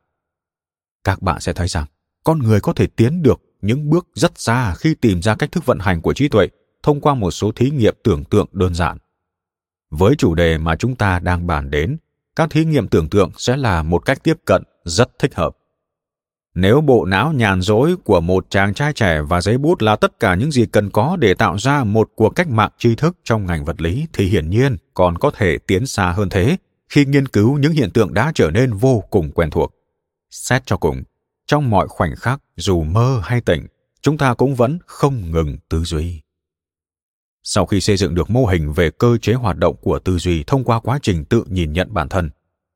Các 1.04 1.22
bạn 1.22 1.41
sẽ 1.41 1.54
thấy 1.54 1.68
rằng 1.68 1.86
con 2.24 2.39
người 2.39 2.60
có 2.60 2.74
thể 2.74 2.88
tiến 2.88 3.24
được 3.24 3.41
những 3.64 3.89
bước 3.89 4.07
rất 4.14 4.32
xa 4.36 4.76
khi 4.76 4.95
tìm 5.01 5.22
ra 5.22 5.36
cách 5.36 5.51
thức 5.51 5.66
vận 5.66 5.80
hành 5.80 6.01
của 6.01 6.14
trí 6.14 6.28
tuệ 6.28 6.47
thông 6.84 7.01
qua 7.01 7.14
một 7.14 7.32
số 7.32 7.51
thí 7.51 7.70
nghiệm 7.70 7.95
tưởng 8.03 8.24
tượng 8.24 8.47
đơn 8.51 8.76
giản. 8.76 8.97
Với 9.91 10.16
chủ 10.16 10.36
đề 10.36 10.57
mà 10.57 10.76
chúng 10.76 10.95
ta 10.95 11.20
đang 11.20 11.47
bàn 11.47 11.72
đến, 11.72 11.97
các 12.36 12.49
thí 12.49 12.66
nghiệm 12.66 12.88
tưởng 12.88 13.09
tượng 13.09 13.32
sẽ 13.38 13.57
là 13.57 13.84
một 13.84 14.05
cách 14.05 14.24
tiếp 14.24 14.38
cận 14.45 14.64
rất 14.86 15.20
thích 15.20 15.36
hợp. 15.36 15.57
Nếu 16.55 16.82
bộ 16.82 17.05
não 17.05 17.34
nhàn 17.34 17.61
rỗi 17.61 17.95
của 18.03 18.22
một 18.22 18.45
chàng 18.49 18.74
trai 18.74 18.93
trẻ 18.93 19.22
và 19.22 19.41
giấy 19.41 19.57
bút 19.57 19.82
là 19.82 19.95
tất 19.95 20.20
cả 20.20 20.36
những 20.36 20.51
gì 20.51 20.66
cần 20.66 20.89
có 20.89 21.18
để 21.20 21.34
tạo 21.34 21.57
ra 21.57 21.84
một 21.84 22.09
cuộc 22.16 22.30
cách 22.30 22.47
mạng 22.47 22.72
tri 22.78 22.95
thức 22.95 23.18
trong 23.24 23.45
ngành 23.45 23.66
vật 23.66 23.82
lý 23.82 24.05
thì 24.14 24.26
hiển 24.26 24.49
nhiên 24.49 24.78
còn 24.93 25.18
có 25.18 25.32
thể 25.32 25.57
tiến 25.57 25.86
xa 25.86 26.11
hơn 26.11 26.30
thế 26.30 26.57
khi 26.89 27.05
nghiên 27.05 27.28
cứu 27.28 27.57
những 27.57 27.74
hiện 27.74 27.91
tượng 27.91 28.14
đã 28.14 28.32
trở 28.36 28.51
nên 28.51 28.74
vô 28.74 29.03
cùng 29.09 29.32
quen 29.32 29.49
thuộc. 29.49 29.74
Xét 30.30 30.66
cho 30.66 30.78
cùng, 30.78 31.03
trong 31.54 31.70
mọi 31.70 31.88
khoảnh 31.88 32.16
khắc 32.16 32.41
dù 32.56 32.84
mơ 32.84 33.22
hay 33.24 33.41
tỉnh, 33.41 33.68
chúng 34.01 34.18
ta 34.18 34.34
cũng 34.34 34.56
vẫn 34.56 34.80
không 34.86 35.32
ngừng 35.32 35.58
tư 35.70 35.84
duy. 35.84 36.22
Sau 37.43 37.66
khi 37.66 37.82
xây 37.82 37.97
dựng 37.97 38.16
được 38.16 38.30
mô 38.30 38.45
hình 38.45 38.74
về 38.74 38.89
cơ 38.91 39.18
chế 39.22 39.34
hoạt 39.34 39.58
động 39.58 39.76
của 39.82 39.99
tư 39.99 40.18
duy 40.18 40.43
thông 40.47 40.64
qua 40.64 40.80
quá 40.80 40.99
trình 41.01 41.26
tự 41.26 41.43
nhìn 41.47 41.74
nhận 41.74 41.93
bản 41.93 42.10
thân, 42.10 42.30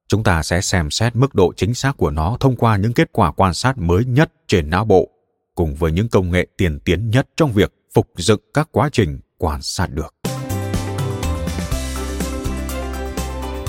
chúng 0.08 0.24
ta 0.24 0.44
sẽ 0.44 0.62
xem 0.62 0.92
xét 0.92 1.16
mức 1.16 1.36
độ 1.36 1.54
chính 1.58 1.74
xác 1.74 1.98
của 1.98 2.12
nó 2.12 2.38
thông 2.40 2.56
qua 2.56 2.78
những 2.78 2.94
kết 2.94 3.10
quả 3.12 3.32
quan 3.32 3.54
sát 3.54 3.78
mới 3.78 4.06
nhất 4.06 4.32
trên 4.48 4.70
não 4.70 4.86
bộ 4.86 5.10
cùng 5.56 5.76
với 5.76 5.92
những 5.92 6.10
công 6.10 6.32
nghệ 6.32 6.48
tiên 6.58 6.80
tiến 6.80 7.10
nhất 7.10 7.28
trong 7.36 7.52
việc 7.52 7.74
phục 7.94 8.08
dựng 8.16 8.42
các 8.54 8.70
quá 8.72 8.90
trình 8.92 9.20
quan 9.38 9.62
sát 9.62 9.88
được 9.92 10.16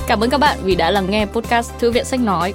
Cảm 0.06 0.20
ơn 0.20 0.30
các 0.30 0.38
bạn 0.38 0.58
vì 0.62 0.74
đã 0.74 0.90
lắng 0.90 1.10
nghe 1.10 1.26
podcast 1.26 1.72
Thư 1.78 1.90
viện 1.90 2.04
Sách 2.04 2.20
Nói. 2.20 2.54